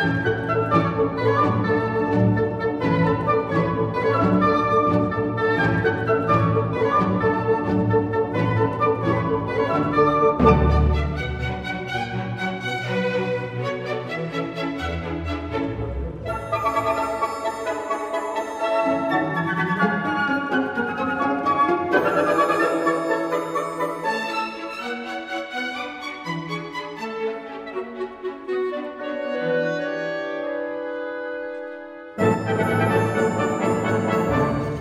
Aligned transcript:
Música 0.00 0.79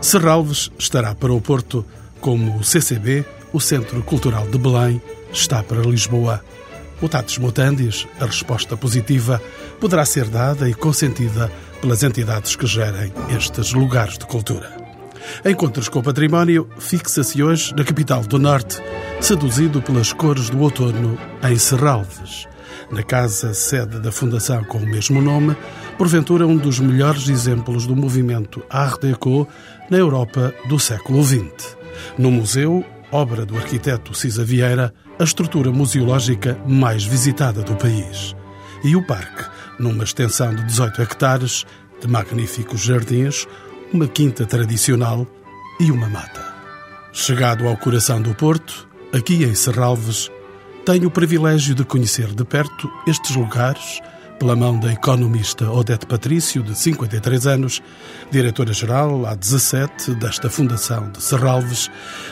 Serralves 0.09 0.71
estará 0.79 1.13
para 1.13 1.31
o 1.31 1.39
Porto 1.39 1.85
como 2.19 2.57
o 2.57 2.63
CCB, 2.63 3.23
o 3.53 3.59
Centro 3.59 4.01
Cultural 4.01 4.47
de 4.47 4.57
Belém, 4.57 4.99
está 5.31 5.61
para 5.61 5.83
Lisboa. 5.83 6.43
Mutatis 6.99 7.37
mutandis, 7.37 8.07
a 8.19 8.25
resposta 8.25 8.75
positiva 8.75 9.39
poderá 9.79 10.03
ser 10.05 10.25
dada 10.25 10.67
e 10.67 10.73
consentida 10.73 11.51
pelas 11.79 12.01
entidades 12.01 12.55
que 12.55 12.65
gerem 12.65 13.13
estes 13.37 13.71
lugares 13.73 14.17
de 14.17 14.25
cultura. 14.25 14.75
Encontros 15.45 15.87
com 15.87 15.99
o 15.99 16.03
Património 16.03 16.67
fixa-se 16.79 17.43
hoje 17.43 17.71
na 17.75 17.83
capital 17.83 18.23
do 18.23 18.39
Norte, 18.39 18.81
seduzido 19.21 19.79
pelas 19.79 20.11
cores 20.11 20.49
do 20.49 20.59
outono 20.59 21.19
em 21.43 21.55
Serralves 21.55 22.49
na 22.91 23.03
casa 23.03 23.53
sede 23.53 23.99
da 23.99 24.11
fundação 24.11 24.63
com 24.63 24.79
o 24.79 24.85
mesmo 24.85 25.21
nome, 25.21 25.55
porventura 25.97 26.47
um 26.47 26.57
dos 26.57 26.79
melhores 26.79 27.27
exemplos 27.29 27.85
do 27.85 27.95
movimento 27.95 28.63
Art 28.69 29.01
Deco 29.01 29.47
na 29.89 29.97
Europa 29.97 30.53
do 30.67 30.79
século 30.79 31.23
XX. 31.23 31.77
No 32.17 32.29
museu, 32.31 32.85
obra 33.11 33.45
do 33.45 33.57
arquiteto 33.57 34.13
Cisa 34.13 34.43
Vieira, 34.43 34.93
a 35.17 35.23
estrutura 35.23 35.71
museológica 35.71 36.57
mais 36.67 37.03
visitada 37.03 37.61
do 37.61 37.75
país. 37.75 38.35
E 38.83 38.95
o 38.95 39.05
parque, 39.05 39.49
numa 39.79 40.03
extensão 40.03 40.53
de 40.53 40.63
18 40.65 41.01
hectares, 41.01 41.65
de 41.99 42.07
magníficos 42.07 42.81
jardins, 42.81 43.47
uma 43.91 44.07
quinta 44.07 44.45
tradicional 44.45 45.27
e 45.79 45.91
uma 45.91 46.07
mata. 46.07 46.45
Chegado 47.11 47.67
ao 47.67 47.75
coração 47.75 48.21
do 48.21 48.33
Porto, 48.35 48.87
aqui 49.11 49.43
em 49.43 49.55
Serralves, 49.55 50.29
tenho 50.85 51.07
o 51.07 51.11
privilégio 51.11 51.75
de 51.75 51.83
conhecer 51.83 52.33
de 52.33 52.45
perto 52.45 52.89
estes 53.07 53.35
lugares 53.35 53.99
pela 54.39 54.55
mão 54.55 54.79
da 54.79 54.93
economista 54.93 55.69
Odete 55.69 56.05
Patrício, 56.05 56.63
de 56.63 56.73
53 56.73 57.45
anos, 57.45 57.83
diretora-geral 58.31 59.25
há 59.25 59.35
17 59.35 60.15
desta 60.15 60.49
Fundação 60.49 61.11
de 61.11 61.21
Serralves, 61.21 61.91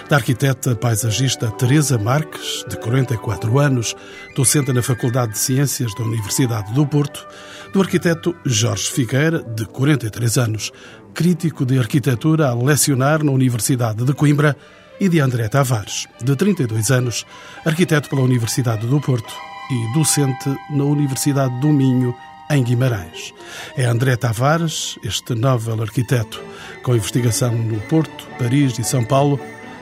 da 0.09 0.15
arquiteta 0.15 0.73
paisagista 0.73 1.51
Teresa 1.51 1.97
Marques, 1.97 2.63
de 2.69 2.77
44 2.77 3.59
anos, 3.59 3.93
docente 4.35 4.71
na 4.71 4.81
Faculdade 4.81 5.33
de 5.33 5.39
Ciências 5.39 5.93
da 5.95 6.03
Universidade 6.05 6.73
do 6.73 6.87
Porto, 6.87 7.27
do 7.73 7.81
arquiteto 7.81 8.33
Jorge 8.45 8.89
Figueira, 8.89 9.43
de 9.43 9.65
43 9.65 10.37
anos, 10.37 10.71
crítico 11.13 11.65
de 11.65 11.77
arquitetura 11.77 12.47
a 12.47 12.55
lecionar 12.55 13.21
na 13.21 13.33
Universidade 13.33 14.05
de 14.05 14.13
Coimbra, 14.13 14.55
e 14.99 15.09
de 15.09 15.19
André 15.19 15.47
Tavares, 15.47 16.07
de 16.23 16.35
32 16.35 16.89
anos, 16.89 17.25
arquiteto 17.63 18.09
pela 18.09 18.23
Universidade 18.23 18.87
do 18.87 18.99
Porto 18.99 19.31
e 19.69 19.93
docente 19.93 20.55
na 20.69 20.83
Universidade 20.83 21.59
do 21.59 21.67
Minho, 21.69 22.15
em 22.49 22.63
Guimarães. 22.63 23.33
É 23.75 23.85
André 23.85 24.15
Tavares, 24.15 24.97
este 25.03 25.35
novel 25.35 25.81
arquiteto, 25.81 26.41
com 26.83 26.95
investigação 26.95 27.53
no 27.53 27.79
Porto, 27.81 28.27
Paris 28.37 28.79
e 28.79 28.83
São 28.83 29.03
Paulo, 29.03 29.39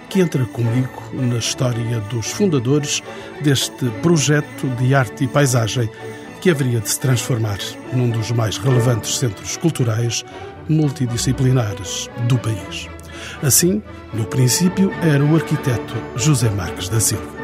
que 0.09 0.21
entra 0.21 0.45
comigo 0.45 1.03
na 1.13 1.37
história 1.37 1.99
dos 2.01 2.27
fundadores 2.31 3.03
deste 3.41 3.85
projeto 4.01 4.67
de 4.77 4.95
arte 4.95 5.25
e 5.25 5.27
paisagem 5.27 5.89
que 6.41 6.49
haveria 6.49 6.79
de 6.79 6.89
se 6.89 6.99
transformar 6.99 7.57
num 7.91 8.09
dos 8.09 8.31
mais 8.31 8.57
relevantes 8.57 9.17
centros 9.17 9.57
culturais 9.57 10.23
multidisciplinares 10.69 12.09
do 12.27 12.37
país. 12.37 12.87
Assim, 13.41 13.81
no 14.13 14.25
princípio, 14.25 14.91
era 15.01 15.23
o 15.23 15.35
arquiteto 15.35 15.95
José 16.15 16.49
Marques 16.49 16.89
da 16.89 16.99
Silva. 16.99 17.35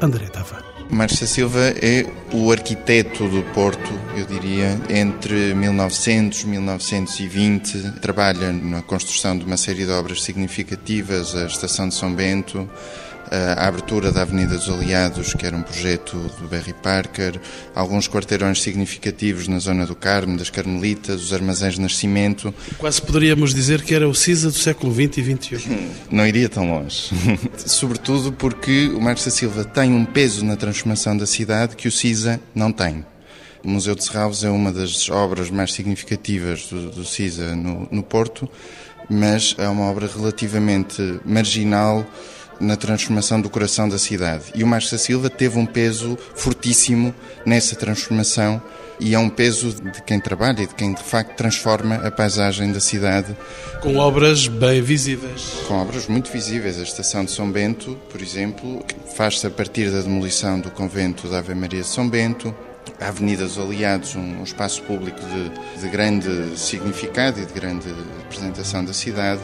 André 0.00 0.26
Tavares. 0.26 0.65
Da 0.88 1.08
Silva 1.08 1.74
é 1.82 2.06
o 2.32 2.50
arquiteto 2.50 3.28
do 3.28 3.42
Porto, 3.52 3.90
eu 4.16 4.26
diria, 4.26 4.78
entre 4.88 5.54
1900 5.54 6.42
e 6.42 6.46
1920. 6.46 7.92
Trabalha 8.00 8.52
na 8.52 8.82
construção 8.82 9.38
de 9.38 9.44
uma 9.44 9.56
série 9.56 9.84
de 9.84 9.90
obras 9.90 10.22
significativas, 10.22 11.34
a 11.36 11.46
Estação 11.46 11.88
de 11.88 11.94
São 11.94 12.12
Bento, 12.12 12.68
a 13.30 13.66
abertura 13.66 14.12
da 14.12 14.22
Avenida 14.22 14.56
dos 14.56 14.68
Aliados, 14.68 15.34
que 15.34 15.46
era 15.46 15.56
um 15.56 15.62
projeto 15.62 16.16
do 16.40 16.48
Barry 16.48 16.74
Parker, 16.74 17.40
alguns 17.74 18.08
quarteirões 18.08 18.62
significativos 18.62 19.48
na 19.48 19.58
zona 19.58 19.84
do 19.84 19.94
Carmo, 19.94 20.36
das 20.36 20.50
Carmelitas, 20.50 21.22
os 21.22 21.32
armazéns 21.32 21.74
de 21.74 21.80
Nascimento. 21.80 22.54
Quase 22.78 23.02
poderíamos 23.02 23.54
dizer 23.54 23.82
que 23.82 23.94
era 23.94 24.08
o 24.08 24.14
CISA 24.14 24.48
do 24.48 24.56
século 24.56 24.94
XX 24.94 25.18
e 25.18 25.36
XXI. 25.36 25.88
Não 26.10 26.26
iria 26.26 26.48
tão 26.48 26.68
longe. 26.68 27.10
Sobretudo 27.66 28.32
porque 28.32 28.88
o 28.88 29.00
Marcos 29.00 29.24
da 29.24 29.30
Silva 29.30 29.64
tem 29.64 29.92
um 29.92 30.04
peso 30.04 30.44
na 30.44 30.56
transformação 30.56 31.16
da 31.16 31.26
cidade 31.26 31.76
que 31.76 31.88
o 31.88 31.92
CISA 31.92 32.40
não 32.54 32.70
tem. 32.72 33.04
O 33.64 33.68
Museu 33.68 33.94
de 33.94 34.04
Serralves 34.04 34.44
é 34.44 34.50
uma 34.50 34.72
das 34.72 35.10
obras 35.10 35.50
mais 35.50 35.72
significativas 35.72 36.66
do, 36.68 36.90
do 36.90 37.04
CISA 37.04 37.56
no, 37.56 37.88
no 37.90 38.02
Porto, 38.02 38.48
mas 39.10 39.54
é 39.58 39.68
uma 39.68 39.84
obra 39.84 40.08
relativamente 40.14 41.20
marginal 41.24 42.06
na 42.60 42.76
transformação 42.76 43.40
do 43.40 43.50
coração 43.50 43.88
da 43.88 43.98
cidade. 43.98 44.44
E 44.54 44.62
o 44.62 44.66
Márcio 44.66 44.92
da 44.92 44.98
Silva 44.98 45.30
teve 45.30 45.58
um 45.58 45.66
peso 45.66 46.18
fortíssimo 46.34 47.14
nessa 47.44 47.76
transformação 47.76 48.62
e 48.98 49.14
é 49.14 49.18
um 49.18 49.28
peso 49.28 49.74
de 49.74 50.02
quem 50.02 50.18
trabalha 50.18 50.62
e 50.62 50.66
de 50.66 50.74
quem 50.74 50.94
de 50.94 51.02
facto 51.02 51.36
transforma 51.36 51.96
a 51.96 52.10
paisagem 52.10 52.72
da 52.72 52.80
cidade. 52.80 53.36
Com 53.82 53.96
obras 53.96 54.48
bem 54.48 54.80
visíveis. 54.80 55.58
Com 55.68 55.74
obras 55.74 56.06
muito 56.06 56.30
visíveis. 56.30 56.78
A 56.78 56.82
Estação 56.82 57.24
de 57.24 57.30
São 57.30 57.50
Bento, 57.50 57.96
por 58.10 58.20
exemplo, 58.22 58.84
faz-se 59.14 59.46
a 59.46 59.50
partir 59.50 59.90
da 59.90 60.00
demolição 60.00 60.58
do 60.58 60.70
convento 60.70 61.28
da 61.28 61.38
Ave 61.38 61.54
Maria 61.54 61.82
de 61.82 61.86
São 61.86 62.08
Bento. 62.08 62.54
A 62.98 63.08
Avenida 63.08 63.44
dos 63.44 63.58
Aliados, 63.58 64.16
um, 64.16 64.40
um 64.40 64.42
espaço 64.42 64.82
público 64.84 65.20
de, 65.20 65.80
de 65.80 65.88
grande 65.88 66.58
significado 66.58 67.40
e 67.40 67.44
de 67.44 67.52
grande 67.52 67.88
representação 68.22 68.82
da 68.82 68.94
cidade 68.94 69.42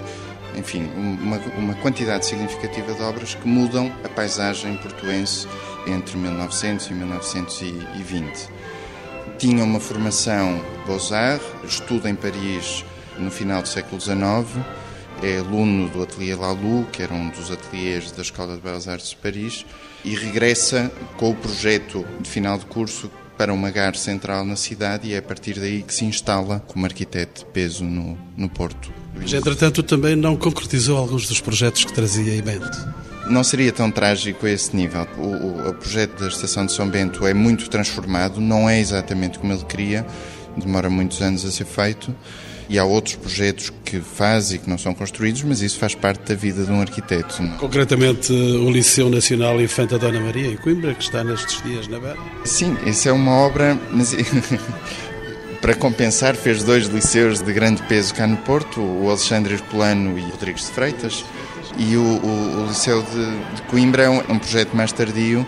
enfim, 0.56 0.90
uma, 0.96 1.38
uma 1.56 1.74
quantidade 1.74 2.26
significativa 2.26 2.92
de 2.92 3.02
obras 3.02 3.34
que 3.34 3.46
mudam 3.46 3.92
a 4.04 4.08
paisagem 4.08 4.76
portuense 4.76 5.46
entre 5.86 6.16
1900 6.16 6.86
e 6.90 6.94
1920. 6.94 8.48
Tinha 9.38 9.64
uma 9.64 9.80
formação 9.80 10.60
Beaux-Arts, 10.86 11.46
estuda 11.64 12.08
em 12.08 12.14
Paris 12.14 12.84
no 13.18 13.30
final 13.30 13.62
do 13.62 13.68
século 13.68 14.00
XIX, 14.00 14.64
é 15.22 15.38
aluno 15.38 15.88
do 15.88 16.02
Atelier 16.02 16.38
Lalou, 16.38 16.84
que 16.86 17.02
era 17.02 17.14
um 17.14 17.28
dos 17.28 17.50
ateliês 17.50 18.10
da 18.12 18.22
Escola 18.22 18.56
de 18.56 18.60
Belas 18.62 18.88
Artes 18.88 19.10
de 19.10 19.16
Paris, 19.16 19.64
e 20.04 20.14
regressa 20.14 20.90
com 21.16 21.30
o 21.30 21.34
projeto 21.34 22.04
de 22.20 22.28
final 22.28 22.58
de 22.58 22.66
curso 22.66 23.10
para 23.36 23.52
uma 23.52 23.70
gare 23.70 23.98
central 23.98 24.44
na 24.44 24.56
cidade 24.56 25.08
e 25.08 25.14
é 25.14 25.19
a 25.19 25.22
partir 25.22 25.58
daí 25.58 25.82
que 25.82 25.94
se 25.94 26.04
instala 26.04 26.60
como 26.60 26.84
arquiteto 26.84 27.44
de 27.44 27.50
peso 27.50 27.84
no, 27.84 28.19
no 28.36 28.48
Porto. 28.48 29.01
Mas, 29.15 29.33
entretanto, 29.33 29.83
também 29.83 30.17
não 30.17 30.37
concretizou 30.37 30.97
alguns 30.97 31.27
dos 31.27 31.41
projetos 31.41 31.84
que 31.84 31.93
trazia 31.93 32.34
em 32.34 32.43
mente. 32.43 32.78
Não 33.28 33.45
seria 33.45 33.73
tão 33.73 33.91
trágico 33.91 34.47
a 34.47 34.50
esse 34.50 34.75
nível. 34.75 35.06
O, 35.17 35.69
o, 35.69 35.75
projeto 35.75 36.21
da 36.21 36.28
Estação 36.28 36.67
de 36.67 36.73
São 36.73 36.89
Bento 36.89 37.27
é 37.27 37.33
muito 37.33 37.69
transformado, 37.71 38.41
não 38.41 38.69
é 38.69 38.81
exatamente 38.81 39.39
como 39.39 39.53
ele 39.53 39.65
queria, 39.65 40.05
demora 40.56 40.91
muitos 40.91 41.23
anos 41.23 41.44
a 41.44 41.50
ser 41.50 41.64
feito. 41.64 42.14
E 42.69 42.79
há 42.79 42.85
outros 42.85 43.17
projetos 43.17 43.70
que 43.85 44.00
faz 44.00 44.53
e 44.53 44.59
que 44.59 44.69
não 44.69 44.79
são 44.79 44.94
construídos, 44.94 45.43
mas 45.43 45.61
isso 45.61 45.79
faz 45.79 45.94
parte 45.94 46.26
da 46.29 46.35
vida 46.35 46.65
de 46.65 46.70
um 46.70 46.81
arquiteto. 46.81 47.43
Não? 47.43 47.58
Concretamente, 47.58 48.32
o 48.32 48.70
Liceu 48.70 49.11
Nacional 49.11 49.61
Infanta 49.61 49.99
Dona 49.99 50.19
Maria, 50.20 50.49
em 50.49 50.56
Coimbra, 50.56 50.94
que 50.94 51.03
está 51.03 51.23
nestes 51.23 51.62
dias 51.62 51.87
na 51.87 51.99
Beira. 51.99 52.17
Sim, 52.44 52.76
isso 52.87 53.08
é 53.08 53.12
uma 53.12 53.32
obra. 53.32 53.79
Mas... 53.91 54.15
para 55.62 55.76
compensar, 55.76 56.35
fez 56.35 56.64
dois 56.64 56.88
liceus 56.88 57.41
de 57.41 57.53
grande 57.53 57.81
peso 57.85 58.12
cá 58.12 58.26
no 58.26 58.37
Porto, 58.38 58.81
o 58.81 59.09
Alexandre 59.09 59.55
Herculano 59.55 60.19
e 60.19 60.23
o 60.23 60.31
Rodrigues 60.31 60.67
de 60.67 60.73
Freitas. 60.73 61.25
E 61.79 61.97
o, 61.97 62.03
o, 62.03 62.64
o 62.64 62.67
Liceu 62.67 63.00
de, 63.00 63.55
de 63.55 63.62
Coimbra 63.62 64.03
é 64.03 64.11
um, 64.11 64.20
é 64.20 64.32
um 64.32 64.38
projeto 64.41 64.76
mais 64.76 64.93
tardio 64.93 65.47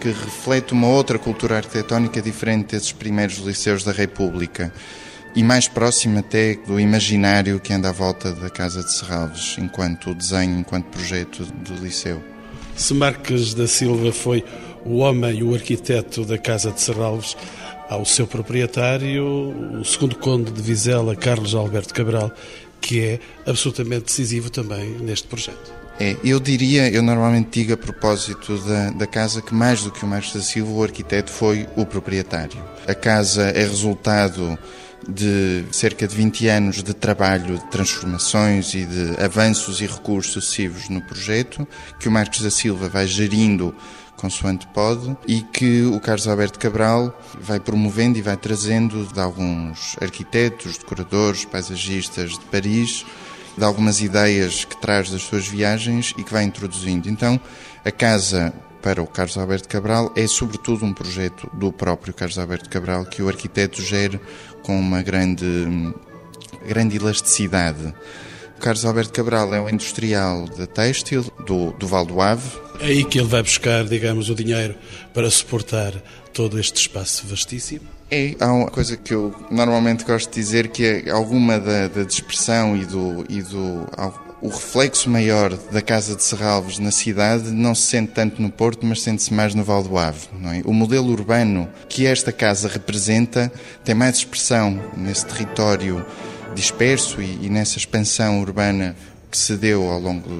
que 0.00 0.08
reflete 0.08 0.72
uma 0.72 0.88
outra 0.88 1.18
cultura 1.18 1.58
arquitetónica 1.58 2.22
diferente 2.22 2.72
desses 2.74 2.90
primeiros 2.90 3.36
liceus 3.36 3.84
da 3.84 3.92
República 3.92 4.72
e 5.36 5.42
mais 5.42 5.68
próximo 5.68 6.18
até 6.18 6.54
do 6.54 6.80
imaginário 6.80 7.60
que 7.60 7.72
anda 7.72 7.90
à 7.90 7.92
volta 7.92 8.32
da 8.32 8.48
Casa 8.48 8.82
de 8.82 8.92
Serralves, 8.92 9.56
enquanto 9.58 10.14
desenho, 10.14 10.58
enquanto 10.58 10.86
projeto 10.86 11.44
do 11.44 11.74
Liceu. 11.74 12.22
Se 12.74 12.94
Marques 12.94 13.52
da 13.52 13.66
Silva 13.66 14.10
foi 14.10 14.42
o 14.84 14.98
homem, 14.98 15.42
o 15.42 15.54
arquiteto 15.54 16.24
da 16.24 16.38
Casa 16.38 16.70
de 16.70 16.80
Serralves, 16.80 17.36
ao 17.94 18.04
seu 18.04 18.26
proprietário, 18.26 19.24
o 19.80 19.84
segundo 19.84 20.16
conde 20.16 20.50
de 20.50 20.60
Vizela, 20.60 21.16
Carlos 21.16 21.54
Alberto 21.54 21.94
Cabral, 21.94 22.32
que 22.80 23.00
é 23.00 23.20
absolutamente 23.46 24.04
decisivo 24.06 24.50
também 24.50 24.90
neste 25.00 25.26
projeto. 25.26 25.72
É, 25.98 26.16
eu 26.24 26.40
diria, 26.40 26.90
eu 26.90 27.02
normalmente 27.02 27.60
digo 27.60 27.72
a 27.72 27.76
propósito 27.76 28.58
da, 28.58 28.90
da 28.90 29.06
casa 29.06 29.40
que 29.40 29.54
mais 29.54 29.84
do 29.84 29.92
que 29.92 30.04
o 30.04 30.08
Marcos 30.08 30.34
da 30.34 30.40
Silva, 30.40 30.72
o 30.72 30.82
arquiteto 30.82 31.30
foi 31.30 31.68
o 31.76 31.86
proprietário. 31.86 32.62
A 32.86 32.94
casa 32.94 33.44
é 33.44 33.60
resultado 33.60 34.58
de 35.08 35.64
cerca 35.70 36.08
de 36.08 36.16
20 36.16 36.48
anos 36.48 36.82
de 36.82 36.94
trabalho, 36.94 37.58
de 37.58 37.70
transformações 37.70 38.74
e 38.74 38.84
de 38.84 39.22
avanços 39.22 39.80
e 39.80 39.86
recursos 39.86 40.32
sucessivos 40.32 40.88
no 40.88 41.00
projeto, 41.02 41.66
que 42.00 42.08
o 42.08 42.12
Marcos 42.12 42.40
da 42.40 42.50
Silva 42.50 42.88
vai 42.88 43.06
gerindo 43.06 43.74
consoante 44.24 44.66
pode 44.68 45.14
e 45.28 45.42
que 45.42 45.82
o 45.82 46.00
Carlos 46.00 46.26
Alberto 46.26 46.58
Cabral 46.58 47.14
vai 47.38 47.60
promovendo 47.60 48.16
e 48.16 48.22
vai 48.22 48.38
trazendo 48.38 49.04
de 49.12 49.20
alguns 49.20 49.96
arquitetos, 50.00 50.78
decoradores, 50.78 51.44
paisagistas 51.44 52.30
de 52.30 52.40
Paris, 52.46 53.04
de 53.56 53.62
algumas 53.62 54.00
ideias 54.00 54.64
que 54.64 54.80
traz 54.80 55.10
das 55.10 55.20
suas 55.20 55.46
viagens 55.46 56.14
e 56.16 56.24
que 56.24 56.32
vai 56.32 56.42
introduzindo. 56.42 57.06
Então, 57.10 57.38
a 57.84 57.90
casa 57.90 58.50
para 58.80 59.02
o 59.02 59.06
Carlos 59.06 59.36
Alberto 59.36 59.68
Cabral 59.68 60.10
é 60.16 60.26
sobretudo 60.26 60.86
um 60.86 60.94
projeto 60.94 61.50
do 61.52 61.70
próprio 61.70 62.14
Carlos 62.14 62.38
Alberto 62.38 62.70
Cabral 62.70 63.04
que 63.04 63.22
o 63.22 63.28
arquiteto 63.28 63.82
gera 63.82 64.18
com 64.62 64.80
uma 64.80 65.02
grande, 65.02 65.94
grande 66.66 66.96
elasticidade. 66.96 67.92
O 68.56 68.60
Carlos 68.60 68.84
Alberto 68.84 69.12
Cabral 69.12 69.54
é 69.54 69.60
um 69.60 69.68
industrial 69.68 70.46
da 70.46 70.66
têxtil 70.66 71.24
do, 71.46 71.72
do 71.72 71.86
Val 71.86 72.06
do 72.06 72.20
Ave. 72.20 72.48
É 72.80 72.86
aí 72.86 73.04
que 73.04 73.18
ele 73.18 73.28
vai 73.28 73.42
buscar, 73.42 73.84
digamos, 73.84 74.30
o 74.30 74.34
dinheiro 74.34 74.74
para 75.12 75.30
suportar 75.30 75.92
todo 76.32 76.58
este 76.58 76.80
espaço 76.80 77.26
vastíssimo? 77.26 77.86
É, 78.10 78.34
há 78.38 78.52
uma 78.52 78.70
coisa 78.70 78.96
que 78.96 79.14
eu 79.14 79.34
normalmente 79.50 80.04
gosto 80.04 80.28
de 80.28 80.34
dizer 80.34 80.68
que 80.68 80.84
é 80.84 81.10
alguma 81.10 81.58
da, 81.58 81.88
da 81.88 82.02
dispersão 82.02 82.76
e 82.76 82.84
do, 82.84 83.24
e 83.28 83.42
do 83.42 83.86
o 84.44 84.48
reflexo 84.48 85.08
maior 85.08 85.56
da 85.72 85.80
Casa 85.80 86.14
de 86.14 86.22
Serralves 86.22 86.78
na 86.78 86.90
cidade 86.90 87.50
não 87.50 87.74
se 87.74 87.86
sente 87.86 88.12
tanto 88.12 88.42
no 88.42 88.50
Porto, 88.50 88.84
mas 88.84 89.00
sente-se 89.00 89.32
mais 89.32 89.54
no 89.54 89.64
Val 89.64 89.82
do 89.82 89.96
Ave. 89.96 90.28
É? 90.44 90.60
O 90.66 90.74
modelo 90.74 91.10
urbano 91.10 91.66
que 91.88 92.06
esta 92.06 92.30
casa 92.30 92.68
representa 92.68 93.50
tem 93.82 93.94
mais 93.94 94.16
expressão 94.16 94.78
nesse 94.94 95.24
território 95.24 96.04
disperso 96.54 97.20
e, 97.20 97.46
e 97.46 97.48
nessa 97.48 97.78
expansão 97.78 98.40
urbana 98.40 98.96
que 99.30 99.36
se 99.36 99.56
deu 99.56 99.90
ao 99.90 99.98
longo 99.98 100.30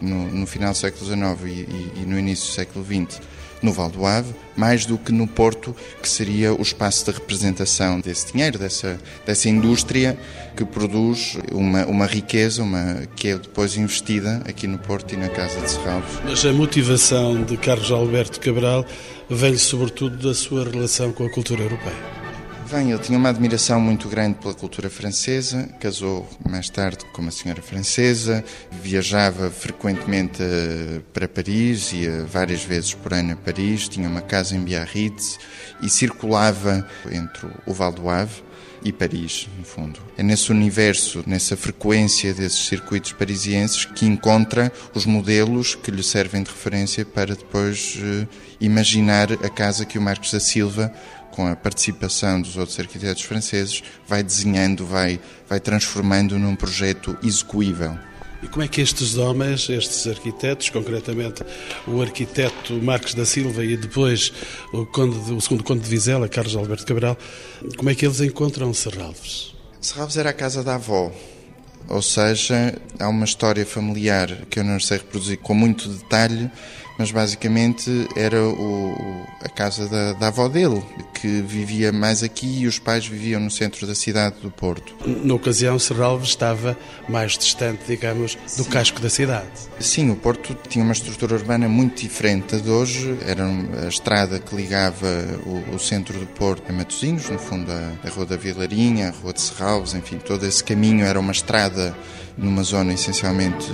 no, 0.00 0.30
no 0.30 0.46
final 0.46 0.72
do 0.72 0.76
século 0.76 1.06
XIX 1.06 1.20
e, 1.44 1.48
e, 1.48 1.92
e 2.02 2.06
no 2.06 2.18
início 2.18 2.46
do 2.46 2.52
século 2.52 2.84
XX 2.84 3.20
no 3.62 3.72
Val 3.72 3.88
do 3.88 4.04
Ave, 4.04 4.34
mais 4.56 4.86
do 4.86 4.98
que 4.98 5.12
no 5.12 5.26
Porto, 5.26 5.74
que 6.00 6.08
seria 6.08 6.54
o 6.54 6.62
espaço 6.62 7.04
de 7.04 7.10
representação 7.12 8.00
desse 8.00 8.32
dinheiro, 8.32 8.58
dessa, 8.58 8.98
dessa 9.24 9.48
indústria 9.48 10.16
que 10.56 10.64
produz 10.64 11.36
uma, 11.52 11.84
uma 11.86 12.06
riqueza 12.06 12.62
uma, 12.62 13.02
que 13.14 13.28
é 13.28 13.38
depois 13.38 13.76
investida 13.76 14.42
aqui 14.46 14.66
no 14.66 14.78
Porto 14.78 15.14
e 15.14 15.16
na 15.16 15.28
Casa 15.28 15.60
de 15.60 15.70
Serralves. 15.70 16.20
Mas 16.24 16.44
a 16.44 16.52
motivação 16.52 17.42
de 17.42 17.56
Carlos 17.56 17.90
Alberto 17.90 18.40
Cabral 18.40 18.84
vem 19.28 19.56
sobretudo 19.56 20.16
da 20.28 20.34
sua 20.34 20.64
relação 20.64 21.12
com 21.12 21.24
a 21.26 21.30
cultura 21.30 21.62
europeia. 21.62 22.15
Bem, 22.70 22.90
ele 22.90 22.98
tinha 22.98 23.16
uma 23.16 23.28
admiração 23.28 23.80
muito 23.80 24.08
grande 24.08 24.38
pela 24.38 24.52
cultura 24.52 24.90
francesa, 24.90 25.68
casou 25.78 26.28
mais 26.48 26.68
tarde 26.68 27.04
com 27.12 27.22
uma 27.22 27.30
senhora 27.30 27.62
francesa, 27.62 28.44
viajava 28.82 29.50
frequentemente 29.50 30.42
eh, 30.42 31.00
para 31.12 31.28
Paris, 31.28 31.92
ia 31.92 32.24
várias 32.24 32.64
vezes 32.64 32.92
por 32.92 33.14
ano 33.14 33.34
a 33.34 33.36
Paris, 33.36 33.88
tinha 33.88 34.08
uma 34.08 34.20
casa 34.20 34.56
em 34.56 34.64
Biarritz 34.64 35.38
e 35.80 35.88
circulava 35.88 36.84
entre 37.08 37.48
o 37.64 37.72
Val 37.72 37.92
do 37.92 38.08
Ave 38.08 38.42
e 38.82 38.92
Paris, 38.92 39.48
no 39.56 39.64
fundo. 39.64 40.00
É 40.16 40.22
nesse 40.22 40.50
universo, 40.50 41.22
nessa 41.26 41.56
frequência 41.56 42.34
desses 42.34 42.66
circuitos 42.66 43.12
parisienses 43.12 43.84
que 43.84 44.06
encontra 44.06 44.72
os 44.94 45.06
modelos 45.06 45.74
que 45.76 45.90
lhe 45.90 46.02
servem 46.02 46.42
de 46.42 46.50
referência 46.50 47.04
para 47.04 47.34
depois 47.34 47.96
uh, 47.96 48.28
imaginar 48.60 49.32
a 49.32 49.48
casa 49.48 49.84
que 49.84 49.98
o 49.98 50.02
Marcos 50.02 50.32
da 50.32 50.40
Silva 50.40 50.92
com 51.36 51.46
a 51.46 51.54
participação 51.54 52.40
dos 52.40 52.56
outros 52.56 52.80
arquitetos 52.80 53.22
franceses, 53.22 53.82
vai 54.08 54.22
desenhando, 54.22 54.86
vai, 54.86 55.20
vai 55.46 55.60
transformando 55.60 56.38
num 56.38 56.56
projeto 56.56 57.16
execuível. 57.22 57.96
E 58.42 58.48
como 58.48 58.64
é 58.64 58.68
que 58.68 58.80
estes 58.80 59.16
homens, 59.18 59.68
estes 59.68 60.06
arquitetos, 60.06 60.70
concretamente 60.70 61.42
o 61.86 62.00
arquiteto 62.00 62.72
Marcos 62.82 63.12
da 63.12 63.26
Silva 63.26 63.62
e 63.62 63.76
depois 63.76 64.32
o, 64.72 64.86
conde, 64.86 65.32
o 65.32 65.40
segundo 65.40 65.62
conde 65.62 65.80
de 65.80 65.90
Vizela, 65.90 66.26
Carlos 66.26 66.56
Alberto 66.56 66.86
Cabral, 66.86 67.18
como 67.76 67.90
é 67.90 67.94
que 67.94 68.06
eles 68.06 68.20
encontram 68.20 68.72
Serralves? 68.72 69.54
Serralves 69.78 70.16
era 70.16 70.30
a 70.30 70.34
casa 70.34 70.64
da 70.64 70.76
avó, 70.76 71.12
ou 71.88 72.00
seja, 72.00 72.74
há 72.98 73.08
uma 73.08 73.26
história 73.26 73.64
familiar 73.66 74.46
que 74.48 74.58
eu 74.58 74.64
não 74.64 74.80
sei 74.80 74.98
reproduzir 74.98 75.38
com 75.38 75.54
muito 75.54 75.88
detalhe, 75.88 76.50
mas 76.98 77.10
basicamente 77.10 78.08
era 78.16 78.42
o, 78.42 79.24
a 79.42 79.48
casa 79.48 79.88
da, 79.88 80.12
da, 80.14 80.28
avó 80.28 80.48
dele, 80.48 80.82
que 81.14 81.42
vivia 81.42 81.92
mais 81.92 82.22
aqui 82.22 82.60
e 82.60 82.66
os 82.66 82.78
pais 82.78 83.06
viviam 83.06 83.40
no 83.40 83.50
centro 83.50 83.86
da 83.86 83.94
cidade 83.94 84.36
do 84.40 84.50
Porto. 84.50 84.94
Na 85.06 85.34
ocasião, 85.34 85.78
Serralves 85.78 86.28
estava 86.28 86.76
mais 87.08 87.36
distante, 87.36 87.82
digamos, 87.86 88.36
do 88.56 88.64
Sim. 88.64 88.70
casco 88.70 89.00
da 89.00 89.10
cidade. 89.10 89.46
Sim, 89.78 90.10
o 90.10 90.16
Porto 90.16 90.56
tinha 90.68 90.84
uma 90.84 90.92
estrutura 90.92 91.34
urbana 91.34 91.68
muito 91.68 92.02
diferente 92.02 92.56
de 92.56 92.70
hoje. 92.70 93.16
Era 93.26 93.44
a 93.84 93.88
estrada 93.88 94.38
que 94.38 94.54
ligava 94.56 95.06
o, 95.44 95.74
o 95.74 95.78
centro 95.78 96.18
do 96.18 96.26
Porto 96.26 96.70
a 96.70 96.72
Matosinhos, 96.72 97.28
no 97.28 97.38
fundo 97.38 97.70
a, 97.70 97.92
a 98.06 98.10
Rua 98.10 98.26
da 98.26 98.36
Vilarinha, 98.36 99.08
a 99.08 99.10
Rua 99.10 99.32
de 99.32 99.40
Serralves, 99.42 99.94
enfim, 99.94 100.18
todo 100.18 100.46
esse 100.46 100.64
caminho 100.64 101.04
era 101.04 101.20
uma 101.20 101.32
estrada 101.32 101.96
numa 102.36 102.62
zona 102.62 102.92
essencialmente 102.92 103.66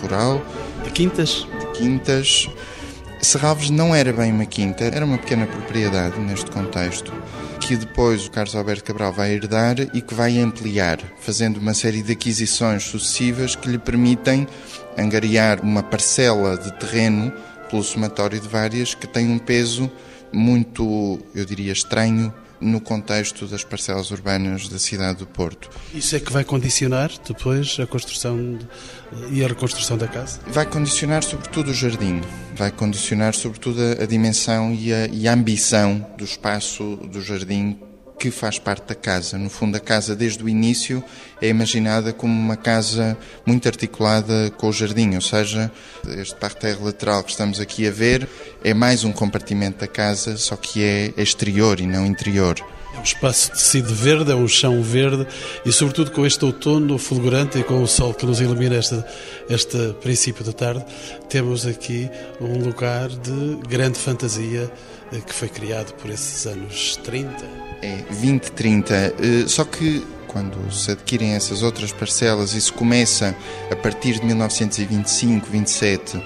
rural. 0.00 0.44
De 0.84 0.90
quintas? 0.90 1.46
Quintas. 1.76 2.48
Serralves 3.20 3.70
não 3.70 3.94
era 3.94 4.12
bem 4.12 4.32
uma 4.32 4.46
quinta, 4.46 4.84
era 4.84 5.04
uma 5.04 5.18
pequena 5.18 5.46
propriedade 5.46 6.18
neste 6.18 6.50
contexto, 6.50 7.12
que 7.60 7.76
depois 7.76 8.26
o 8.26 8.30
Carlos 8.30 8.54
Alberto 8.54 8.84
Cabral 8.84 9.12
vai 9.12 9.32
herdar 9.32 9.76
e 9.92 10.00
que 10.00 10.14
vai 10.14 10.38
ampliar, 10.38 10.98
fazendo 11.20 11.58
uma 11.58 11.74
série 11.74 12.02
de 12.02 12.12
aquisições 12.12 12.84
sucessivas 12.84 13.56
que 13.56 13.68
lhe 13.68 13.78
permitem 13.78 14.46
angariar 14.96 15.60
uma 15.62 15.82
parcela 15.82 16.56
de 16.56 16.72
terreno 16.78 17.32
pelo 17.70 17.82
somatório 17.82 18.40
de 18.40 18.48
várias 18.48 18.94
que 18.94 19.06
tem 19.06 19.30
um 19.30 19.38
peso 19.38 19.90
muito, 20.32 21.18
eu 21.34 21.44
diria, 21.44 21.72
estranho 21.72 22.32
no 22.60 22.80
contexto 22.80 23.46
das 23.46 23.64
parcelas 23.64 24.10
urbanas 24.10 24.68
da 24.68 24.78
cidade 24.78 25.18
do 25.18 25.26
Porto. 25.26 25.70
Isso 25.94 26.16
é 26.16 26.20
que 26.20 26.32
vai 26.32 26.44
condicionar 26.44 27.10
depois 27.26 27.76
a 27.80 27.86
construção 27.86 28.58
e 29.30 29.44
a 29.44 29.48
reconstrução 29.48 29.96
da 29.96 30.08
casa? 30.08 30.40
Vai 30.46 30.66
condicionar 30.66 31.22
sobretudo 31.22 31.70
o 31.70 31.74
jardim, 31.74 32.20
vai 32.54 32.70
condicionar 32.70 33.34
sobretudo 33.34 33.80
a, 33.80 34.02
a 34.02 34.06
dimensão 34.06 34.72
e 34.72 34.92
a, 34.92 35.06
e 35.06 35.28
a 35.28 35.32
ambição 35.32 36.06
do 36.16 36.24
espaço 36.24 36.96
do 37.10 37.20
jardim 37.22 37.78
que 38.18 38.30
faz 38.30 38.58
parte 38.58 38.88
da 38.88 38.94
casa. 38.94 39.38
No 39.38 39.50
fundo, 39.50 39.76
a 39.76 39.80
casa, 39.80 40.16
desde 40.16 40.42
o 40.42 40.48
início, 40.48 41.02
é 41.40 41.48
imaginada 41.48 42.12
como 42.12 42.32
uma 42.32 42.56
casa 42.56 43.16
muito 43.44 43.68
articulada 43.68 44.50
com 44.56 44.68
o 44.68 44.72
jardim, 44.72 45.14
ou 45.14 45.20
seja, 45.20 45.70
este 46.06 46.34
parterre 46.36 46.82
lateral 46.82 47.22
que 47.22 47.30
estamos 47.30 47.60
aqui 47.60 47.86
a 47.86 47.90
ver 47.90 48.28
é 48.64 48.72
mais 48.72 49.04
um 49.04 49.12
compartimento 49.12 49.80
da 49.80 49.86
casa, 49.86 50.36
só 50.36 50.56
que 50.56 50.82
é 50.82 51.12
exterior 51.16 51.80
e 51.80 51.86
não 51.86 52.06
interior. 52.06 52.56
É 52.94 52.98
um 52.98 53.02
espaço 53.02 53.50
de 53.50 53.58
tecido 53.58 53.94
verde, 53.94 54.32
é 54.32 54.34
um 54.34 54.48
chão 54.48 54.82
verde 54.82 55.26
e, 55.66 55.70
sobretudo, 55.70 56.10
com 56.10 56.24
este 56.24 56.42
outono 56.46 56.96
fulgurante 56.96 57.58
e 57.58 57.62
com 57.62 57.82
o 57.82 57.86
sol 57.86 58.14
que 58.14 58.24
nos 58.24 58.40
ilumina 58.40 58.76
este, 58.76 59.04
este 59.50 59.94
princípio 60.00 60.42
da 60.42 60.52
tarde, 60.52 60.84
temos 61.28 61.66
aqui 61.66 62.08
um 62.40 62.64
lugar 62.64 63.08
de 63.08 63.58
grande 63.68 63.98
fantasia 63.98 64.72
eh, 65.12 65.20
que 65.20 65.34
foi 65.34 65.48
criado 65.48 65.92
por 65.94 66.10
esses 66.10 66.46
anos 66.46 66.96
30 67.04 67.75
é 67.82 68.04
20, 68.10 68.52
30. 68.52 68.94
Eh, 68.94 69.12
só 69.46 69.64
que 69.64 70.04
quando 70.26 70.70
se 70.70 70.90
adquirem 70.90 71.34
essas 71.34 71.62
outras 71.62 71.92
parcelas 71.92 72.50
se 72.50 72.72
começa 72.72 73.34
a 73.70 73.76
partir 73.76 74.20
de 74.20 74.26
1925, 74.26 75.46
27 75.48 76.22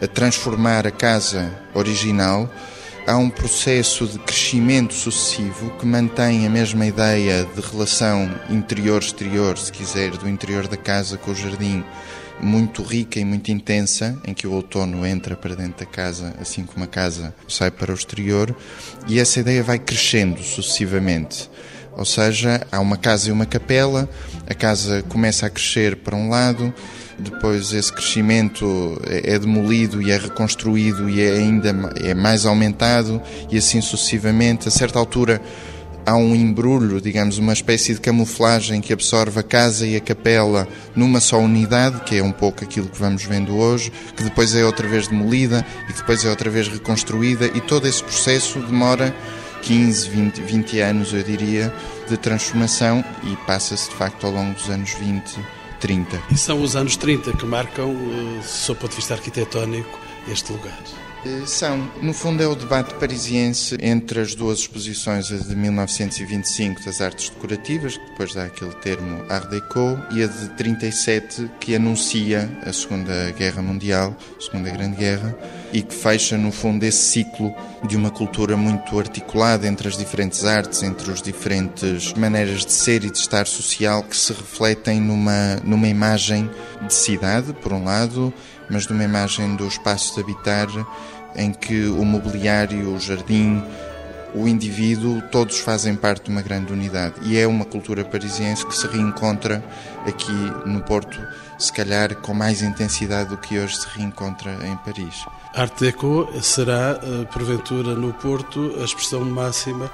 a 0.00 0.06
transformar 0.06 0.86
a 0.86 0.90
casa 0.90 1.52
original, 1.74 2.50
há 3.06 3.16
um 3.16 3.28
processo 3.28 4.06
de 4.06 4.18
crescimento 4.20 4.94
sucessivo 4.94 5.70
que 5.78 5.84
mantém 5.84 6.46
a 6.46 6.50
mesma 6.50 6.86
ideia 6.86 7.46
de 7.54 7.60
relação 7.60 8.30
interior-exterior, 8.48 9.58
se 9.58 9.70
quiser, 9.70 10.12
do 10.12 10.28
interior 10.28 10.66
da 10.66 10.76
casa 10.76 11.18
com 11.18 11.32
o 11.32 11.34
jardim, 11.34 11.84
muito 12.42 12.82
rica 12.82 13.18
e 13.18 13.24
muito 13.24 13.50
intensa, 13.50 14.18
em 14.24 14.34
que 14.34 14.46
o 14.46 14.52
outono 14.52 15.06
entra 15.06 15.36
para 15.36 15.54
dentro 15.54 15.84
da 15.84 15.86
casa, 15.86 16.34
assim 16.40 16.64
como 16.64 16.84
a 16.84 16.88
casa 16.88 17.34
sai 17.48 17.70
para 17.70 17.92
o 17.92 17.94
exterior, 17.94 18.54
e 19.06 19.18
essa 19.18 19.40
ideia 19.40 19.62
vai 19.62 19.78
crescendo 19.78 20.42
sucessivamente. 20.42 21.50
Ou 21.96 22.04
seja, 22.04 22.66
há 22.70 22.80
uma 22.80 22.96
casa 22.96 23.28
e 23.28 23.32
uma 23.32 23.46
capela, 23.46 24.08
a 24.46 24.54
casa 24.54 25.02
começa 25.08 25.46
a 25.46 25.50
crescer 25.50 25.96
para 25.96 26.16
um 26.16 26.28
lado, 26.28 26.72
depois 27.18 27.72
esse 27.72 27.92
crescimento 27.92 29.00
é, 29.06 29.34
é 29.34 29.38
demolido 29.38 30.00
e 30.00 30.10
é 30.10 30.16
reconstruído 30.16 31.10
e 31.10 31.20
é 31.20 31.32
ainda 31.32 31.68
é 32.02 32.14
mais 32.14 32.46
aumentado, 32.46 33.20
e 33.50 33.58
assim 33.58 33.80
sucessivamente. 33.80 34.68
A 34.68 34.70
certa 34.70 34.98
altura, 34.98 35.42
há 36.04 36.16
um 36.16 36.34
embrulho, 36.34 37.00
digamos, 37.00 37.38
uma 37.38 37.52
espécie 37.52 37.94
de 37.94 38.00
camuflagem 38.00 38.80
que 38.80 38.92
absorve 38.92 39.40
a 39.40 39.42
casa 39.42 39.86
e 39.86 39.96
a 39.96 40.00
capela 40.00 40.66
numa 40.94 41.20
só 41.20 41.38
unidade, 41.38 42.00
que 42.02 42.16
é 42.16 42.22
um 42.22 42.32
pouco 42.32 42.64
aquilo 42.64 42.88
que 42.88 42.98
vamos 42.98 43.24
vendo 43.24 43.56
hoje, 43.56 43.92
que 44.16 44.22
depois 44.22 44.54
é 44.54 44.64
outra 44.64 44.88
vez 44.88 45.08
demolida 45.08 45.64
e 45.88 45.92
que 45.92 46.00
depois 46.00 46.24
é 46.24 46.30
outra 46.30 46.50
vez 46.50 46.68
reconstruída, 46.68 47.46
e 47.46 47.60
todo 47.60 47.86
esse 47.86 48.02
processo 48.02 48.58
demora 48.60 49.14
15, 49.62 50.08
20, 50.08 50.40
20 50.40 50.80
anos, 50.80 51.12
eu 51.12 51.22
diria, 51.22 51.72
de 52.08 52.16
transformação 52.16 53.04
e 53.24 53.36
passa-se 53.46 53.90
de 53.90 53.96
facto 53.96 54.26
ao 54.26 54.32
longo 54.32 54.54
dos 54.54 54.68
anos 54.68 54.92
20, 54.94 55.38
30. 55.80 56.22
E 56.30 56.36
são 56.36 56.62
os 56.62 56.76
anos 56.76 56.96
30 56.96 57.32
que 57.32 57.46
marcam, 57.46 57.90
eh, 57.90 58.42
sob 58.42 58.78
o 58.78 58.80
ponto 58.82 58.90
de 58.90 58.96
vista 58.96 59.14
arquitetónico, 59.14 59.98
este 60.28 60.52
lugar. 60.52 60.78
Eh, 61.24 61.42
são, 61.44 61.90
no 62.00 62.14
fundo, 62.14 62.42
é 62.42 62.46
o 62.46 62.54
debate 62.54 62.94
parisiense 62.94 63.76
entre 63.82 64.20
as 64.20 64.34
duas 64.34 64.60
exposições, 64.60 65.30
a 65.30 65.36
de 65.36 65.54
1925 65.54 66.82
das 66.82 67.02
artes 67.02 67.28
decorativas, 67.28 67.98
que 67.98 68.06
depois 68.06 68.32
dá 68.32 68.44
aquele 68.44 68.72
termo 68.76 69.22
Art 69.28 69.50
Deco, 69.50 69.98
e 70.12 70.22
a 70.22 70.26
de 70.26 70.48
37 70.50 71.50
que 71.60 71.74
anuncia 71.74 72.50
a 72.64 72.72
Segunda 72.72 73.32
Guerra 73.32 73.60
Mundial, 73.60 74.16
a 74.38 74.42
Segunda 74.42 74.70
Grande 74.70 74.96
Guerra, 74.96 75.36
e 75.74 75.82
que 75.82 75.94
fecha, 75.94 76.38
no 76.38 76.50
fundo, 76.50 76.84
esse 76.84 77.10
ciclo 77.10 77.54
de 77.86 77.96
uma 77.96 78.10
cultura 78.10 78.56
muito 78.56 78.98
articulada 78.98 79.66
entre 79.66 79.88
as 79.88 79.98
diferentes 79.98 80.44
artes, 80.46 80.82
entre 80.82 81.12
as 81.12 81.20
diferentes 81.20 82.14
maneiras 82.14 82.64
de 82.64 82.72
ser 82.72 83.04
e 83.04 83.10
de 83.10 83.18
estar 83.18 83.46
social, 83.46 84.02
que 84.02 84.16
se 84.16 84.32
refletem 84.32 85.00
numa, 85.00 85.56
numa 85.64 85.86
imagem 85.86 86.50
de 86.86 86.94
cidade, 86.94 87.52
por 87.52 87.74
um 87.74 87.84
lado, 87.84 88.32
mas 88.70 88.86
numa 88.86 89.04
imagem 89.04 89.56
do 89.56 89.66
espaço 89.66 90.14
de 90.14 90.20
habitar 90.20 90.68
em 91.34 91.52
que 91.52 91.86
o 91.86 92.04
mobiliário, 92.04 92.94
o 92.94 93.00
jardim, 93.00 93.62
o 94.34 94.46
indivíduo, 94.46 95.22
todos 95.30 95.58
fazem 95.58 95.94
parte 95.96 96.24
de 96.24 96.30
uma 96.30 96.42
grande 96.42 96.72
unidade. 96.72 97.14
E 97.22 97.38
é 97.38 97.46
uma 97.46 97.64
cultura 97.64 98.04
parisiense 98.04 98.66
que 98.66 98.76
se 98.76 98.86
reencontra 98.86 99.62
aqui 100.06 100.32
no 100.66 100.80
Porto, 100.82 101.20
se 101.58 101.72
calhar 101.72 102.14
com 102.16 102.32
mais 102.32 102.62
intensidade 102.62 103.30
do 103.30 103.36
que 103.36 103.58
hoje 103.58 103.76
se 103.76 103.86
reencontra 103.88 104.52
em 104.66 104.76
Paris. 104.78 105.26
Art 105.54 105.78
Deco 105.80 106.28
será, 106.40 107.00
eh, 107.02 107.24
porventura, 107.32 107.94
no 107.94 108.12
Porto, 108.12 108.76
a 108.80 108.84
expressão 108.84 109.24
máxima 109.24 109.90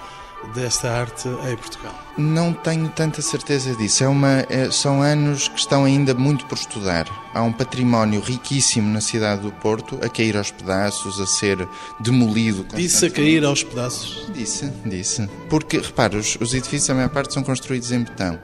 desta 0.54 0.90
arte 0.90 1.28
em 1.28 1.56
Portugal? 1.56 1.94
Não 2.16 2.52
tenho 2.52 2.88
tanta 2.88 3.20
certeza 3.20 3.74
disso. 3.74 4.04
É 4.04 4.08
uma, 4.08 4.46
é, 4.48 4.70
são 4.70 5.02
anos 5.02 5.48
que 5.48 5.58
estão 5.58 5.84
ainda 5.84 6.14
muito 6.14 6.46
por 6.46 6.56
estudar. 6.56 7.06
Há 7.34 7.42
um 7.42 7.52
património 7.52 8.20
riquíssimo 8.20 8.90
na 8.92 9.00
cidade 9.00 9.42
do 9.42 9.52
Porto 9.52 9.98
a 10.02 10.08
cair 10.08 10.36
aos 10.36 10.50
pedaços, 10.50 11.20
a 11.20 11.26
ser 11.26 11.68
demolido. 12.00 12.66
Disse 12.74 13.06
a 13.06 13.10
cair 13.10 13.44
aos 13.44 13.62
pedaços? 13.62 14.30
Disse, 14.32 14.72
disse. 14.84 15.28
Porque, 15.48 15.78
repara, 15.78 16.16
os, 16.16 16.36
os 16.40 16.54
edifícios, 16.54 16.88
a 16.90 16.94
maior 16.94 17.10
parte, 17.10 17.34
são 17.34 17.42
construídos 17.42 17.92
em 17.92 18.00
betão 18.00 18.38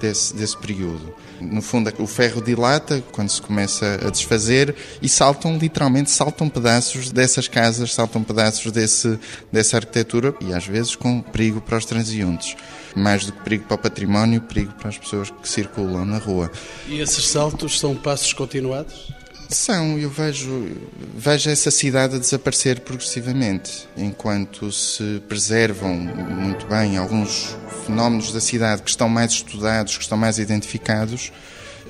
desse, 0.00 0.34
desse 0.34 0.56
período. 0.56 1.14
No 1.40 1.62
fundo, 1.62 1.92
o 1.98 2.06
ferro 2.06 2.42
dilata 2.42 3.02
quando 3.12 3.28
se 3.28 3.40
começa 3.40 4.00
a 4.06 4.10
desfazer 4.10 4.74
e 5.00 5.08
saltam, 5.08 5.56
literalmente, 5.56 6.10
saltam 6.10 6.48
pedaços 6.48 7.10
dessas 7.12 7.46
casas, 7.46 7.94
saltam 7.94 8.22
pedaços 8.22 8.72
desse, 8.72 9.18
dessa 9.52 9.76
arquitetura 9.76 10.34
e 10.40 10.52
às 10.52 10.66
vezes 10.66 10.96
com 10.96 11.20
perigo 11.20 11.60
para 11.60 11.78
os 11.78 11.84
transeuntes. 11.84 12.56
Mais 12.96 13.24
do 13.24 13.32
que 13.32 13.42
perigo 13.42 13.64
para 13.64 13.74
o 13.74 13.78
património, 13.78 14.40
perigo 14.40 14.72
para 14.72 14.88
as 14.88 14.98
pessoas 14.98 15.30
que 15.30 15.48
circulam 15.48 16.04
na 16.04 16.18
rua. 16.18 16.50
E 16.88 17.00
esses 17.00 17.28
saltos 17.28 17.78
são 17.78 17.94
passos 17.94 18.32
continuados? 18.32 19.12
São, 19.48 19.98
eu 19.98 20.10
vejo, 20.10 20.76
vejo 21.16 21.48
essa 21.48 21.70
cidade 21.70 22.16
a 22.16 22.18
desaparecer 22.18 22.80
progressivamente, 22.80 23.88
enquanto 23.96 24.70
se 24.70 25.22
preservam 25.26 25.94
muito 25.94 26.66
bem 26.66 26.98
alguns 26.98 27.56
fenómenos 27.86 28.30
da 28.30 28.42
cidade 28.42 28.82
que 28.82 28.90
estão 28.90 29.08
mais 29.08 29.32
estudados, 29.32 29.96
que 29.96 30.02
estão 30.02 30.18
mais 30.18 30.38
identificados. 30.38 31.32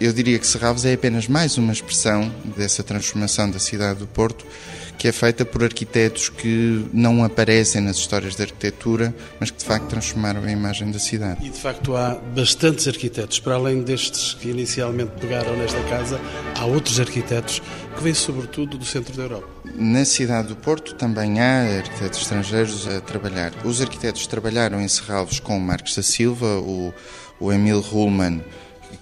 Eu 0.00 0.12
diria 0.12 0.38
que 0.38 0.46
Serralves 0.46 0.84
é 0.84 0.92
apenas 0.92 1.26
mais 1.26 1.58
uma 1.58 1.72
expressão 1.72 2.32
dessa 2.56 2.84
transformação 2.84 3.50
da 3.50 3.58
cidade 3.58 3.98
do 3.98 4.06
Porto 4.06 4.46
que 4.98 5.06
é 5.06 5.12
feita 5.12 5.44
por 5.44 5.62
arquitetos 5.62 6.28
que 6.28 6.84
não 6.92 7.24
aparecem 7.24 7.80
nas 7.80 7.96
histórias 7.96 8.34
da 8.34 8.44
arquitetura, 8.44 9.14
mas 9.38 9.50
que 9.50 9.58
de 9.58 9.64
facto 9.64 9.86
transformaram 9.86 10.42
a 10.42 10.50
imagem 10.50 10.90
da 10.90 10.98
cidade. 10.98 11.46
E 11.46 11.48
de 11.48 11.58
facto 11.58 11.96
há 11.96 12.16
bastantes 12.34 12.88
arquitetos, 12.88 13.38
para 13.38 13.54
além 13.54 13.82
destes 13.82 14.34
que 14.34 14.48
inicialmente 14.48 15.12
pegaram 15.20 15.56
nesta 15.56 15.80
casa, 15.84 16.20
há 16.56 16.64
outros 16.66 16.98
arquitetos 16.98 17.62
que 17.96 18.02
vêm 18.02 18.12
sobretudo 18.12 18.76
do 18.76 18.84
centro 18.84 19.16
da 19.16 19.22
Europa. 19.22 19.48
Na 19.76 20.04
cidade 20.04 20.48
do 20.48 20.56
Porto 20.56 20.94
também 20.94 21.40
há 21.40 21.78
arquitetos 21.78 22.20
estrangeiros 22.20 22.88
a 22.88 23.00
trabalhar. 23.00 23.52
Os 23.64 23.80
arquitetos 23.80 24.26
trabalharam 24.26 24.80
em 24.80 24.88
Serralves 24.88 25.38
com 25.38 25.56
o 25.56 25.60
Marcos 25.60 25.94
da 25.94 26.02
Silva, 26.02 26.58
o, 26.58 26.92
o 27.38 27.52
Emil 27.52 27.80
Ruhlmann, 27.80 28.42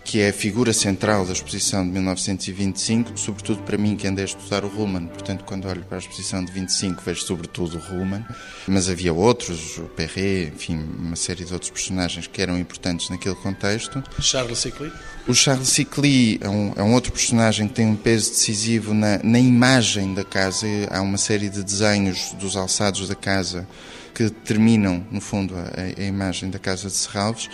que 0.04 0.20
é 0.20 0.28
a 0.28 0.32
figura 0.32 0.72
central 0.72 1.26
da 1.26 1.32
exposição 1.32 1.84
de 1.84 1.90
1925, 1.90 3.18
sobretudo 3.18 3.62
para 3.62 3.76
mim 3.76 3.96
que 3.96 4.06
andei 4.06 4.24
a 4.24 4.26
estudar 4.26 4.64
o 4.64 4.68
Ruhlmann. 4.68 5.06
Portanto, 5.08 5.44
quando 5.44 5.66
olho 5.68 5.84
para 5.84 5.98
a 5.98 6.00
exposição 6.00 6.44
de 6.44 6.52
25, 6.52 7.02
vejo 7.04 7.22
sobretudo 7.22 7.76
o 7.76 7.80
Ruhlmann. 7.80 8.24
Mas 8.66 8.88
havia 8.88 9.12
outros, 9.12 9.78
o 9.78 9.82
Perret, 9.82 10.52
enfim, 10.54 10.76
uma 10.76 11.16
série 11.16 11.44
de 11.44 11.52
outros 11.52 11.70
personagens 11.70 12.26
que 12.26 12.40
eram 12.40 12.58
importantes 12.58 13.10
naquele 13.10 13.34
contexto. 13.34 14.02
Charles 14.20 14.58
Sicli? 14.58 14.92
O 15.26 15.34
Charles 15.34 15.68
Sicli 15.68 16.38
é 16.40 16.48
um, 16.48 16.72
é 16.76 16.82
um 16.82 16.94
outro 16.94 17.12
personagem 17.12 17.66
que 17.66 17.74
tem 17.74 17.86
um 17.86 17.96
peso 17.96 18.30
decisivo 18.30 18.94
na, 18.94 19.18
na 19.22 19.40
imagem 19.40 20.14
da 20.14 20.24
casa. 20.24 20.66
Há 20.90 21.00
uma 21.00 21.18
série 21.18 21.48
de 21.48 21.62
desenhos 21.62 22.32
dos 22.38 22.56
alçados 22.56 23.08
da 23.08 23.14
casa 23.14 23.66
que 24.14 24.30
terminam, 24.30 25.04
no 25.10 25.20
fundo, 25.20 25.54
a, 25.56 26.00
a 26.00 26.04
imagem 26.04 26.48
da 26.48 26.58
Casa 26.58 26.88
de 26.88 26.94
Serralves 26.94 27.50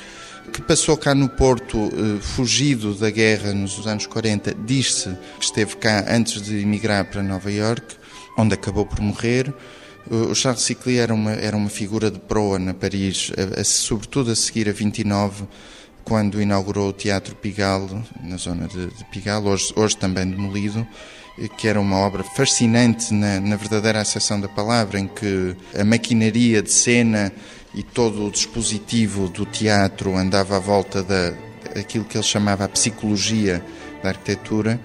que 0.51 0.61
passou 0.63 0.97
cá 0.97 1.15
no 1.15 1.29
Porto, 1.29 1.79
eh, 1.79 2.21
fugido 2.21 2.95
da 2.95 3.11
guerra 3.11 3.53
nos 3.53 3.87
anos 3.87 4.07
40, 4.07 4.55
diz-se 4.55 5.11
que 5.39 5.45
esteve 5.45 5.77
cá 5.77 6.05
antes 6.09 6.43
de 6.43 6.61
emigrar 6.61 7.05
para 7.05 7.23
Nova 7.23 7.51
York, 7.51 7.97
onde 8.37 8.55
acabou 8.55 8.85
por 8.85 9.01
morrer. 9.01 9.53
O 10.11 10.35
Charles 10.35 10.63
Sicli 10.63 10.99
era 10.99 11.15
uma, 11.15 11.33
era 11.33 11.57
uma 11.57 11.71
figura 11.71 12.11
de 12.11 12.19
proa 12.19 12.59
na 12.59 12.75
Paris, 12.75 13.31
a, 13.37 13.61
a, 13.61 13.65
sobretudo 13.65 14.33
a 14.33 14.37
seguir 14.37 14.69
a 14.69 14.73
29, 14.73 15.45
quando 16.05 16.43
inaugurou 16.43 16.89
o 16.89 16.93
Teatro 16.93 17.37
Pigalle, 17.37 18.03
na 18.23 18.37
zona 18.37 18.67
de, 18.67 18.89
de 18.89 19.05
Pigalle, 19.13 19.47
hoje, 19.47 19.73
hoje 19.77 19.97
também 19.97 20.29
demolido, 20.29 20.87
que 21.57 21.69
era 21.69 21.81
uma 21.81 21.97
obra 21.97 22.23
fascinante 22.23 23.15
na, 23.15 23.41
na 23.41 23.57
verdadeira 23.57 24.01
acessão 24.01 24.41
da 24.41 24.49
palavra, 24.49 24.99
em 24.99 25.07
que 25.07 25.57
a 25.79 25.85
maquinaria 25.85 26.63
de 26.63 26.71
cena 26.71 27.33
e 27.75 27.83
todo 27.83 28.27
o 28.27 28.31
dispositivo 28.31 29.29
do 29.29 29.47
teatro 29.47 30.17
andava 30.17 30.57
à 30.57 30.59
volta 30.59 31.03
da, 31.03 31.33
daquilo 31.75 32.05
que 32.05 32.17
ele 32.17 32.25
chamava 32.25 32.65
a 32.65 32.69
psicologia 32.69 33.65
da 34.03 34.11
arquitetura, 34.11 34.81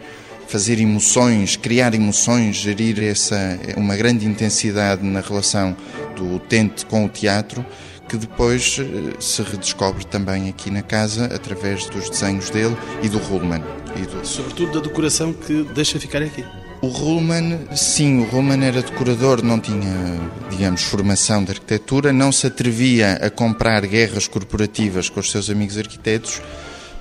fazer 0.48 0.80
emoções, 0.80 1.58
criar 1.58 1.94
emoções, 1.94 2.56
gerir 2.56 3.04
essa 3.04 3.60
uma 3.76 3.96
grande 3.96 4.26
intensidade 4.26 5.04
na 5.04 5.20
relação 5.20 5.76
do 6.16 6.36
utente 6.36 6.86
com 6.86 7.06
o 7.06 7.10
teatro, 7.10 7.66
que 8.08 8.16
depois 8.16 8.78
eh, 8.80 9.20
se 9.20 9.42
redescobre 9.42 10.06
também 10.06 10.48
aqui 10.48 10.72
na 10.72 10.82
casa 10.82 11.26
através 11.26 11.88
dos 11.88 12.10
desenhos 12.10 12.50
dele 12.50 12.78
e 13.04 13.10
do 13.10 13.18
Ruhlmann. 13.18 13.62
E 13.98 14.06
do... 14.06 14.26
Sobretudo 14.26 14.80
da 14.80 14.88
decoração 14.88 15.34
que 15.34 15.64
deixa 15.74 16.00
ficar 16.00 16.22
aqui. 16.22 16.46
O 16.80 16.88
Ruhlmann, 16.90 17.68
sim, 17.76 18.20
o 18.20 18.26
Ruhlmann 18.26 18.64
era 18.64 18.84
decorador, 18.84 19.44
não 19.44 19.60
tinha, 19.60 20.20
digamos, 20.52 20.84
formação 20.84 21.44
de 21.44 21.52
arquitetura, 21.52 22.14
não 22.14 22.32
se 22.32 22.46
atrevia 22.46 23.14
a 23.14 23.32
comprar 23.32 23.84
guerras 23.88 24.28
corporativas 24.28 25.10
com 25.10 25.20
os 25.20 25.32
seus 25.32 25.50
amigos 25.50 25.76
arquitetos, 25.76 26.40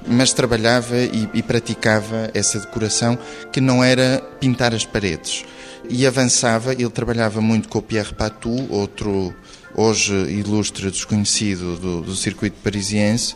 mas 0.09 0.33
trabalhava 0.33 0.97
e, 0.97 1.29
e 1.35 1.43
praticava 1.43 2.31
essa 2.33 2.59
decoração 2.59 3.19
que 3.53 3.61
não 3.61 3.85
era 3.85 4.23
pintar 4.41 4.75
as 4.75 4.87
paredes. 4.87 5.45
E 5.91 6.07
avançava, 6.07 6.73
ele 6.73 6.89
trabalhava 6.89 7.43
muito 7.43 7.69
com 7.69 7.79
o 7.79 7.83
Pierre 7.83 8.15
Patou, 8.15 8.67
outro 8.71 9.35
hoje 9.75 10.15
ilustre 10.15 10.91
desconhecido 10.91 11.77
do, 11.77 12.01
do 12.01 12.17
circuito 12.17 12.57
parisiense, 12.65 13.35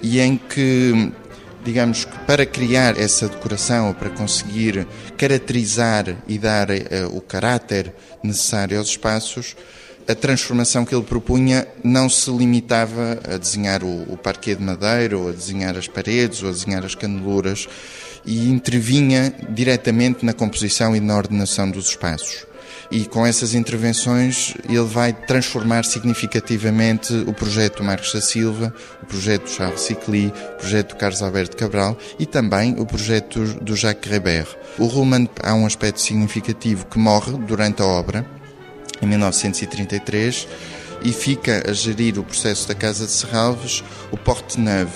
e 0.00 0.20
em 0.20 0.38
que 0.38 1.12
digamos 1.66 2.04
que 2.04 2.16
para 2.20 2.46
criar 2.46 2.96
essa 2.96 3.28
decoração, 3.28 3.92
para 3.92 4.08
conseguir 4.08 4.86
caracterizar 5.18 6.16
e 6.28 6.38
dar 6.38 6.70
uh, 6.70 6.74
o 7.12 7.20
caráter 7.20 7.92
necessário 8.22 8.78
aos 8.78 8.88
espaços, 8.88 9.56
a 10.06 10.14
transformação 10.14 10.84
que 10.84 10.94
ele 10.94 11.02
propunha 11.02 11.66
não 11.82 12.08
se 12.08 12.30
limitava 12.30 13.18
a 13.28 13.36
desenhar 13.36 13.82
o, 13.82 14.02
o 14.04 14.16
de 14.16 14.62
madeira, 14.62 15.18
ou 15.18 15.28
a 15.28 15.32
desenhar 15.32 15.76
as 15.76 15.88
paredes, 15.88 16.44
ou 16.44 16.50
a 16.50 16.52
desenhar 16.52 16.84
as 16.84 16.94
caneluras, 16.94 17.68
e 18.24 18.48
intervinha 18.48 19.34
diretamente 19.48 20.24
na 20.24 20.32
composição 20.32 20.94
e 20.94 21.00
na 21.00 21.16
ordenação 21.16 21.68
dos 21.68 21.88
espaços 21.88 22.46
e 22.90 23.04
com 23.04 23.26
essas 23.26 23.54
intervenções 23.54 24.54
ele 24.68 24.84
vai 24.84 25.12
transformar 25.12 25.84
significativamente 25.84 27.12
o 27.26 27.32
projeto 27.32 27.82
Marcos 27.82 28.12
da 28.12 28.20
Silva, 28.20 28.72
o 29.02 29.06
projeto 29.06 29.50
Charles 29.50 29.80
Sicli, 29.80 30.32
o 30.54 30.56
projeto 30.58 30.96
Carlos 30.96 31.22
Alberto 31.22 31.56
Cabral 31.56 31.96
e 32.18 32.26
também 32.26 32.76
o 32.78 32.86
projeto 32.86 33.42
do 33.60 33.74
Jacques 33.74 34.10
Reber. 34.10 34.46
O 34.78 34.86
Ruhlmann 34.86 35.28
há 35.42 35.54
um 35.54 35.66
aspecto 35.66 36.00
significativo 36.00 36.86
que 36.86 36.98
morre 36.98 37.32
durante 37.32 37.82
a 37.82 37.86
obra, 37.86 38.26
em 39.00 39.06
1933, 39.06 40.48
e 41.02 41.12
fica 41.12 41.62
a 41.68 41.72
gerir 41.72 42.18
o 42.18 42.24
processo 42.24 42.66
da 42.66 42.74
Casa 42.74 43.04
de 43.04 43.12
Serralves 43.12 43.84
o 44.10 44.16
Porte 44.16 44.58
Neuve, 44.58 44.92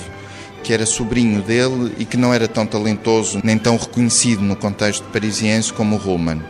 que 0.62 0.72
era 0.72 0.86
sobrinho 0.86 1.42
dele 1.42 1.94
e 1.98 2.04
que 2.04 2.16
não 2.16 2.32
era 2.32 2.48
tão 2.48 2.66
talentoso 2.66 3.40
nem 3.42 3.58
tão 3.58 3.76
reconhecido 3.76 4.42
no 4.42 4.56
contexto 4.56 5.04
parisiense 5.08 5.72
como 5.72 5.96
o 5.96 5.98
Ruhlmann. 5.98 6.42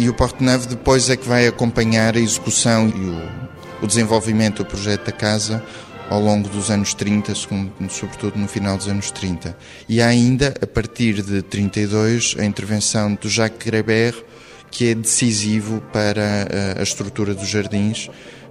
E 0.00 0.08
o 0.08 0.14
Porte 0.14 0.42
Neuve 0.42 0.66
depois 0.66 1.10
é 1.10 1.16
que 1.16 1.28
vai 1.28 1.46
acompanhar 1.46 2.16
a 2.16 2.18
execução 2.18 2.88
e 2.88 2.92
o, 2.92 3.84
o 3.84 3.86
desenvolvimento 3.86 4.64
do 4.64 4.64
projeto 4.64 5.04
da 5.04 5.12
casa 5.12 5.62
ao 6.08 6.18
longo 6.18 6.48
dos 6.48 6.70
anos 6.70 6.94
30, 6.94 7.34
sobretudo 7.34 8.38
no 8.38 8.48
final 8.48 8.78
dos 8.78 8.88
anos 8.88 9.10
30. 9.10 9.54
E 9.86 10.00
há 10.00 10.06
ainda, 10.06 10.54
a 10.62 10.66
partir 10.66 11.20
de 11.20 11.42
32, 11.42 12.34
a 12.38 12.46
intervenção 12.46 13.12
do 13.12 13.28
Jacques 13.28 13.62
Greber, 13.62 14.14
que 14.70 14.88
é 14.88 14.94
decisivo 14.94 15.82
para 15.92 16.48
a 16.78 16.82
estrutura 16.82 17.34
dos 17.34 17.46
jardins, 17.46 18.08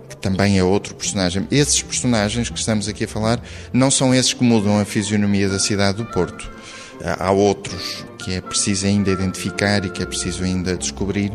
que 0.08 0.18
também 0.18 0.60
é 0.60 0.64
outro 0.64 0.94
personagem. 0.94 1.48
Esses 1.50 1.82
personagens 1.82 2.48
que 2.52 2.60
estamos 2.60 2.88
aqui 2.88 3.06
a 3.06 3.08
falar 3.08 3.42
não 3.74 3.90
são 3.90 4.14
esses 4.14 4.34
que 4.34 4.44
mudam 4.44 4.80
a 4.80 4.86
fisionomia 4.86 5.50
da 5.50 5.58
cidade 5.58 5.98
do 5.98 6.06
Porto. 6.06 6.59
Há 7.04 7.32
outros 7.32 8.06
que 8.18 8.34
é 8.34 8.42
preciso 8.42 8.86
ainda 8.86 9.12
identificar 9.12 9.86
e 9.86 9.90
que 9.90 10.04
é 10.04 10.06
preciso 10.06 10.44
ainda 10.44 10.76
descobrir 10.76 11.32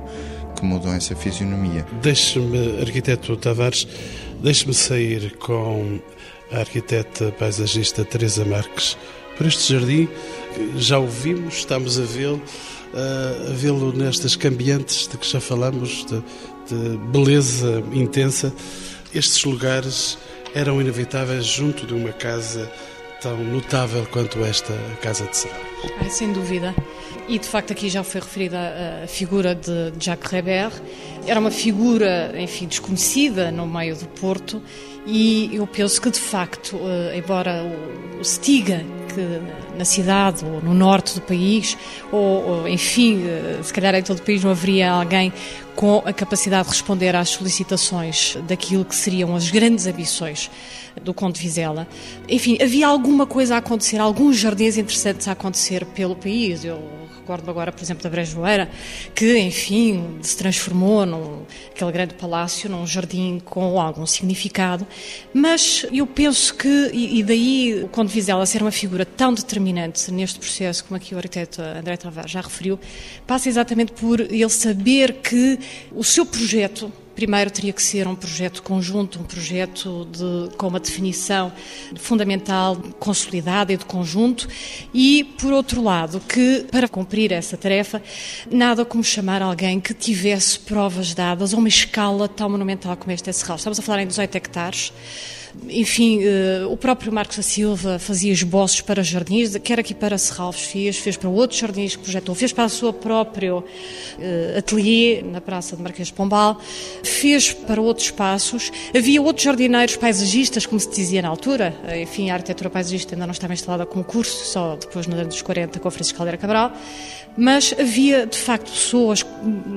que 0.57 0.65
mudam 0.65 0.93
essa 0.93 1.17
fisionomia. 1.17 1.87
Deixe-me, 2.03 2.81
arquiteto 2.81 3.37
Tavares, 3.37 3.87
deixe-me 4.43 4.75
sair 4.75 5.37
com 5.39 5.99
a 6.53 6.59
arquiteta 6.59 7.33
paisagista 7.33 8.05
Teresa 8.05 8.45
Marques 8.45 8.97
por 9.37 9.47
este 9.47 9.73
jardim. 9.73 10.09
Já 10.77 10.99
o 10.99 11.07
vimos, 11.07 11.57
estamos 11.57 11.99
a 11.99 12.05
vê-lo, 12.05 12.41
a 12.95 13.53
vê-lo 13.53 13.93
nestas 13.93 14.37
cambiantes 14.37 15.09
de 15.09 15.19
que 15.19 15.27
já 15.27 15.41
falamos, 15.41 16.07
de, 16.07 16.23
de 16.69 16.97
beleza 17.09 17.83
intensa. 17.93 18.53
Estes 19.15 19.45
lugares 19.45 20.19
eram 20.55 20.81
inevitáveis 20.81 21.47
junto 21.47 21.87
de 21.87 21.95
uma 21.95 22.13
casa 22.13 22.71
tão 23.25 23.43
notável 23.43 24.07
quanto 24.13 24.45
esta 24.45 24.75
Casa 25.01 25.25
de 25.25 25.35
Serra. 25.35 25.59
Ai, 25.99 26.11
sem 26.11 26.31
dúvida. 26.31 26.75
E 27.27 27.39
de 27.39 27.49
facto 27.49 27.73
aqui 27.73 27.89
já 27.89 28.05
foi 28.05 28.21
referida 28.21 28.59
a 29.03 29.07
figura 29.07 29.55
de 29.55 29.95
Jacques 29.99 30.31
Reber. 30.31 30.71
Era 31.27 31.41
uma 31.41 31.51
figura, 31.51 32.35
enfim, 32.39 32.67
desconhecida 32.67 33.51
no 33.51 33.67
meio 33.67 33.97
do 33.97 34.07
Porto 34.09 34.61
e 35.07 35.51
eu 35.53 35.67
penso 35.67 36.01
que 36.01 36.11
de 36.11 36.19
facto, 36.19 36.79
eh, 36.83 37.19
embora 37.19 37.63
se 38.23 38.41
diga 38.41 38.85
que 39.15 39.77
na 39.77 39.85
cidade 39.85 40.45
ou 40.45 40.63
no 40.63 40.73
norte 40.73 41.15
do 41.15 41.21
país, 41.21 41.77
ou, 42.11 42.67
enfim, 42.67 43.23
eh, 43.27 43.61
se 43.63 43.73
calhar 43.73 43.95
em 43.95 44.03
todo 44.03 44.19
o 44.19 44.23
país 44.23 44.43
não 44.43 44.51
haveria 44.51 44.91
alguém 44.91 45.33
com 45.75 46.03
a 46.07 46.13
capacidade 46.13 46.65
de 46.65 46.71
responder 46.71 47.15
às 47.15 47.31
solicitações 47.31 48.37
daquilo 48.47 48.85
que 48.85 48.95
seriam 48.95 49.37
as 49.37 49.51
grandes 49.51 49.87
ambições 49.87 50.51
do 51.03 51.13
Conde 51.13 51.41
Vizela. 51.41 51.87
Enfim, 52.29 52.57
havia 52.63 52.87
alguma 52.87 53.27
coisa 53.27 53.57
a 53.57 53.59
acontecer, 53.59 53.99
alguns 53.99 54.37
jardins 54.37 54.79
interessantes 54.79 55.29
a 55.29 55.33
acontecer 55.33 55.85
pelo 55.85 56.17
país. 56.17 56.65
Eu 56.65 56.81
recordo 57.25 57.51
agora, 57.51 57.73
por 57.73 57.83
exemplo, 57.83 58.03
da 58.03 58.11
Brejoeira, 58.11 58.71
que, 59.15 59.39
enfim, 59.39 60.19
se 60.21 60.37
transformou 60.37 61.07
num 61.07 61.43
aquele 61.75 61.91
grande 61.91 62.13
palácio 62.13 62.69
num 62.69 62.87
jardim 62.87 63.41
com 63.43 63.81
algum 63.81 64.05
significado, 64.05 64.87
mas 65.33 65.87
eu 65.91 66.07
penso 66.07 66.55
que, 66.55 66.91
e, 66.93 67.23
daí 67.23 67.83
o 67.83 67.89
Conde 67.89 68.13
Vizela 68.13 68.45
ser 68.45 68.61
uma 68.61 68.71
figura 68.71 69.07
tão 69.07 69.33
determinante 69.33 70.13
neste 70.13 70.39
processo, 70.39 70.85
como 70.85 70.97
aqui 70.99 71.15
o 71.15 71.17
arquiteto 71.17 71.63
André 71.63 71.97
Tavares 71.97 72.31
já 72.31 72.43
referiu, 72.43 72.79
passa 73.27 73.49
exatamente 73.49 73.93
por 73.93 74.21
ele 74.21 74.49
saber 74.51 75.15
que 75.15 75.59
o 75.93 76.05
seu 76.05 76.27
projeto 76.27 76.93
Primeiro 77.15 77.51
teria 77.51 77.73
que 77.73 77.83
ser 77.83 78.09
um 78.09 78.15
projeto 78.15 78.63
conjunto, 78.63 79.21
um 79.21 79.23
projeto 79.23 80.07
de, 80.11 80.57
com 80.57 80.69
uma 80.69 80.81
definição 80.81 81.53
fundamental, 81.97 82.77
consolidada 82.99 83.73
e 83.73 83.77
de 83.77 83.85
conjunto, 83.85 84.49
e, 84.93 85.25
por 85.39 85.53
outro 85.53 85.83
lado, 85.83 86.21
que 86.21 86.67
para 86.71 86.89
cumprir 86.89 87.33
essa 87.33 87.57
tarefa, 87.57 88.03
nada 88.51 88.85
como 88.85 89.05
chamar 89.05 89.43
alguém 89.43 89.81
que 89.81 89.95
tivesse 89.95 90.59
provas 90.59 91.15
dadas 91.15 91.55
a 91.55 91.57
uma 91.57 91.69
escala 91.69 92.29
tão 92.29 92.51
monumental 92.51 92.97
como 92.97 93.13
esta 93.13 93.31
é 93.31 93.33
Serral. 93.33 93.57
Estamos 93.57 93.79
a 93.79 93.83
falar 93.83 94.03
em 94.03 94.07
18 94.07 94.35
hectares 94.35 94.93
enfim, 95.69 96.21
eh, 96.23 96.65
o 96.69 96.77
próprio 96.77 97.13
Marcos 97.13 97.37
da 97.37 97.43
Silva 97.43 97.99
fazia 97.99 98.33
esboços 98.33 98.81
para 98.81 99.03
jardins, 99.03 99.57
quer 99.59 99.79
aqui 99.79 99.95
para 99.95 100.19
Serralves 100.19 100.63
fez, 100.63 100.99
fez 100.99 101.17
para 101.17 101.29
outros 101.29 101.59
jardins 101.61 101.97
que 101.97 102.03
projetou, 102.03 102.35
fez 102.35 102.53
para 102.53 102.65
o 102.65 102.69
seu 102.69 102.93
próprio 102.93 103.65
eh, 104.19 104.57
ateliê 104.59 105.23
na 105.23 105.41
Praça 105.41 105.77
de 105.77 105.83
Marquês 105.83 106.09
de 106.09 106.15
Pombal, 106.15 106.61
fez 107.03 107.53
para 107.53 107.81
outros 107.81 108.07
espaços. 108.07 108.71
Havia 108.95 109.23
outros 109.23 109.45
jardineiros 109.45 109.97
paisagistas, 109.97 110.67
como 110.67 110.81
se 110.81 110.91
dizia 110.91 111.23
na 111.23 111.29
altura, 111.29 111.75
eh, 111.87 112.03
enfim, 112.03 112.31
a 112.31 112.35
arquitetura 112.35 112.69
paisagista 112.69 113.15
ainda 113.15 113.27
não 113.27 113.33
estava 113.33 113.55
instalada 113.55 113.87
com 113.87 114.03
curso, 114.03 114.45
só 114.45 114.77
depois 114.77 115.07
nos 115.07 115.19
anos 115.19 115.41
40 115.41 115.79
com 115.79 115.91
Francisco 115.91 116.19
Caldeira 116.19 116.37
Cabral, 116.37 116.73
mas 117.37 117.75
havia 117.79 118.27
de 118.27 118.39
facto 118.39 118.71
pessoas, 118.71 119.25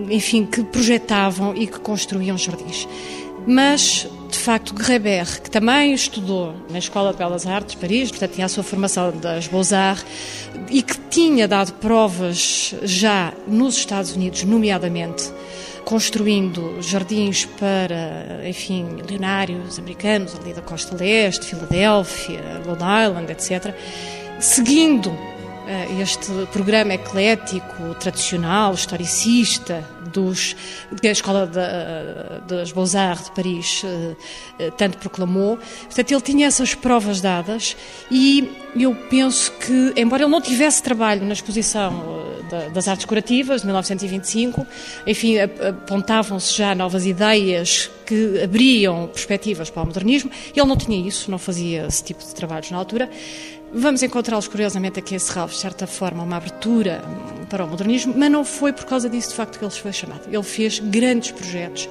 enfim, 0.09 0.45
que 0.45 0.63
projetavam 0.63 1.55
e 1.55 1.67
que 1.67 1.79
construíam 1.79 2.37
jardins. 2.37 2.87
Mas 3.45 4.07
de 4.29 4.37
facto, 4.37 4.73
Guerrebert, 4.73 5.41
que 5.41 5.49
também 5.49 5.93
estudou 5.93 6.53
na 6.69 6.79
Escola 6.79 7.11
de 7.11 7.17
Belas 7.17 7.45
Artes 7.45 7.75
de 7.75 7.81
Paris, 7.81 8.09
portanto 8.09 8.33
tinha 8.33 8.45
a 8.45 8.49
sua 8.49 8.63
formação 8.63 9.11
das 9.17 9.47
Beaux-Arts, 9.47 10.05
e 10.69 10.81
que 10.81 10.97
tinha 11.09 11.47
dado 11.47 11.73
provas 11.73 12.75
já 12.83 13.33
nos 13.47 13.77
Estados 13.77 14.15
Unidos, 14.15 14.43
nomeadamente, 14.43 15.31
construindo 15.85 16.81
jardins 16.81 17.45
para, 17.45 18.41
enfim, 18.45 18.83
milionários 18.83 19.79
americanos, 19.79 20.35
ali 20.35 20.53
da 20.53 20.61
costa 20.61 20.95
leste, 20.95 21.45
Filadélfia, 21.45 22.61
Long 22.65 22.75
Island, 22.75 23.31
etc., 23.31 23.73
seguindo 24.39 25.17
este 25.99 26.31
programa 26.51 26.93
eclético, 26.93 27.93
tradicional, 27.99 28.73
historicista, 28.73 29.83
dos, 30.07 30.55
que 31.01 31.07
a 31.07 31.11
Escola 31.11 31.49
das 32.47 32.71
Beaux-Arts 32.71 33.25
de 33.25 33.31
Paris 33.31 33.83
uh, 33.83 34.71
tanto 34.77 34.97
proclamou. 34.97 35.57
Portanto, 35.57 36.11
ele 36.11 36.21
tinha 36.21 36.47
essas 36.47 36.73
provas 36.73 37.21
dadas 37.21 37.75
e 38.09 38.49
eu 38.75 38.95
penso 39.09 39.51
que, 39.53 39.93
embora 39.95 40.23
ele 40.23 40.31
não 40.31 40.41
tivesse 40.41 40.81
trabalho 40.81 41.25
na 41.25 41.33
exposição 41.33 42.25
das 42.73 42.87
artes 42.87 43.05
curativas 43.05 43.61
de 43.61 43.67
1925, 43.67 44.65
enfim, 45.05 45.37
apontavam-se 45.39 46.55
já 46.55 46.73
novas 46.73 47.05
ideias 47.05 47.91
que 48.05 48.41
abriam 48.41 49.07
perspectivas 49.07 49.69
para 49.69 49.83
o 49.83 49.85
modernismo. 49.85 50.31
Ele 50.55 50.65
não 50.65 50.77
tinha 50.77 50.97
isso, 51.05 51.29
não 51.29 51.37
fazia 51.37 51.85
esse 51.87 52.03
tipo 52.03 52.23
de 52.23 52.33
trabalhos 52.33 52.71
na 52.71 52.77
altura. 52.77 53.09
Vamos 53.79 54.01
encontrá-los, 54.01 54.47
curiosamente, 54.47 54.97
aqui 54.97 55.13
em 55.13 55.19
Serralves, 55.19 55.57
de 55.57 55.61
certa 55.61 55.85
forma, 55.85 56.23
uma 56.23 56.37
abertura 56.37 56.99
para 57.47 57.63
o 57.63 57.67
modernismo, 57.67 58.11
mas 58.17 58.31
não 58.31 58.43
foi 58.43 58.73
por 58.73 58.85
causa 58.85 59.07
disso, 59.07 59.29
de 59.29 59.35
facto, 59.35 59.59
que 59.59 59.63
ele 59.63 59.71
foi 59.71 59.93
chamado. 59.93 60.21
Ele 60.27 60.41
fez 60.41 60.79
grandes 60.79 61.29
projetos 61.29 61.87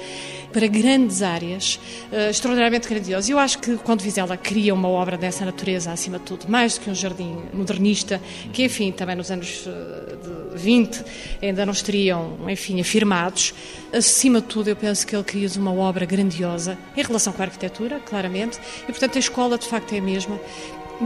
para 0.53 0.67
grandes 0.67 1.23
áreas, 1.23 1.79
uh, 2.11 2.31
extraordinariamente 2.31 2.89
grandiosos. 2.89 3.31
Eu 3.31 3.39
acho 3.39 3.61
que 3.61 3.77
quando 3.77 4.01
Vizela 4.01 4.37
cria 4.37 4.75
uma 4.75 4.89
obra 4.89 5.17
dessa 5.17 5.45
natureza, 5.45 5.93
acima 5.93 6.19
de 6.19 6.25
tudo, 6.25 6.47
mais 6.49 6.77
do 6.77 6.81
que 6.81 6.91
um 6.91 6.95
jardim 6.95 7.37
modernista, 7.53 8.21
que, 8.53 8.65
enfim, 8.65 8.91
também 8.91 9.15
nos 9.15 9.31
anos 9.31 9.67
uh, 9.67 10.55
de 10.57 10.59
20 10.59 11.05
ainda 11.41 11.65
não 11.65 11.73
estariam, 11.73 12.37
enfim, 12.49 12.81
afirmados, 12.81 13.55
acima 13.93 14.41
de 14.41 14.47
tudo, 14.49 14.69
eu 14.69 14.77
penso 14.77 15.07
que 15.07 15.15
ele 15.15 15.25
cria 15.25 15.49
uma 15.57 15.73
obra 15.73 16.05
grandiosa 16.05 16.77
em 16.97 17.03
relação 17.03 17.33
com 17.33 17.43
a 17.43 17.45
arquitetura, 17.45 18.01
claramente, 18.01 18.59
e, 18.83 18.87
portanto, 18.87 19.17
a 19.17 19.19
escola, 19.21 19.57
de 19.57 19.69
facto, 19.69 19.93
é 19.95 19.99
a 19.99 20.03
mesma 20.03 20.41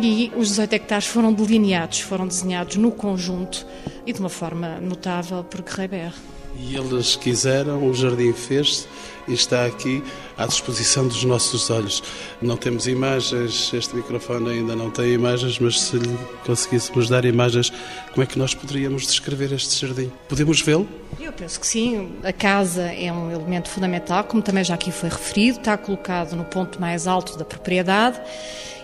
e 0.00 0.30
os 0.36 0.48
18 0.48 0.72
hectares 0.74 1.06
foram 1.06 1.32
delineados, 1.32 2.00
foram 2.00 2.26
desenhados 2.26 2.76
no 2.76 2.90
conjunto 2.90 3.66
e 4.06 4.12
de 4.12 4.20
uma 4.20 4.28
forma 4.28 4.80
notável 4.80 5.42
por 5.44 5.62
Guerreber. 5.62 6.12
E 6.58 6.76
eles 6.76 7.16
quiseram, 7.16 7.88
o 7.88 7.94
jardim 7.94 8.32
fez-se 8.32 8.86
e 9.26 9.32
está 9.34 9.66
aqui 9.66 10.02
à 10.36 10.46
disposição 10.46 11.06
dos 11.06 11.24
nossos 11.24 11.70
olhos. 11.70 12.02
Não 12.40 12.56
temos 12.56 12.86
imagens, 12.86 13.72
este 13.72 13.94
microfone 13.96 14.50
ainda 14.50 14.74
não 14.74 14.90
tem 14.90 15.12
imagens, 15.12 15.58
mas 15.58 15.80
se 15.80 15.96
lhe 15.96 16.18
conseguíssemos 16.44 17.08
dar 17.08 17.24
imagens, 17.24 17.72
como 18.12 18.22
é 18.22 18.26
que 18.26 18.38
nós 18.38 18.54
poderíamos 18.54 19.06
descrever 19.06 19.52
este 19.52 19.86
jardim? 19.86 20.10
Podemos 20.28 20.60
vê-lo? 20.60 20.88
Eu 21.20 21.32
penso 21.32 21.60
que 21.60 21.66
sim. 21.66 22.12
A 22.24 22.32
casa 22.32 22.82
é 22.82 23.12
um 23.12 23.30
elemento 23.30 23.68
fundamental, 23.68 24.24
como 24.24 24.42
também 24.42 24.64
já 24.64 24.74
aqui 24.74 24.90
foi 24.90 25.08
referido, 25.08 25.58
está 25.58 25.76
colocado 25.76 26.34
no 26.34 26.44
ponto 26.44 26.80
mais 26.80 27.06
alto 27.06 27.36
da 27.38 27.44
propriedade 27.44 28.20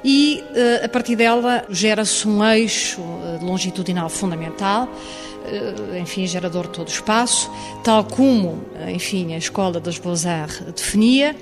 e 0.05 0.45
eh, 0.55 0.85
a 0.85 0.89
partir 0.89 1.17
dela 1.17 1.65
gera-se 1.69 2.29
um 2.29 2.45
eixo 2.45 3.01
eh, 3.01 3.45
longitudinal 3.45 4.09
fundamental 4.09 4.89
eh, 5.47 5.99
enfim, 6.01 6.27
gerador 6.27 6.67
de 6.67 6.75
todo 6.75 6.89
o 6.89 6.91
espaço, 6.91 7.51
tal 7.83 8.05
como, 8.05 8.65
enfim, 8.89 9.35
a 9.35 9.39
Escola 9.39 9.81
das 9.81 9.99
Definia, 10.75 11.37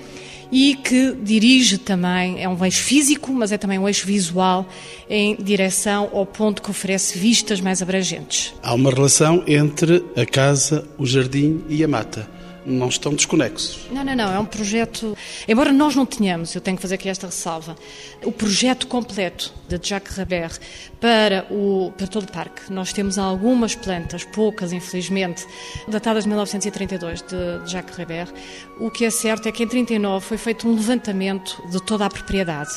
e 0.51 0.75
que 0.75 1.15
dirige 1.21 1.77
também, 1.77 2.41
é 2.41 2.47
um 2.47 2.63
eixo 2.63 2.83
físico, 2.83 3.31
mas 3.33 3.51
é 3.51 3.57
também 3.57 3.79
um 3.79 3.87
eixo 3.87 4.05
visual 4.05 4.67
em 5.09 5.35
direção 5.35 6.09
ao 6.13 6.25
ponto 6.25 6.61
que 6.61 6.69
oferece 6.69 7.17
vistas 7.17 7.59
mais 7.59 7.81
abrangentes. 7.81 8.53
Há 8.61 8.73
uma 8.73 8.91
relação 8.91 9.43
entre 9.47 10.05
a 10.15 10.25
casa, 10.25 10.87
o 10.97 11.05
jardim 11.05 11.63
e 11.67 11.83
a 11.83 11.87
mata. 11.87 12.34
Não 12.65 12.89
estão 12.89 13.13
desconexos. 13.13 13.87
Não, 13.91 14.03
não, 14.03 14.15
não. 14.15 14.33
É 14.33 14.39
um 14.39 14.45
projeto. 14.45 15.15
Embora 15.47 15.71
nós 15.71 15.95
não 15.95 16.05
tenhamos, 16.05 16.55
eu 16.55 16.61
tenho 16.61 16.75
que 16.77 16.81
fazer 16.81 16.95
aqui 16.95 17.09
esta 17.09 17.27
ressalva, 17.27 17.75
o 18.23 18.31
projeto 18.31 18.87
completo 18.87 19.53
de 19.67 19.79
Jacques 19.81 20.15
Rabert 20.15 20.59
para, 20.99 21.45
o, 21.51 21.91
para 21.97 22.07
todo 22.07 22.23
o 22.23 22.31
parque. 22.31 22.71
Nós 22.71 22.93
temos 22.93 23.17
algumas 23.17 23.75
plantas, 23.75 24.23
poucas, 24.23 24.71
infelizmente, 24.71 25.45
datadas 25.87 26.23
de 26.23 26.29
1932, 26.29 27.21
de 27.21 27.71
Jacques 27.71 27.95
Rabert. 27.95 28.31
O 28.79 28.89
que 28.89 29.05
é 29.05 29.09
certo 29.09 29.47
é 29.47 29.51
que 29.51 29.63
em 29.63 29.67
39 29.67 30.25
foi 30.25 30.37
feito 30.37 30.67
um 30.67 30.75
levantamento 30.75 31.61
de 31.69 31.81
toda 31.83 32.05
a 32.05 32.09
propriedade, 32.09 32.71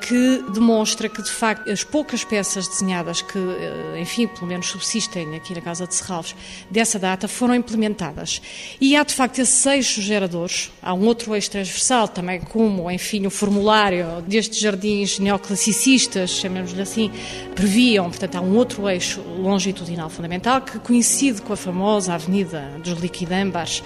que 0.00 0.44
demonstra 0.52 1.08
que, 1.08 1.22
de 1.22 1.30
facto, 1.30 1.70
as 1.70 1.84
poucas 1.84 2.24
peças 2.24 2.68
desenhadas 2.68 3.22
que, 3.22 3.38
eh, 3.38 4.00
enfim, 4.00 4.26
pelo 4.26 4.46
menos 4.46 4.66
subsistem 4.66 5.34
aqui 5.34 5.54
na 5.54 5.60
Casa 5.60 5.86
de 5.86 5.94
Serralves, 5.94 6.34
dessa 6.70 6.98
data, 6.98 7.28
foram 7.28 7.54
implementadas. 7.54 8.40
E 8.80 8.96
há, 8.96 9.02
de 9.02 9.14
facto, 9.14 9.25
esses 9.34 9.66
eixos 9.66 10.04
geradores. 10.04 10.70
Há 10.82 10.94
um 10.94 11.06
outro 11.06 11.34
eixo 11.34 11.50
transversal 11.50 12.08
também, 12.08 12.40
como, 12.40 12.90
enfim, 12.90 13.26
o 13.26 13.30
formulário 13.30 14.22
destes 14.26 14.58
jardins 14.58 15.18
neoclassicistas, 15.18 16.30
chamemos-lhe 16.30 16.82
assim, 16.82 17.10
previam. 17.54 18.08
Portanto, 18.08 18.36
há 18.36 18.40
um 18.40 18.56
outro 18.56 18.88
eixo 18.88 19.20
longitudinal 19.20 20.08
fundamental 20.08 20.60
que 20.60 20.78
coincide 20.78 21.42
com 21.42 21.52
a 21.52 21.56
famosa 21.56 22.14
Avenida 22.14 22.72
dos 22.82 22.98
Liquidâmbares 23.00 23.82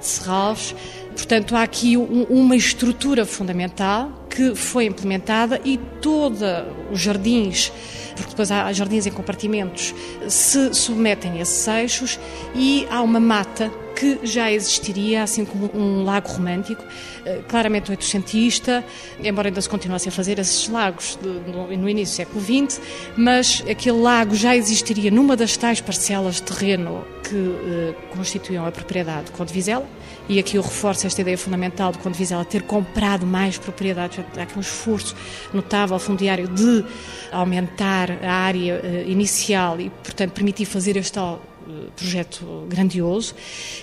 Serralves. 0.00 0.74
Portanto, 1.14 1.54
há 1.56 1.62
aqui 1.62 1.96
um, 1.96 2.24
uma 2.24 2.56
estrutura 2.56 3.24
fundamental 3.24 4.26
que 4.28 4.54
foi 4.54 4.86
implementada 4.86 5.60
e 5.64 5.78
todos 6.00 6.40
os 6.90 7.00
jardins, 7.00 7.72
porque 8.16 8.30
depois 8.30 8.50
há 8.50 8.72
jardins 8.72 9.06
em 9.06 9.12
compartimentos, 9.12 9.94
se 10.28 10.74
submetem 10.74 11.38
a 11.38 11.42
esses 11.42 11.66
eixos 11.68 12.18
e 12.54 12.86
há 12.90 13.00
uma 13.00 13.20
mata 13.20 13.70
que 13.94 14.20
já 14.24 14.50
existiria, 14.50 15.22
assim 15.22 15.44
como 15.44 15.70
um 15.72 16.04
lago 16.04 16.28
romântico, 16.28 16.84
eh, 17.24 17.40
claramente 17.48 17.90
oitocentista, 17.90 18.84
embora 19.22 19.48
ainda 19.48 19.60
se 19.60 19.68
continuassem 19.68 20.10
a 20.10 20.12
fazer 20.12 20.38
esses 20.38 20.68
lagos 20.68 21.16
no, 21.22 21.88
início 21.88 22.12
do 22.12 22.16
século 22.16 22.40
XX, 22.44 22.80
mas 23.16 23.62
aquele 23.70 23.98
lago 23.98 24.34
já 24.34 24.56
existiria 24.56 25.10
numa 25.10 25.36
das 25.36 25.56
tais 25.56 25.80
parcelas 25.80 26.36
de 26.36 26.42
terreno 26.42 27.04
que 27.22 27.36
eh, 27.36 27.94
constituíam 28.14 28.66
a 28.66 28.72
propriedade 28.72 29.26
de 29.26 29.30
Conde 29.30 29.52
Vizela, 29.52 29.88
e 30.28 30.38
aqui 30.38 30.56
eu 30.56 30.62
reforço 30.62 31.06
esta 31.06 31.20
ideia 31.20 31.36
fundamental 31.36 31.92
de 31.92 31.98
Conde 31.98 32.16
Vizela 32.16 32.44
ter 32.44 32.62
comprado 32.62 33.26
mais 33.26 33.58
propriedades, 33.58 34.24
há 34.36 34.42
aqui 34.42 34.56
um 34.56 34.60
esforço 34.60 35.14
notável 35.52 35.98
fundiário 35.98 36.48
de 36.48 36.84
aumentar 37.30 38.10
a 38.22 38.32
área 38.32 38.80
eh, 38.82 39.04
inicial 39.06 39.80
e, 39.80 39.90
portanto, 39.90 40.32
permitir 40.32 40.64
fazer 40.64 40.96
este 40.96 41.18
projeto 41.96 42.66
grandioso. 42.68 43.34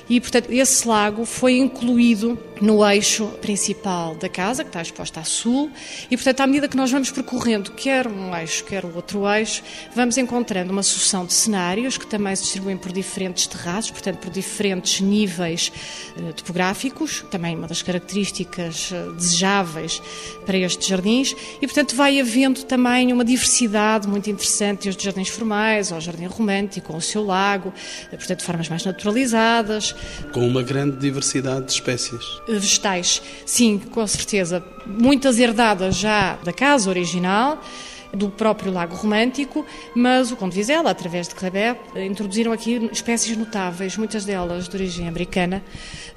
E, 0.09 0.19
portanto, 0.19 0.51
esse 0.51 0.87
lago 0.87 1.25
foi 1.25 1.57
incluído 1.57 2.37
no 2.61 2.87
eixo 2.87 3.25
principal 3.41 4.15
da 4.15 4.29
casa, 4.29 4.63
que 4.63 4.69
está 4.69 4.81
exposta 4.81 5.19
a 5.19 5.23
sul, 5.23 5.71
e, 6.09 6.15
portanto, 6.15 6.41
à 6.41 6.47
medida 6.47 6.67
que 6.67 6.77
nós 6.77 6.91
vamos 6.91 7.09
percorrendo 7.09 7.71
quer 7.71 8.07
um 8.07 8.35
eixo, 8.35 8.63
quer 8.65 8.85
o 8.85 8.95
outro 8.95 9.27
eixo, 9.27 9.63
vamos 9.95 10.17
encontrando 10.17 10.71
uma 10.71 10.83
sucessão 10.83 11.25
de 11.25 11.33
cenários 11.33 11.97
que 11.97 12.05
também 12.05 12.35
se 12.35 12.43
distribuem 12.43 12.77
por 12.77 12.91
diferentes 12.91 13.47
terraços, 13.47 13.89
portanto, 13.91 14.19
por 14.19 14.29
diferentes 14.29 15.01
níveis 15.01 15.71
eh, 16.17 16.31
topográficos, 16.33 17.25
também 17.31 17.55
uma 17.55 17.67
das 17.67 17.81
características 17.81 18.91
eh, 18.93 19.11
desejáveis 19.15 20.01
para 20.45 20.57
estes 20.57 20.87
jardins, 20.87 21.35
e, 21.61 21.65
portanto, 21.65 21.95
vai 21.95 22.19
havendo 22.19 22.63
também 22.63 23.11
uma 23.11 23.25
diversidade 23.25 24.07
muito 24.07 24.29
interessante, 24.29 24.83
desde 24.83 25.03
jardins 25.03 25.29
formais 25.29 25.91
ao 25.91 25.99
jardim 25.99 26.27
romântico, 26.27 26.93
ao 26.93 27.01
seu 27.01 27.25
lago, 27.25 27.70
eh, 28.11 28.17
portanto, 28.17 28.39
de 28.39 28.45
formas 28.45 28.69
mais 28.69 28.85
naturalizadas. 28.85 29.95
Com 30.31 30.47
uma 30.47 30.63
grande 30.63 30.97
diversidade 30.97 31.65
de 31.65 31.71
espécies. 31.71 32.23
Eh, 32.47 32.53
vegetais, 32.53 33.21
sim, 33.45 33.79
com 33.79 34.05
certeza. 34.05 34.63
Muitas 34.85 35.39
herdadas 35.39 35.95
já 35.95 36.37
da 36.43 36.53
casa 36.53 36.89
original 36.89 37.61
do 38.13 38.29
próprio 38.29 38.71
Lago 38.71 38.95
Romântico, 38.95 39.65
mas 39.95 40.31
o 40.31 40.35
Conde 40.35 40.55
Vizela, 40.55 40.91
através 40.91 41.27
de 41.27 41.35
Kleber, 41.35 41.77
introduziram 41.95 42.51
aqui 42.51 42.89
espécies 42.91 43.35
notáveis, 43.37 43.97
muitas 43.97 44.25
delas 44.25 44.67
de 44.67 44.75
origem 44.75 45.07
americana, 45.07 45.63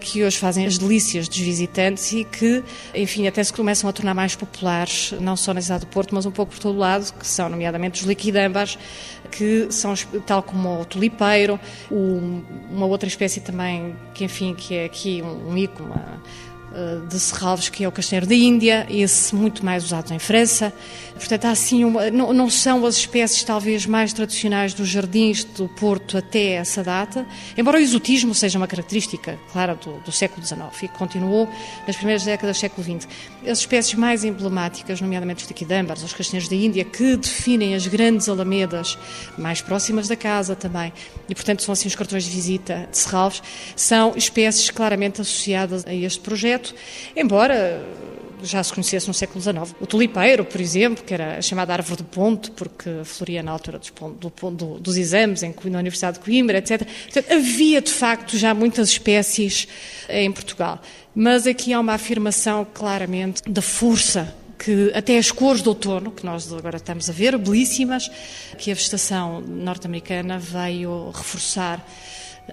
que 0.00 0.24
hoje 0.24 0.37
fazem 0.37 0.66
as 0.66 0.76
delícias 0.78 1.28
dos 1.28 1.38
visitantes 1.38 2.12
e 2.12 2.24
que, 2.24 2.62
enfim, 2.94 3.26
até 3.26 3.42
se 3.42 3.52
começam 3.52 3.88
a 3.88 3.92
tornar 3.92 4.14
mais 4.14 4.35
populares, 4.35 5.14
não 5.20 5.37
só 5.37 5.54
na 5.54 5.61
cidade 5.61 5.85
do 5.85 5.88
Porto, 5.88 6.14
mas 6.14 6.26
um 6.26 6.30
pouco 6.30 6.52
por 6.52 6.59
todo 6.59 6.76
o 6.76 6.78
lado, 6.78 7.12
que 7.12 7.26
são, 7.26 7.48
nomeadamente, 7.48 8.02
os 8.02 8.07
liquidambas, 8.07 8.78
que 9.30 9.68
são 9.70 9.94
tal 10.26 10.42
como 10.42 10.80
o 10.80 10.85
tulipeiro, 10.85 11.59
uma 11.90 12.87
outra 12.87 13.09
espécie 13.09 13.40
também, 13.40 13.94
que, 14.14 14.24
enfim, 14.24 14.54
que 14.54 14.74
é 14.74 14.85
aqui 14.85 15.22
um, 15.22 15.50
um 15.50 15.59
ícone, 15.59 15.90
eh, 15.92 16.53
de 17.08 17.20
Serralves, 17.20 17.68
que 17.68 17.84
é 17.84 17.88
o 17.88 17.92
castanheiro 17.92 18.26
da 18.26 18.34
Índia, 18.34 18.87
esse 18.90 19.34
muito 19.34 19.64
mais 19.64 19.84
usado 19.84 20.12
em 20.12 20.18
França. 20.18 20.72
Portanto, 21.14 21.44
há 21.44 21.50
assim 21.50 21.84
uma, 21.84 22.10
não, 22.10 22.32
não, 22.32 22.50
são 22.50 22.84
as 22.84 22.96
espécies 22.96 23.44
talvez 23.44 23.87
mais 23.87 24.12
tradicionais 24.12 24.74
dos 24.74 24.88
jardins 24.88 25.44
do 25.44 25.68
Porto 25.68 26.18
até 26.18 26.54
essa 26.54 26.82
data, 26.82 27.24
embora 27.56 27.78
o 27.78 27.80
exotismo 27.80 28.34
seja 28.34 28.58
uma 28.58 28.66
característica, 28.66 29.38
claro, 29.52 29.76
do, 29.76 30.00
do 30.00 30.10
século 30.10 30.44
XIX 30.44 30.60
e 30.82 30.88
continuou 30.88 31.48
nas 31.87 31.96
primeiras 31.96 32.24
décadas 32.24 32.56
do 32.56 32.60
século 32.60 32.82
XX. 32.82 33.08
As 33.46 33.58
espécies 33.58 33.94
mais 33.94 34.24
emblemáticas, 34.24 35.00
nomeadamente 35.00 35.42
os 35.42 35.46
taquidâmbaros, 35.46 36.02
os 36.02 36.12
castanheiros 36.12 36.48
da 36.48 36.56
Índia, 36.56 36.84
que 36.84 37.16
definem 37.16 37.74
as 37.74 37.87
grandes 37.87 38.28
alamedas 38.28 38.98
mais 39.38 39.60
próximas 39.60 40.08
da 40.08 40.16
casa 40.16 40.56
também, 40.56 40.92
e 41.28 41.34
portanto 41.34 41.62
são 41.62 41.72
assim 41.72 41.87
os 41.87 41.94
cartões 41.94 42.24
de 42.24 42.30
visita 42.30 42.88
de 42.90 42.98
Serralves, 42.98 43.42
são 43.76 44.14
espécies 44.16 44.70
claramente 44.70 45.20
associadas 45.20 45.87
a 45.87 45.94
este 45.94 46.20
projeto 46.20 46.63
embora 47.16 47.83
já 48.44 48.62
se 48.62 48.72
conhecesse 48.72 49.09
no 49.09 49.14
século 49.14 49.40
XIX. 49.40 49.74
O 49.81 49.87
tulipeiro, 49.87 50.44
por 50.44 50.61
exemplo, 50.61 51.03
que 51.03 51.14
era 51.14 51.40
chamada 51.40 51.72
árvore 51.72 52.03
de 52.03 52.09
ponto, 52.09 52.53
porque 52.53 52.90
floria 53.05 53.42
na 53.42 53.50
altura 53.50 53.79
dos, 53.79 53.92
do, 54.20 54.50
do, 54.50 54.79
dos 54.79 54.96
exames 54.96 55.42
em, 55.42 55.55
na 55.64 55.79
Universidade 55.79 56.18
de 56.18 56.24
Coimbra, 56.24 56.59
etc. 56.59 56.87
Portanto, 56.87 57.33
havia, 57.33 57.81
de 57.81 57.90
facto, 57.90 58.37
já 58.37 58.55
muitas 58.55 58.90
espécies 58.90 59.66
em 60.09 60.31
Portugal. 60.31 60.81
Mas 61.14 61.46
aqui 61.46 61.72
há 61.72 61.81
uma 61.81 61.94
afirmação, 61.94 62.66
claramente, 62.72 63.42
da 63.48 63.62
força 63.62 64.35
que 64.59 64.90
até 64.94 65.18
as 65.18 65.31
cores 65.31 65.61
do 65.61 65.70
outono, 65.70 66.11
que 66.11 66.24
nós 66.24 66.50
agora 66.53 66.77
estamos 66.77 67.11
a 67.11 67.12
ver, 67.12 67.37
belíssimas, 67.37 68.11
que 68.57 68.70
a 68.70 68.74
vegetação 68.74 69.40
norte-americana 69.40 70.38
veio 70.38 71.11
reforçar 71.11 71.85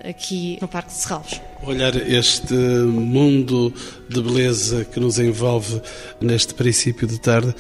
aqui 0.04 0.58
no 0.62 0.68
Parque 0.68 0.90
de 0.90 0.96
Serralves. 0.96 1.42
Olhar 1.64 1.96
este 1.96 2.54
mundo 2.54 3.74
de 4.10 4.22
beleza 4.22 4.86
que 4.86 5.00
nos 5.00 5.20
envolve 5.20 5.82
neste 6.20 6.54
princípio 6.54 7.08
de 7.08 7.20
tarde, 7.20 7.54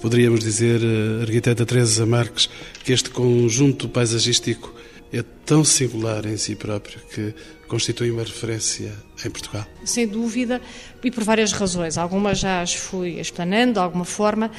poderíamos 0.00 0.40
dizer, 0.40 0.80
eh, 0.82 1.22
arquiteta 1.22 1.66
Teresa 1.66 2.06
Marques, 2.06 2.48
que 2.84 2.92
este 2.92 3.10
conjunto 3.10 3.88
paisagístico 3.88 4.74
é 5.12 5.22
tão 5.44 5.64
singular 5.64 6.24
em 6.26 6.36
si 6.36 6.54
próprio 6.54 7.00
que 7.12 7.34
constitui 7.70 8.10
uma 8.10 8.24
referência 8.24 8.92
em 9.24 9.30
Portugal? 9.30 9.64
Sem 9.84 10.06
dúvida, 10.06 10.60
e 11.02 11.10
por 11.10 11.24
várias 11.24 11.52
razões. 11.52 11.96
Algumas 11.96 12.38
já 12.38 12.60
as 12.60 12.74
fui 12.74 13.20
explanando 13.20 13.74
de 13.74 13.78
alguma 13.78 14.04
forma. 14.04 14.50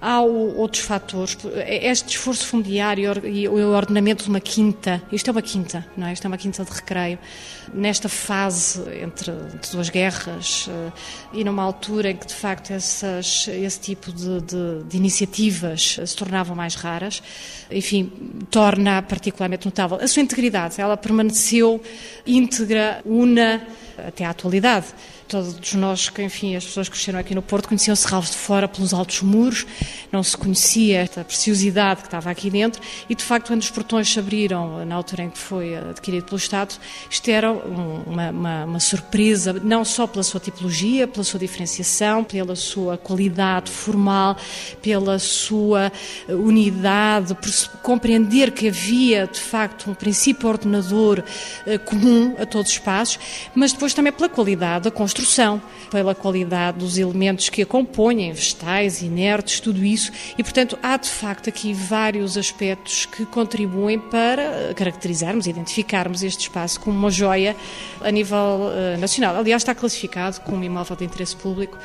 Há 0.00 0.20
outros 0.20 0.84
fatores. 0.84 1.36
Este 1.66 2.10
esforço 2.10 2.46
fundiário 2.46 3.26
e 3.26 3.48
o 3.48 3.70
ordenamento 3.70 4.24
de 4.24 4.30
uma 4.30 4.40
quinta, 4.40 5.02
isto 5.10 5.28
é 5.28 5.30
uma 5.32 5.42
quinta, 5.42 5.84
não 5.96 6.06
é? 6.06 6.12
Isto 6.12 6.26
é 6.26 6.28
uma 6.28 6.36
quinta 6.36 6.64
de 6.64 6.70
recreio. 6.70 7.18
Nesta 7.72 8.08
fase 8.08 8.80
entre 9.02 9.32
duas 9.72 9.90
guerras 9.90 10.68
eh, 10.70 10.92
e 11.34 11.44
numa 11.44 11.62
altura 11.62 12.10
em 12.10 12.16
que, 12.16 12.26
de 12.26 12.34
facto, 12.34 12.70
essas, 12.70 13.46
esse 13.48 13.80
tipo 13.80 14.10
de, 14.10 14.40
de, 14.40 14.84
de 14.88 14.96
iniciativas 14.96 15.98
se 16.04 16.16
tornavam 16.16 16.56
mais 16.56 16.74
raras, 16.74 17.22
enfim, 17.70 18.10
torna 18.50 19.02
particularmente 19.02 19.66
notável. 19.66 19.98
A 20.00 20.08
sua 20.08 20.22
integridade, 20.22 20.80
ela 20.80 20.96
permaneceu 20.96 21.82
íntegra, 22.26 22.57
una, 23.04 23.60
até 23.98 24.24
à 24.24 24.30
atualidade. 24.30 24.86
Todos 25.28 25.74
nós, 25.74 26.08
que, 26.08 26.22
enfim, 26.22 26.56
as 26.56 26.64
pessoas 26.64 26.88
que 26.88 26.94
cresceram 26.94 27.18
aqui 27.18 27.34
no 27.34 27.42
Porto 27.42 27.68
conheciam 27.68 27.94
Serralves 27.94 28.30
de 28.30 28.38
fora 28.38 28.66
pelos 28.66 28.94
altos 28.94 29.20
muros, 29.20 29.66
não 30.10 30.22
se 30.22 30.34
conhecia 30.34 31.00
esta 31.00 31.22
preciosidade 31.22 32.00
que 32.00 32.06
estava 32.06 32.30
aqui 32.30 32.48
dentro 32.48 32.80
e, 33.10 33.14
de 33.14 33.22
facto, 33.22 33.48
quando 33.48 33.60
os 33.60 33.70
portões 33.70 34.10
se 34.10 34.18
abriram, 34.18 34.86
na 34.86 34.94
altura 34.94 35.24
em 35.24 35.30
que 35.30 35.36
foi 35.36 35.76
adquirido 35.76 36.24
pelo 36.24 36.38
Estado, 36.38 36.74
isto 37.10 37.28
era 37.28 37.52
uma, 37.52 38.30
uma, 38.30 38.64
uma 38.64 38.80
surpresa, 38.80 39.52
não 39.52 39.84
só 39.84 40.06
pela 40.06 40.22
sua 40.22 40.40
tipologia, 40.40 41.06
pela 41.06 41.22
sua 41.22 41.38
diferenciação, 41.38 42.24
pela 42.24 42.56
sua 42.56 42.96
qualidade 42.96 43.70
formal, 43.70 44.34
pela 44.80 45.18
sua 45.18 45.92
unidade, 46.26 47.34
por 47.34 47.50
compreender 47.82 48.50
que 48.52 48.68
havia, 48.68 49.26
de 49.26 49.40
facto, 49.40 49.90
um 49.90 49.94
princípio 49.94 50.48
ordenador 50.48 51.22
eh, 51.66 51.76
comum 51.76 52.34
a 52.38 52.46
todos 52.46 52.70
os 52.70 52.78
espaços, 52.78 53.18
mas 53.54 53.74
depois 53.74 53.92
também 53.92 54.10
pela 54.10 54.30
qualidade 54.30 54.84
da 54.84 54.90
construção 54.90 55.17
construção, 55.18 55.60
pela 55.90 56.14
qualidade 56.14 56.78
dos 56.78 56.96
elementos 56.96 57.48
que 57.48 57.62
a 57.62 57.66
compõem, 57.66 58.32
vegetais, 58.32 59.02
inertes, 59.02 59.58
tudo 59.58 59.84
isso. 59.84 60.12
E, 60.36 60.42
portanto, 60.44 60.78
há 60.80 60.96
de 60.96 61.08
facto 61.08 61.48
aqui 61.48 61.72
vários 61.72 62.36
aspectos 62.36 63.04
que 63.06 63.26
contribuem 63.26 63.98
para 63.98 64.72
caracterizarmos, 64.74 65.46
identificarmos 65.46 66.22
este 66.22 66.42
espaço 66.42 66.78
como 66.80 66.96
uma 66.96 67.10
joia 67.10 67.56
a 68.00 68.10
nível 68.12 68.38
uh, 68.38 68.98
nacional. 69.00 69.34
Aliás, 69.34 69.62
está 69.62 69.74
classificado 69.74 70.40
como 70.42 70.62
imóvel 70.62 70.96
de 70.96 71.04
interesse 71.04 71.34
público 71.34 71.76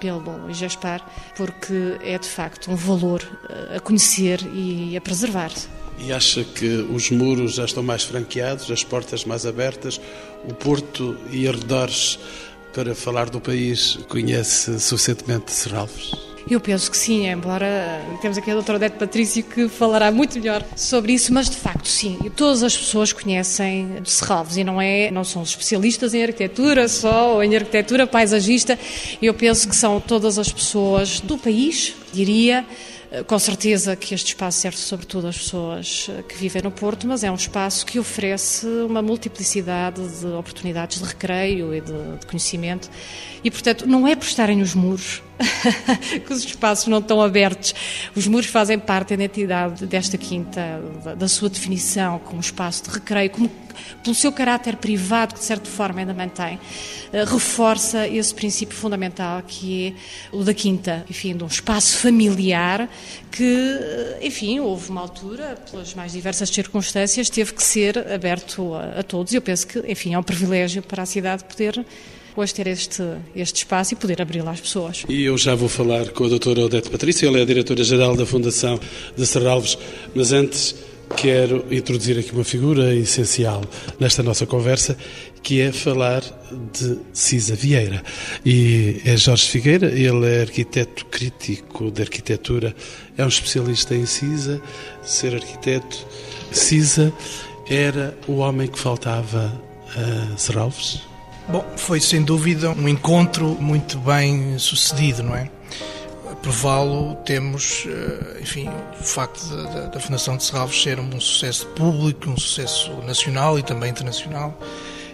pelo 0.00 0.48
IGESPAR, 0.48 1.04
porque 1.36 1.98
é 2.02 2.16
de 2.18 2.28
facto 2.28 2.70
um 2.70 2.76
valor 2.76 3.22
uh, 3.22 3.76
a 3.76 3.80
conhecer 3.80 4.40
e 4.54 4.96
a 4.96 5.00
preservar. 5.02 5.50
E 5.98 6.14
acha 6.14 6.42
que 6.42 6.66
os 6.66 7.10
muros 7.10 7.56
já 7.56 7.66
estão 7.66 7.82
mais 7.82 8.04
franqueados, 8.04 8.70
as 8.70 8.82
portas 8.82 9.26
mais 9.26 9.44
abertas, 9.44 10.00
o 10.48 10.54
Porto 10.54 11.14
e 11.30 11.46
arredores 11.46 12.18
para 12.72 12.94
falar 12.94 13.30
do 13.30 13.40
país, 13.40 13.98
conhece 14.08 14.78
suficientemente 14.80 15.52
Serralves? 15.52 16.12
Eu 16.48 16.60
penso 16.60 16.90
que 16.90 16.96
sim, 16.96 17.28
embora 17.28 18.02
temos 18.20 18.38
aqui 18.38 18.50
a 18.50 18.54
doutora 18.54 18.76
Odete 18.76 18.96
Patrício 18.96 19.44
que 19.44 19.68
falará 19.68 20.10
muito 20.10 20.38
melhor 20.38 20.64
sobre 20.74 21.12
isso, 21.12 21.32
mas 21.32 21.48
de 21.48 21.56
facto 21.56 21.86
sim, 21.86 22.18
todas 22.34 22.62
as 22.62 22.76
pessoas 22.76 23.12
conhecem 23.12 24.00
de 24.02 24.10
Serralves 24.10 24.56
e 24.56 24.64
não, 24.64 24.80
é, 24.80 25.10
não 25.10 25.22
são 25.22 25.42
especialistas 25.42 26.14
em 26.14 26.22
arquitetura 26.22 26.88
só, 26.88 27.34
ou 27.34 27.44
em 27.44 27.54
arquitetura 27.54 28.06
paisagista, 28.06 28.78
eu 29.20 29.34
penso 29.34 29.68
que 29.68 29.76
são 29.76 30.00
todas 30.00 30.38
as 30.38 30.50
pessoas 30.52 31.20
do 31.20 31.36
país, 31.38 31.94
diria, 32.12 32.64
com 33.26 33.38
certeza 33.38 33.96
que 33.96 34.14
este 34.14 34.28
espaço 34.28 34.60
serve 34.60 34.78
sobretudo 34.78 35.26
às 35.26 35.36
pessoas 35.36 36.06
eh, 36.08 36.22
que 36.22 36.36
vivem 36.36 36.62
no 36.62 36.70
Porto, 36.70 37.08
mas 37.08 37.24
é 37.24 37.30
um 37.30 37.34
espaço 37.34 37.84
que 37.84 37.98
oferece 37.98 38.66
uma 38.66 39.02
multiplicidade 39.02 40.00
de 40.20 40.26
oportunidades 40.26 41.00
de 41.00 41.04
recreio 41.04 41.74
e 41.74 41.80
de, 41.80 42.18
de 42.20 42.26
conhecimento. 42.26 42.88
E, 43.42 43.50
portanto, 43.50 43.84
não 43.86 44.06
é 44.06 44.14
por 44.14 44.26
estarem 44.26 44.56
nos 44.56 44.74
muros 44.74 45.22
que 46.26 46.32
os 46.32 46.44
espaços 46.44 46.86
não 46.86 46.98
estão 46.98 47.20
abertos. 47.20 47.74
Os 48.14 48.26
muros 48.26 48.46
fazem 48.46 48.78
parte 48.78 49.08
da 49.08 49.14
identidade 49.14 49.86
desta 49.86 50.18
quinta, 50.18 50.80
da, 51.16 51.28
sua 51.28 51.48
definição 51.48 52.18
como 52.18 52.40
espaço 52.40 52.84
de 52.84 52.90
recreio, 52.90 53.30
como 53.30 53.50
pelo 54.02 54.14
seu 54.14 54.30
caráter 54.30 54.76
privado, 54.76 55.34
que 55.34 55.40
de 55.40 55.46
certa 55.46 55.68
forma 55.70 56.00
ainda 56.00 56.12
mantém, 56.12 56.58
eh, 57.12 57.24
reforça 57.24 58.06
esse 58.06 58.34
princípio 58.34 58.76
fundamental 58.76 59.42
que 59.46 59.88
é 60.32 60.36
o 60.36 60.44
da 60.44 60.52
quinta, 60.52 61.04
enfim, 61.08 61.34
de 61.34 61.42
um 61.42 61.46
espaço 61.46 61.96
familiar 61.98 62.88
que, 63.30 63.44
eh, 63.44 64.18
enfim, 64.22 64.60
houve 64.60 64.90
uma 64.90 65.00
altura, 65.00 65.56
pelas 65.70 65.94
mais 65.94 66.12
diversas 66.12 66.50
circunstâncias, 66.50 67.30
teve 67.30 67.54
que 67.54 67.62
ser 67.62 67.98
aberto 68.12 68.74
a, 68.74 69.00
a 69.00 69.02
todos. 69.02 69.32
Eu 69.32 69.40
penso 69.40 69.66
que, 69.66 69.78
enfim, 69.90 70.14
é 70.14 70.18
um 70.18 70.22
privilégio 70.22 70.82
para 70.82 71.02
a 71.02 71.06
cidade 71.06 71.44
poder 71.44 71.84
hoje 72.40 72.54
ter 72.54 72.66
este, 72.66 73.02
este 73.34 73.56
espaço 73.56 73.94
e 73.94 73.96
poder 73.96 74.20
abri-lo 74.20 74.48
às 74.48 74.60
pessoas. 74.60 75.04
E 75.08 75.24
eu 75.24 75.36
já 75.36 75.54
vou 75.54 75.68
falar 75.68 76.08
com 76.10 76.24
a 76.24 76.28
doutora 76.28 76.64
Odete 76.64 76.90
Patrícia, 76.90 77.26
ela 77.26 77.38
é 77.38 77.42
a 77.42 77.44
diretora-geral 77.44 78.16
da 78.16 78.26
Fundação 78.26 78.80
de 79.16 79.26
Serralves, 79.26 79.76
mas 80.14 80.32
antes 80.32 80.74
quero 81.16 81.64
introduzir 81.70 82.18
aqui 82.18 82.32
uma 82.32 82.44
figura 82.44 82.94
essencial 82.94 83.62
nesta 83.98 84.22
nossa 84.22 84.46
conversa, 84.46 84.96
que 85.42 85.60
é 85.60 85.72
falar 85.72 86.22
de 86.72 86.98
Cisa 87.12 87.54
Vieira. 87.54 88.02
E 88.44 89.00
é 89.04 89.16
Jorge 89.16 89.48
Figueira, 89.48 89.86
ele 89.86 90.26
é 90.26 90.42
arquiteto 90.42 91.06
crítico 91.06 91.90
de 91.90 92.02
arquitetura, 92.02 92.74
é 93.16 93.24
um 93.24 93.28
especialista 93.28 93.94
em 93.94 94.06
Cisa, 94.06 94.60
ser 95.02 95.34
arquiteto. 95.34 96.06
Cisa 96.52 97.12
era 97.68 98.16
o 98.26 98.36
homem 98.36 98.68
que 98.68 98.78
faltava 98.78 99.52
a 99.96 100.36
Serralves? 100.36 101.09
Bom, 101.50 101.64
foi 101.76 102.00
sem 102.00 102.22
dúvida 102.22 102.70
um 102.70 102.88
encontro 102.88 103.56
muito 103.60 103.98
bem 103.98 104.56
sucedido, 104.58 105.22
não 105.22 105.34
é? 105.34 105.50
prová-lo, 106.42 107.16
temos, 107.24 107.84
eh, 107.86 108.40
enfim, 108.40 108.68
o 108.98 109.04
facto 109.04 109.46
da, 109.48 109.86
da 109.86 110.00
Fundação 110.00 110.36
de 110.36 110.44
Serralves 110.44 110.82
ser 110.82 110.98
um 110.98 111.20
sucesso 111.20 111.66
público, 111.68 112.30
um 112.30 112.36
sucesso 112.36 112.90
nacional 113.06 113.58
e 113.58 113.62
também 113.62 113.90
internacional. 113.90 114.58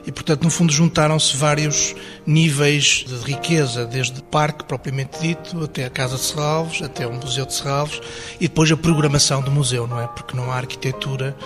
E, 0.06 0.12
portanto, 0.12 0.44
no 0.44 0.50
fundo, 0.50 0.72
juntaram-se 0.72 1.36
vários 1.36 1.94
níveis 2.24 3.04
de 3.08 3.16
riqueza, 3.16 3.84
desde 3.84 4.20
o 4.20 4.22
parque 4.22 4.64
propriamente 4.64 5.18
dito, 5.20 5.64
até 5.64 5.84
a 5.84 5.90
Casa 5.90 6.14
de 6.16 6.22
Serralves, 6.22 6.80
até 6.80 7.04
o 7.06 7.12
Museu 7.12 7.44
de 7.44 7.54
Serralves, 7.54 8.00
e 8.38 8.46
depois 8.46 8.70
a 8.70 8.76
programação 8.76 9.42
do 9.42 9.50
museu, 9.50 9.84
não 9.88 10.00
é? 10.00 10.06
Porque 10.06 10.36
não 10.36 10.52
há 10.52 10.56
arquitetura 10.56 11.36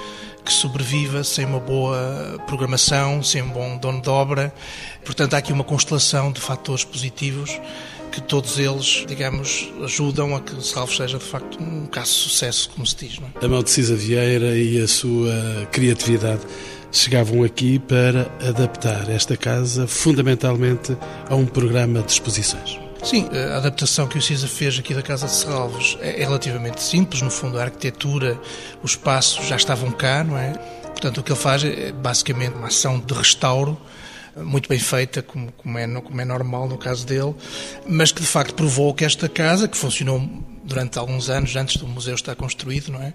que 0.45 0.53
sobreviva 0.53 1.23
sem 1.25 1.45
uma 1.45 1.61
boa 1.61 2.43
programação, 2.47 3.23
sem 3.23 3.43
um 3.43 3.51
bom 3.51 3.77
dono 3.79 4.01
de 4.01 4.09
obra. 4.09 4.53
Portanto, 5.05 5.35
há 5.35 5.39
aqui 5.39 5.53
uma 5.53 5.65
constelação 5.65 6.33
de 6.33 6.41
fatores 6.41 6.85
positivos 6.85 7.61
que 8.11 8.21
todos 8.21 8.59
eles, 8.59 9.05
digamos, 9.07 9.73
ajudam 9.85 10.35
a 10.35 10.41
que 10.41 10.53
o 10.55 10.61
Salvo 10.61 10.93
seja 10.93 11.19
de 11.19 11.25
facto 11.25 11.63
um 11.63 11.87
caso 11.87 12.13
de 12.13 12.19
sucesso, 12.19 12.71
como 12.71 12.87
se 12.87 12.97
diz. 12.97 13.19
Não 13.19 13.29
é? 13.29 13.45
A 13.45 13.49
mão 13.49 13.63
de 13.63 13.71
Cisa 13.71 13.95
Vieira 13.95 14.57
e 14.57 14.81
a 14.81 14.89
sua 14.89 15.33
criatividade 15.71 16.43
chegavam 16.93 17.45
aqui 17.45 17.79
para 17.79 18.31
adaptar 18.47 19.09
esta 19.09 19.37
casa 19.37 19.87
fundamentalmente 19.87 20.97
a 21.29 21.37
um 21.37 21.47
programa 21.47 22.03
de 22.03 22.13
exposições. 22.13 22.90
Sim, 23.03 23.29
a 23.33 23.57
adaptação 23.57 24.07
que 24.07 24.19
o 24.19 24.23
CISA 24.23 24.47
fez 24.47 24.79
aqui 24.79 24.95
da 24.95 25.03
Casa 25.03 25.27
de 25.27 25.33
Serralves 25.33 25.97
é 26.01 26.23
relativamente 26.23 26.83
simples. 26.83 27.23
No 27.23 27.31
fundo, 27.31 27.59
a 27.59 27.63
arquitetura, 27.63 28.39
os 28.83 28.93
espaços 28.93 29.47
já 29.47 29.57
estavam 29.57 29.91
cá, 29.91 30.23
não 30.23 30.37
é? 30.37 30.53
Portanto, 30.85 31.19
o 31.19 31.23
que 31.23 31.33
ele 31.33 31.39
faz 31.39 31.65
é 31.65 31.93
basicamente 31.93 32.55
uma 32.55 32.67
ação 32.67 32.99
de 32.99 33.15
restauro 33.15 33.81
muito 34.37 34.69
bem 34.69 34.79
feita, 34.79 35.23
como, 35.23 35.51
como, 35.53 35.79
é, 35.79 35.87
como 35.87 36.21
é 36.21 36.25
normal 36.25 36.69
no 36.69 36.79
caso 36.79 37.07
dele, 37.07 37.35
mas 37.87 38.13
que 38.13 38.21
de 38.21 38.27
facto 38.27 38.55
provou 38.55 38.95
que 38.95 39.05
esta 39.05 39.29
casa, 39.29 39.67
que 39.67 39.77
funcionou 39.77 40.21
durante 40.71 40.99
alguns 40.99 41.29
anos, 41.29 41.57
antes 41.57 41.77
do 41.77 41.87
museu 41.87 42.15
estar 42.15 42.37
construído, 42.37 42.93
não 42.93 43.03
é? 43.03 43.13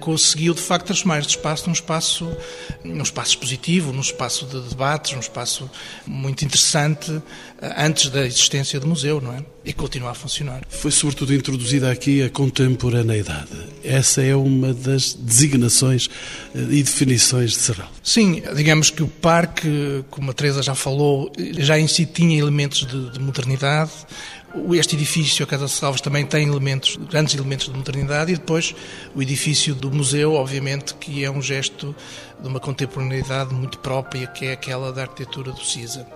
Conseguiu, 0.00 0.52
de 0.52 0.60
facto, 0.60 0.86
transformar 0.86 1.20
este 1.20 1.36
espaço 1.36 1.66
num 1.66 1.72
espaço, 1.72 2.36
num 2.84 3.02
espaço 3.02 3.30
expositivo, 3.30 3.92
num 3.92 4.00
espaço 4.00 4.44
de 4.44 4.60
debates, 4.68 5.12
num 5.12 5.20
espaço 5.20 5.70
muito 6.04 6.44
interessante 6.44 7.22
eh, 7.62 7.74
antes 7.78 8.10
da 8.10 8.26
existência 8.26 8.80
do 8.80 8.88
museu, 8.88 9.20
não 9.20 9.32
é? 9.32 9.44
E 9.64 9.72
continua 9.72 10.10
a 10.10 10.14
funcionar. 10.14 10.62
Foi 10.68 10.90
sobretudo 10.90 11.32
introduzida 11.32 11.90
aqui 11.90 12.22
a 12.22 12.28
contemporaneidade. 12.28 13.50
Essa 13.84 14.22
é 14.22 14.34
uma 14.34 14.74
das 14.74 15.14
designações 15.14 16.10
eh, 16.54 16.58
e 16.58 16.82
definições 16.82 17.52
de 17.52 17.58
Serral. 17.58 17.90
Sim, 18.02 18.42
digamos 18.56 18.90
que 18.90 19.04
o 19.04 19.08
parque, 19.08 20.04
como 20.10 20.32
a 20.32 20.34
Teresa 20.34 20.60
já 20.60 20.74
falou, 20.74 21.30
já 21.58 21.78
em 21.78 21.86
si 21.86 22.04
tinha 22.04 22.36
elementos 22.36 22.84
de, 22.84 23.10
de 23.10 23.20
modernidade, 23.20 23.92
este 24.74 24.96
edifício, 24.96 25.44
a 25.44 25.46
Casa 25.46 25.66
de 25.66 25.72
Salvos, 25.72 26.00
também 26.00 26.24
tem 26.24 26.48
elementos, 26.48 26.96
grandes 26.96 27.34
elementos 27.34 27.66
de 27.66 27.76
modernidade 27.76 28.32
e 28.32 28.36
depois 28.36 28.74
o 29.14 29.22
edifício 29.22 29.74
do 29.74 29.90
museu, 29.90 30.34
obviamente, 30.34 30.94
que 30.94 31.24
é 31.24 31.30
um 31.30 31.42
gesto 31.42 31.94
de 32.40 32.48
uma 32.48 32.60
contemporaneidade 32.60 33.54
muito 33.54 33.78
própria, 33.78 34.26
que 34.26 34.46
é 34.46 34.52
aquela 34.52 34.92
da 34.92 35.02
arquitetura 35.02 35.52
do 35.52 35.64
CISA. 35.64 36.06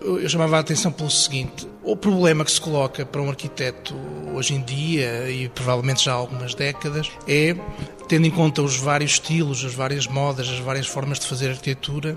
Eu 0.00 0.28
chamava 0.30 0.56
a 0.56 0.60
atenção 0.60 0.90
pelo 0.90 1.10
seguinte: 1.10 1.68
o 1.82 1.94
problema 1.94 2.44
que 2.44 2.50
se 2.50 2.60
coloca 2.60 3.04
para 3.04 3.20
um 3.20 3.28
arquiteto 3.28 3.94
hoje 4.34 4.54
em 4.54 4.62
dia, 4.62 5.30
e 5.30 5.48
provavelmente 5.50 6.04
já 6.04 6.12
há 6.12 6.14
algumas 6.14 6.54
décadas, 6.54 7.10
é, 7.28 7.54
tendo 8.08 8.26
em 8.26 8.30
conta 8.30 8.62
os 8.62 8.76
vários 8.76 9.12
estilos, 9.12 9.62
as 9.62 9.74
várias 9.74 10.06
modas, 10.06 10.48
as 10.48 10.58
várias 10.58 10.86
formas 10.86 11.18
de 11.18 11.26
fazer 11.26 11.50
arquitetura, 11.50 12.16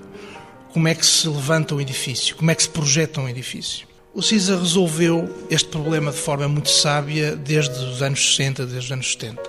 como 0.71 0.87
é 0.87 0.95
que 0.95 1.05
se 1.05 1.27
levanta 1.27 1.75
um 1.75 1.81
edifício, 1.81 2.35
como 2.37 2.49
é 2.49 2.55
que 2.55 2.63
se 2.63 2.69
projeta 2.69 3.19
um 3.19 3.27
edifício. 3.27 3.92
O 4.15 4.21
CISA 4.21 4.55
resolveu 4.55 5.47
este 5.49 5.69
problema 5.69 6.11
de 6.11 6.19
forma 6.19 6.47
muito 6.47 6.69
sábia 6.69 7.35
desde 7.35 7.73
os 7.83 7.99
anos 8.03 8.35
60, 8.35 8.63
desde 8.67 8.85
os 8.85 8.91
anos 8.91 9.11
70. 9.11 9.41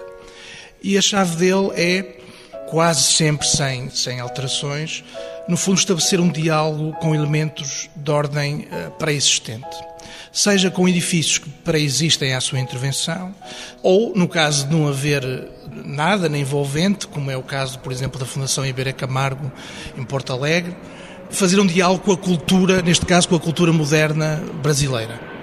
E 0.83 0.97
a 0.97 1.03
chave 1.03 1.37
dele 1.37 1.71
é, 1.75 2.03
quase 2.71 3.03
sempre 3.03 3.47
sem, 3.47 3.91
sem 3.91 4.21
alterações, 4.21 5.05
no 5.47 5.59
fundo 5.59 5.79
estabelecer 5.79 6.19
um 6.19 6.31
diálogo 6.31 6.95
com 6.95 7.15
elementos 7.15 7.91
de 7.95 8.11
ordem 8.11 8.61
uh, 8.61 8.91
pré-existente. 8.93 9.77
Seja 10.33 10.71
com 10.71 10.89
edifícios 10.89 11.37
que 11.37 11.51
pré-existem 11.63 12.33
à 12.33 12.41
sua 12.41 12.59
intervenção, 12.59 13.35
ou, 13.83 14.15
no 14.17 14.27
caso 14.27 14.67
de 14.67 14.75
não 14.75 14.89
haver 14.89 15.23
nada 15.85 16.27
nem 16.27 16.41
envolvente, 16.41 17.07
como 17.07 17.31
é 17.31 17.37
o 17.37 17.43
caso, 17.43 17.79
por 17.81 17.93
exemplo, 17.93 18.19
da 18.19 18.25
Fundação 18.25 18.65
Iberia 18.65 18.95
Camargo 18.95 19.53
em 19.95 20.05
Porto 20.05 20.33
Alegre, 20.33 20.75
fazer 21.35 21.61
um 21.61 21.67
diálogo 21.67 22.01
com 22.05 22.13
a 22.13 22.17
cultura, 22.17 22.83
neste 22.83 23.05
caso 23.07 23.29
com 23.29 23.37
a 23.37 23.41
cultura 23.41 23.73
moderna 23.73 24.43
brasileira. 24.63 25.35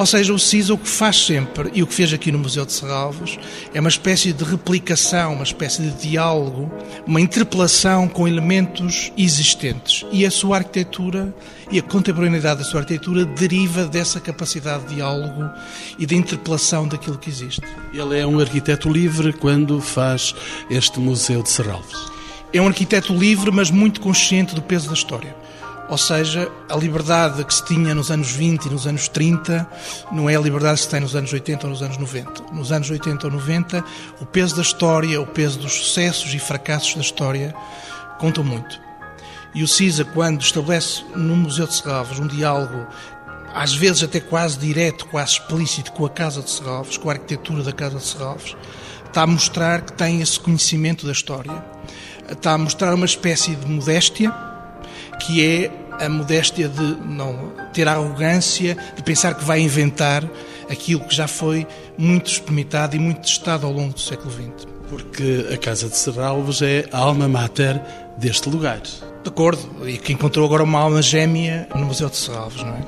Ou 0.00 0.06
seja, 0.06 0.32
o 0.32 0.38
CISA 0.38 0.72
o 0.72 0.78
que 0.78 0.88
faz 0.88 1.26
sempre, 1.26 1.70
e 1.74 1.82
o 1.82 1.86
que 1.86 1.92
fez 1.92 2.10
aqui 2.12 2.32
no 2.32 2.38
Museu 2.38 2.64
de 2.64 2.72
Serralves, 2.72 3.38
é 3.74 3.80
uma 3.80 3.88
espécie 3.90 4.32
de 4.32 4.44
replicação, 4.44 5.34
uma 5.34 5.44
espécie 5.44 5.82
de 5.82 6.08
diálogo, 6.08 6.72
uma 7.06 7.20
interpelação 7.20 8.08
com 8.08 8.26
elementos 8.26 9.12
existentes. 9.16 10.06
E 10.10 10.24
a 10.24 10.30
sua 10.30 10.56
arquitetura 10.56 11.34
e 11.70 11.78
a 11.78 11.82
contemporaneidade 11.82 12.60
da 12.60 12.64
sua 12.64 12.80
arquitetura 12.80 13.26
deriva 13.26 13.84
dessa 13.84 14.20
capacidade 14.20 14.86
de 14.86 14.94
diálogo 14.94 15.50
e 15.98 16.06
de 16.06 16.16
interpelação 16.16 16.88
daquilo 16.88 17.18
que 17.18 17.28
existe. 17.28 17.62
Ele 17.92 18.18
é 18.18 18.26
um 18.26 18.40
arquiteto 18.40 18.88
livre 18.88 19.34
quando 19.34 19.82
faz 19.82 20.34
este 20.70 20.98
Museu 20.98 21.42
de 21.42 21.50
Serralves 21.50 22.19
é 22.52 22.60
um 22.60 22.66
arquiteto 22.66 23.12
livre, 23.12 23.50
mas 23.50 23.70
muito 23.70 24.00
consciente 24.00 24.54
do 24.54 24.62
peso 24.62 24.88
da 24.88 24.94
história. 24.94 25.34
Ou 25.88 25.98
seja, 25.98 26.50
a 26.68 26.76
liberdade 26.76 27.44
que 27.44 27.52
se 27.52 27.64
tinha 27.64 27.92
nos 27.94 28.12
anos 28.12 28.30
20 28.30 28.66
e 28.66 28.70
nos 28.70 28.86
anos 28.86 29.08
30 29.08 29.68
não 30.12 30.30
é 30.30 30.36
a 30.36 30.40
liberdade 30.40 30.78
que 30.78 30.84
se 30.84 30.88
tem 30.88 31.00
nos 31.00 31.16
anos 31.16 31.32
80 31.32 31.66
ou 31.66 31.70
nos 31.72 31.82
anos 31.82 31.96
90. 31.96 32.44
Nos 32.52 32.70
anos 32.70 32.88
80 32.88 33.26
ou 33.26 33.32
90, 33.32 33.84
o 34.20 34.26
peso 34.26 34.54
da 34.54 34.62
história, 34.62 35.20
o 35.20 35.26
peso 35.26 35.58
dos 35.58 35.72
sucessos 35.72 36.32
e 36.32 36.38
fracassos 36.38 36.94
da 36.94 37.00
história 37.00 37.52
contam 38.20 38.44
muito. 38.44 38.80
E 39.52 39.64
o 39.64 39.68
CISA, 39.68 40.04
quando 40.04 40.40
estabelece 40.40 41.02
no 41.16 41.34
Museu 41.34 41.66
de 41.66 41.74
Serralves 41.74 42.20
um 42.20 42.26
diálogo, 42.28 42.86
às 43.52 43.74
vezes 43.74 44.04
até 44.04 44.20
quase 44.20 44.58
direto, 44.58 45.06
quase 45.06 45.32
explícito, 45.32 45.90
com 45.90 46.06
a 46.06 46.10
Casa 46.10 46.40
de 46.40 46.50
Serralves, 46.50 46.96
com 46.96 47.10
a 47.10 47.14
arquitetura 47.14 47.64
da 47.64 47.72
Casa 47.72 47.96
de 47.96 48.04
Serralves, 48.04 48.56
está 49.06 49.22
a 49.22 49.26
mostrar 49.26 49.80
que 49.82 49.92
tem 49.92 50.20
esse 50.20 50.38
conhecimento 50.38 51.04
da 51.04 51.10
história. 51.10 51.64
Está 52.30 52.52
a 52.52 52.58
mostrar 52.58 52.94
uma 52.94 53.06
espécie 53.06 53.54
de 53.54 53.66
modéstia, 53.66 54.32
que 55.20 55.44
é 55.44 55.70
a 56.04 56.08
modéstia 56.08 56.68
de 56.68 56.96
não 57.04 57.52
ter 57.72 57.86
a 57.86 57.92
arrogância 57.92 58.76
de 58.96 59.02
pensar 59.02 59.34
que 59.34 59.44
vai 59.44 59.60
inventar 59.60 60.24
aquilo 60.70 61.00
que 61.00 61.14
já 61.14 61.26
foi 61.26 61.66
muito 61.98 62.30
experimentado 62.30 62.96
e 62.96 62.98
muito 62.98 63.22
testado 63.22 63.66
ao 63.66 63.72
longo 63.72 63.92
do 63.92 64.00
século 64.00 64.30
XX. 64.30 64.66
Porque 64.88 65.48
a 65.52 65.56
Casa 65.56 65.88
de 65.88 65.96
Serralves 65.96 66.62
é 66.62 66.88
a 66.90 66.98
alma 66.98 67.28
mater 67.28 67.80
deste 68.16 68.48
lugar. 68.48 68.80
De 68.80 69.28
acordo, 69.28 69.88
e 69.88 69.98
que 69.98 70.12
encontrou 70.12 70.46
agora 70.46 70.62
uma 70.62 70.80
alma 70.80 71.02
gêmea 71.02 71.68
no 71.74 71.86
Museu 71.86 72.08
de 72.08 72.16
Serralves, 72.16 72.62
não 72.62 72.74
é? 72.74 72.82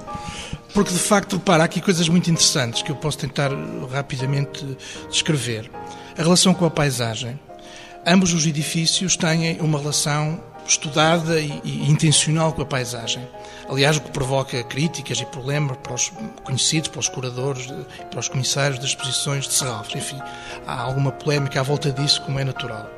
Porque, 0.73 0.93
de 0.93 0.99
facto, 0.99 1.35
repara, 1.35 1.65
há 1.65 1.67
aqui 1.67 1.81
coisas 1.83 2.09
muito 2.09 2.31
interessantes 2.31 2.83
que 2.83 2.91
eu 2.91 2.97
posso 2.97 3.19
tentar 3.19 3.51
rapidamente 3.93 4.65
descrever. 5.11 5.71
A 6.17 6.23
relação 6.23 6.55
com 6.55 6.65
a 6.65 6.71
paisagem. 6.71 7.39
Ambos 8.05 8.33
os 8.33 8.47
edifícios 8.47 9.17
têm 9.17 9.61
uma 9.61 9.79
relação 9.79 10.41
estudada 10.67 11.41
e, 11.41 11.61
e, 11.65 11.91
intencional 11.91 12.53
com 12.53 12.63
a 12.63 12.67
paisagem. 12.67 13.27
Aliás, 13.69 13.97
o 13.97 14.01
que 14.01 14.11
provoca 14.11 14.63
críticas 14.65 15.21
e 15.21 15.27
problemas 15.27 15.77
para 15.83 15.95
os 15.95 16.13
conhecidos, 16.43 16.89
para 16.89 17.01
os 17.01 17.09
curadores, 17.09 17.67
para 18.11 18.21
os 18.21 18.29
comissários 18.29 18.79
das 18.79 18.91
exposições 18.91 19.47
de 19.47 19.55
Serralves. 19.55 19.95
Enfim, 19.95 20.21
há 20.67 20.81
alguma 20.81 21.13
polémica 21.13 21.61
à 21.61 21.63
volta 21.63 21.91
disso, 21.93 22.23
como 22.23 22.39
é 22.39 22.45
natural. 22.45 22.91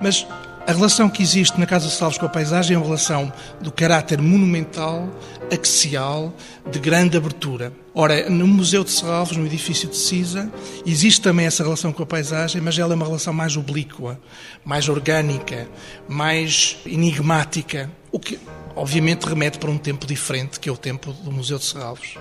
Mas 0.00 0.26
a 0.68 0.72
relação 0.72 1.08
que 1.08 1.22
existe 1.22 1.58
na 1.58 1.64
Casa 1.64 1.88
de 1.88 1.94
Salvos 1.94 2.18
com 2.18 2.26
a 2.26 2.28
paisagem 2.28 2.74
é 2.74 2.78
uma 2.78 2.84
relação 2.84 3.32
do 3.58 3.72
caráter 3.72 4.20
monumental, 4.20 5.08
axial, 5.50 6.30
de 6.70 6.78
grande 6.78 7.16
abertura. 7.16 7.72
Ora, 7.94 8.28
no 8.28 8.46
Museu 8.46 8.84
de 8.84 8.90
Serralves, 8.90 9.34
no 9.34 9.46
edifício 9.46 9.88
de 9.88 9.96
Cisa, 9.96 10.52
existe 10.84 11.22
também 11.22 11.46
essa 11.46 11.62
relação 11.62 11.90
com 11.90 12.02
a 12.02 12.06
paisagem, 12.06 12.60
mas 12.60 12.78
ela 12.78 12.92
é 12.92 12.96
uma 12.96 13.06
relação 13.06 13.32
mais 13.32 13.56
oblíqua, 13.56 14.20
mais 14.62 14.90
orgânica, 14.90 15.66
mais 16.06 16.76
enigmática, 16.84 17.90
o 18.12 18.20
que 18.20 18.38
obviamente 18.76 19.24
remete 19.24 19.58
para 19.58 19.70
um 19.70 19.78
tempo 19.78 20.06
diferente, 20.06 20.60
que 20.60 20.68
é 20.68 20.72
o 20.72 20.76
tempo 20.76 21.14
do 21.14 21.32
Museu 21.32 21.56
de 21.56 21.64
Serralves. 21.64 22.16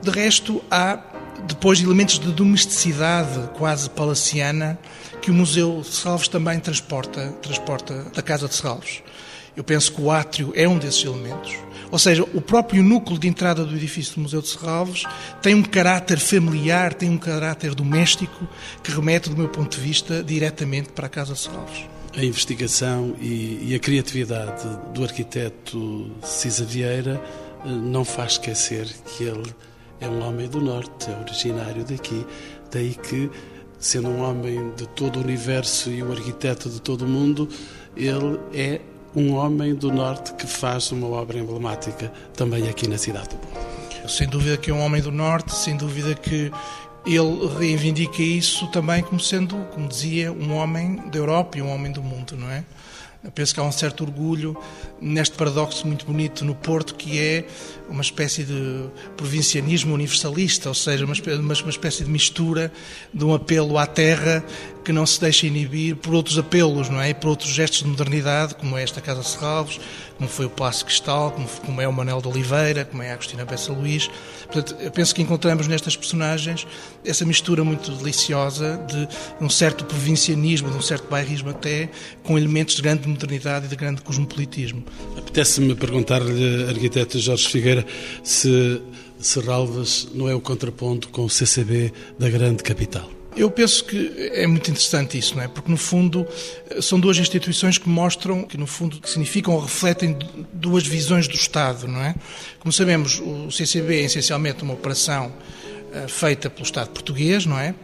De 0.00 0.10
resto, 0.12 0.62
há 0.70 1.00
depois 1.48 1.82
elementos 1.82 2.20
de 2.20 2.30
domesticidade 2.30 3.50
quase 3.58 3.90
palaciana 3.90 4.78
que 5.26 5.30
o 5.32 5.34
Museu 5.34 5.80
de 5.80 5.88
Serralves 5.88 6.28
também 6.28 6.60
transporta, 6.60 7.32
transporta 7.42 8.04
da 8.14 8.22
Casa 8.22 8.46
de 8.46 8.54
Serralves. 8.54 9.02
Eu 9.56 9.64
penso 9.64 9.92
que 9.92 10.00
o 10.00 10.08
átrio 10.08 10.52
é 10.54 10.68
um 10.68 10.78
desses 10.78 11.04
elementos. 11.04 11.52
Ou 11.90 11.98
seja, 11.98 12.22
o 12.22 12.40
próprio 12.40 12.80
núcleo 12.80 13.18
de 13.18 13.26
entrada 13.26 13.64
do 13.64 13.74
edifício 13.74 14.14
do 14.14 14.20
Museu 14.20 14.40
de 14.40 14.46
Serralves 14.46 15.02
tem 15.42 15.52
um 15.52 15.64
caráter 15.64 16.20
familiar, 16.20 16.94
tem 16.94 17.10
um 17.10 17.18
caráter 17.18 17.74
doméstico 17.74 18.48
que 18.84 18.92
remete, 18.92 19.28
do 19.28 19.36
meu 19.36 19.48
ponto 19.48 19.76
de 19.76 19.82
vista, 19.82 20.22
diretamente 20.22 20.90
para 20.90 21.06
a 21.06 21.10
Casa 21.10 21.34
de 21.34 21.40
Serralves. 21.40 21.86
A 22.16 22.24
investigação 22.24 23.16
e, 23.20 23.70
e 23.70 23.74
a 23.74 23.80
criatividade 23.80 24.62
do 24.94 25.02
arquiteto 25.02 26.08
Cisa 26.22 26.64
Vieira 26.64 27.20
eh, 27.64 27.68
não 27.68 28.04
faz 28.04 28.32
esquecer 28.32 28.86
que 29.16 29.24
ele 29.24 29.52
é 30.00 30.06
um 30.06 30.24
homem 30.24 30.48
do 30.48 30.60
Norte, 30.60 31.10
é 31.10 31.18
originário 31.20 31.84
daqui, 31.84 32.24
daí 32.70 32.94
que 32.94 33.28
sendo 33.78 34.08
um 34.08 34.22
homem 34.22 34.72
de 34.76 34.86
todo 34.88 35.18
o 35.18 35.22
universo 35.22 35.90
e 35.90 36.02
um 36.02 36.12
arquiteto 36.12 36.68
de 36.68 36.80
todo 36.80 37.04
o 37.04 37.08
mundo, 37.08 37.48
ele 37.96 38.38
é 38.52 38.80
um 39.14 39.34
homem 39.34 39.74
do 39.74 39.90
Norte 39.92 40.34
que 40.34 40.46
faz 40.46 40.92
uma 40.92 41.06
obra 41.08 41.38
emblemática 41.38 42.12
também 42.34 42.68
aqui 42.68 42.86
na 42.86 42.98
cidade 42.98 43.30
do 43.30 43.36
Porto. 43.36 44.08
Sem 44.08 44.28
dúvida 44.28 44.56
que 44.56 44.70
é 44.70 44.74
um 44.74 44.80
homem 44.80 45.00
do 45.00 45.10
Norte, 45.10 45.54
sem 45.54 45.76
dúvida 45.76 46.14
que 46.14 46.52
ele 47.04 47.48
reivindica 47.58 48.22
isso 48.22 48.66
também 48.68 49.02
como 49.02 49.20
sendo, 49.20 49.56
como 49.72 49.88
dizia, 49.88 50.32
um 50.32 50.54
homem 50.54 50.96
da 51.10 51.18
Europa 51.18 51.58
e 51.58 51.62
um 51.62 51.72
homem 51.72 51.92
do 51.92 52.02
mundo, 52.02 52.36
não 52.36 52.50
é? 52.50 52.64
Penso 53.34 53.54
que 53.54 53.60
há 53.60 53.62
um 53.62 53.72
certo 53.72 54.02
orgulho 54.02 54.56
neste 55.00 55.36
paradoxo 55.36 55.86
muito 55.86 56.06
bonito 56.06 56.44
no 56.44 56.54
Porto, 56.54 56.94
que 56.94 57.18
é 57.18 57.46
uma 57.88 58.02
espécie 58.02 58.44
de 58.44 58.84
provincianismo 59.16 59.94
universalista, 59.94 60.68
ou 60.68 60.74
seja, 60.74 61.04
uma 61.04 61.70
espécie 61.70 62.04
de 62.04 62.10
mistura 62.10 62.72
de 63.12 63.24
um 63.24 63.34
apelo 63.34 63.78
à 63.78 63.86
terra 63.86 64.44
que 64.86 64.92
não 64.92 65.04
se 65.04 65.20
deixa 65.20 65.48
inibir 65.48 65.96
por 65.96 66.14
outros 66.14 66.38
apelos, 66.38 66.88
não 66.88 67.00
é? 67.00 67.10
E 67.10 67.14
por 67.14 67.30
outros 67.30 67.50
gestos 67.50 67.80
de 67.80 67.88
modernidade, 67.88 68.54
como 68.54 68.78
é 68.78 68.84
esta 68.84 69.00
Casa 69.00 69.20
Serralves, 69.24 69.80
como 70.16 70.30
foi 70.30 70.46
o 70.46 70.50
Palácio 70.50 70.86
Cristal, 70.86 71.32
como, 71.32 71.48
como 71.48 71.80
é 71.80 71.88
o 71.88 71.92
Manel 71.92 72.22
de 72.22 72.28
Oliveira, 72.28 72.84
como 72.84 73.02
é 73.02 73.10
a 73.10 73.14
Agostina 73.14 73.44
Bessa 73.44 73.72
Luís. 73.72 74.08
Portanto, 74.44 74.76
eu 74.80 74.92
penso 74.92 75.12
que 75.12 75.20
encontramos 75.20 75.66
nestas 75.66 75.96
personagens 75.96 76.68
essa 77.04 77.24
mistura 77.24 77.64
muito 77.64 77.90
deliciosa 77.90 78.80
de 78.86 79.08
um 79.44 79.50
certo 79.50 79.84
provincianismo, 79.84 80.70
de 80.70 80.76
um 80.76 80.82
certo 80.82 81.10
bairrismo 81.10 81.50
até, 81.50 81.90
com 82.22 82.38
elementos 82.38 82.76
de 82.76 82.82
grande 82.82 83.08
modernidade 83.08 83.66
e 83.66 83.68
de 83.68 83.74
grande 83.74 84.02
cosmopolitismo. 84.02 84.84
Apetece-me 85.18 85.74
perguntar-lhe, 85.74 86.68
arquiteto 86.68 87.18
Jorge 87.18 87.48
Figueira, 87.48 87.84
se 88.22 88.80
Serralves 89.18 90.06
não 90.14 90.28
é 90.28 90.34
o 90.34 90.40
contraponto 90.40 91.08
com 91.08 91.24
o 91.24 91.28
CCB 91.28 91.92
da 92.20 92.30
grande 92.30 92.62
capital. 92.62 93.15
Eu 93.36 93.50
penso 93.50 93.84
que 93.84 94.30
é 94.32 94.46
muito 94.46 94.70
interessante 94.70 95.18
isso, 95.18 95.36
não 95.36 95.42
é? 95.42 95.48
Porque 95.48 95.70
no 95.70 95.76
fundo 95.76 96.26
são 96.80 96.98
duas 96.98 97.18
instituições 97.18 97.76
que 97.76 97.86
mostram, 97.86 98.44
que 98.44 98.56
no 98.56 98.66
fundo 98.66 98.98
significam 99.06 99.52
ou 99.54 99.60
refletem 99.60 100.16
duas 100.54 100.86
visões 100.86 101.28
do 101.28 101.34
Estado, 101.34 101.86
não 101.86 102.00
é? 102.00 102.14
Como 102.58 102.72
sabemos, 102.72 103.20
o 103.20 103.50
CCB 103.50 104.00
é 104.00 104.04
essencialmente 104.04 104.62
uma 104.62 104.72
operação 104.72 105.30
eh, 105.92 106.08
feita 106.08 106.48
pelo 106.48 106.64
Estado 106.64 106.88
português, 106.88 107.44
não 107.44 107.58
é? 107.58 107.74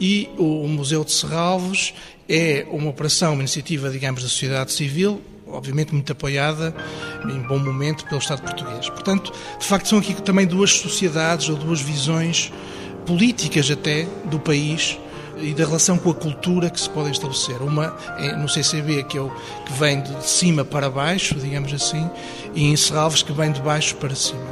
E 0.00 0.28
o 0.38 0.66
Museu 0.68 1.04
de 1.04 1.12
Serralves 1.12 1.92
é 2.28 2.64
uma 2.70 2.90
operação, 2.90 3.32
uma 3.32 3.42
iniciativa, 3.42 3.90
digamos, 3.90 4.22
da 4.22 4.28
sociedade 4.28 4.72
civil, 4.72 5.20
obviamente 5.46 5.92
muito 5.92 6.10
apoiada 6.12 6.72
em 7.28 7.40
bom 7.42 7.58
momento 7.58 8.04
pelo 8.04 8.20
Estado 8.20 8.42
português. 8.42 8.88
Portanto, 8.88 9.32
de 9.58 9.66
facto, 9.66 9.88
são 9.88 9.98
aqui 9.98 10.14
também 10.22 10.46
duas 10.46 10.70
sociedades 10.70 11.48
ou 11.48 11.56
duas 11.56 11.80
visões 11.80 12.52
políticas 13.10 13.68
até 13.68 14.06
do 14.26 14.38
país 14.38 14.96
e 15.36 15.52
da 15.52 15.64
relação 15.64 15.98
com 15.98 16.10
a 16.10 16.14
cultura 16.14 16.70
que 16.70 16.80
se 16.80 16.88
podem 16.88 17.10
estabelecer. 17.10 17.60
Uma 17.60 17.96
é 18.18 18.36
no 18.36 18.48
CCB, 18.48 19.02
que, 19.02 19.18
é 19.18 19.20
o, 19.20 19.28
que 19.66 19.72
vem 19.72 20.00
de 20.00 20.24
cima 20.24 20.64
para 20.64 20.88
baixo, 20.88 21.34
digamos 21.34 21.72
assim, 21.74 22.08
e 22.54 22.66
em 22.66 22.76
Serralves, 22.76 23.24
que 23.24 23.32
vem 23.32 23.50
de 23.50 23.60
baixo 23.60 23.96
para 23.96 24.14
cima. 24.14 24.46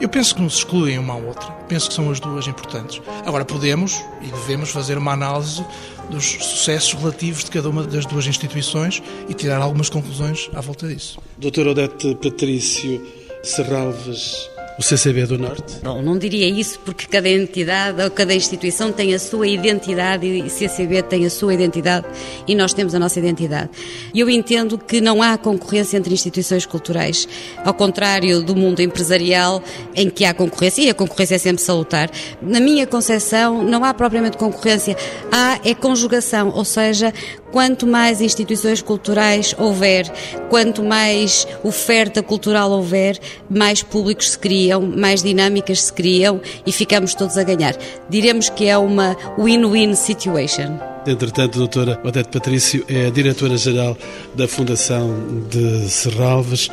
Eu 0.00 0.08
penso 0.08 0.36
que 0.36 0.42
não 0.42 0.48
se 0.48 0.58
excluem 0.58 1.00
uma 1.00 1.14
à 1.14 1.16
outra. 1.16 1.50
Penso 1.66 1.88
que 1.88 1.94
são 1.94 2.08
as 2.12 2.20
duas 2.20 2.46
importantes. 2.46 3.02
Agora, 3.26 3.44
podemos 3.44 4.00
e 4.22 4.26
devemos 4.26 4.70
fazer 4.70 4.96
uma 4.96 5.12
análise 5.12 5.64
dos 6.10 6.24
sucessos 6.24 6.92
relativos 6.92 7.42
de 7.42 7.50
cada 7.50 7.68
uma 7.68 7.82
das 7.82 8.06
duas 8.06 8.24
instituições 8.26 9.02
e 9.28 9.34
tirar 9.34 9.60
algumas 9.60 9.90
conclusões 9.90 10.48
à 10.54 10.60
volta 10.60 10.86
disso. 10.86 11.18
Doutor 11.38 11.66
Odete 11.66 12.14
Patrício 12.22 13.04
Serralves 13.42 14.53
o 14.78 14.82
CCB 14.82 15.26
do 15.26 15.38
Norte? 15.38 15.76
Bom, 15.82 16.02
não 16.02 16.18
diria 16.18 16.48
isso 16.48 16.80
porque 16.80 17.06
cada 17.06 17.28
entidade 17.28 18.02
ou 18.02 18.10
cada 18.10 18.34
instituição 18.34 18.92
tem 18.92 19.14
a 19.14 19.18
sua 19.18 19.46
identidade 19.46 20.26
e 20.26 20.42
o 20.42 20.50
CCB 20.50 21.02
tem 21.02 21.24
a 21.24 21.30
sua 21.30 21.54
identidade 21.54 22.06
e 22.46 22.54
nós 22.54 22.72
temos 22.74 22.94
a 22.94 22.98
nossa 22.98 23.18
identidade. 23.18 23.70
Eu 24.14 24.28
entendo 24.28 24.76
que 24.76 25.00
não 25.00 25.22
há 25.22 25.38
concorrência 25.38 25.96
entre 25.96 26.12
instituições 26.12 26.66
culturais, 26.66 27.28
ao 27.64 27.74
contrário 27.74 28.42
do 28.42 28.56
mundo 28.56 28.80
empresarial 28.80 29.62
em 29.94 30.10
que 30.10 30.24
há 30.24 30.34
concorrência 30.34 30.82
e 30.82 30.90
a 30.90 30.94
concorrência 30.94 31.36
é 31.36 31.38
sempre 31.38 31.62
salutar. 31.62 32.10
Na 32.42 32.58
minha 32.58 32.86
concepção, 32.86 33.62
não 33.62 33.84
há 33.84 33.94
propriamente 33.94 34.36
concorrência, 34.36 34.96
há 35.30 35.60
é 35.64 35.74
conjugação, 35.74 36.50
ou 36.50 36.64
seja, 36.64 37.12
quanto 37.54 37.86
mais 37.86 38.20
instituições 38.20 38.82
culturais 38.82 39.54
houver, 39.56 40.12
quanto 40.50 40.82
mais 40.82 41.46
oferta 41.62 42.20
cultural 42.20 42.68
houver, 42.72 43.16
mais 43.48 43.80
públicos 43.80 44.32
se 44.32 44.38
criam, 44.40 44.82
mais 44.82 45.22
dinâmicas 45.22 45.84
se 45.84 45.92
criam 45.92 46.40
e 46.66 46.72
ficamos 46.72 47.14
todos 47.14 47.38
a 47.38 47.44
ganhar. 47.44 47.76
Diremos 48.10 48.50
que 48.50 48.66
é 48.66 48.76
uma 48.76 49.16
win-win 49.38 49.94
situation. 49.94 50.80
Entretanto, 51.06 51.54
a 51.54 51.58
doutora 51.58 52.00
Odete 52.02 52.28
Patrício 52.30 52.84
é 52.88 53.06
a 53.06 53.10
diretora-geral 53.10 53.96
da 54.34 54.48
Fundação 54.48 55.14
de 55.48 55.88
Serralves 55.88 56.68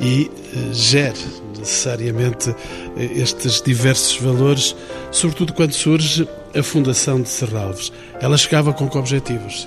e 0.00 0.30
eh, 0.30 0.72
gera 0.72 1.12
necessariamente 1.58 2.54
eh, 2.96 3.04
estes 3.16 3.60
diversos 3.60 4.16
valores, 4.16 4.74
sobretudo 5.10 5.52
quando 5.52 5.74
surge 5.74 6.26
a 6.56 6.62
Fundação 6.62 7.20
de 7.20 7.28
Serralves. 7.28 7.92
Ela 8.18 8.38
chegava 8.38 8.72
com 8.72 8.88
que 8.88 8.96
objetivos? 8.96 9.66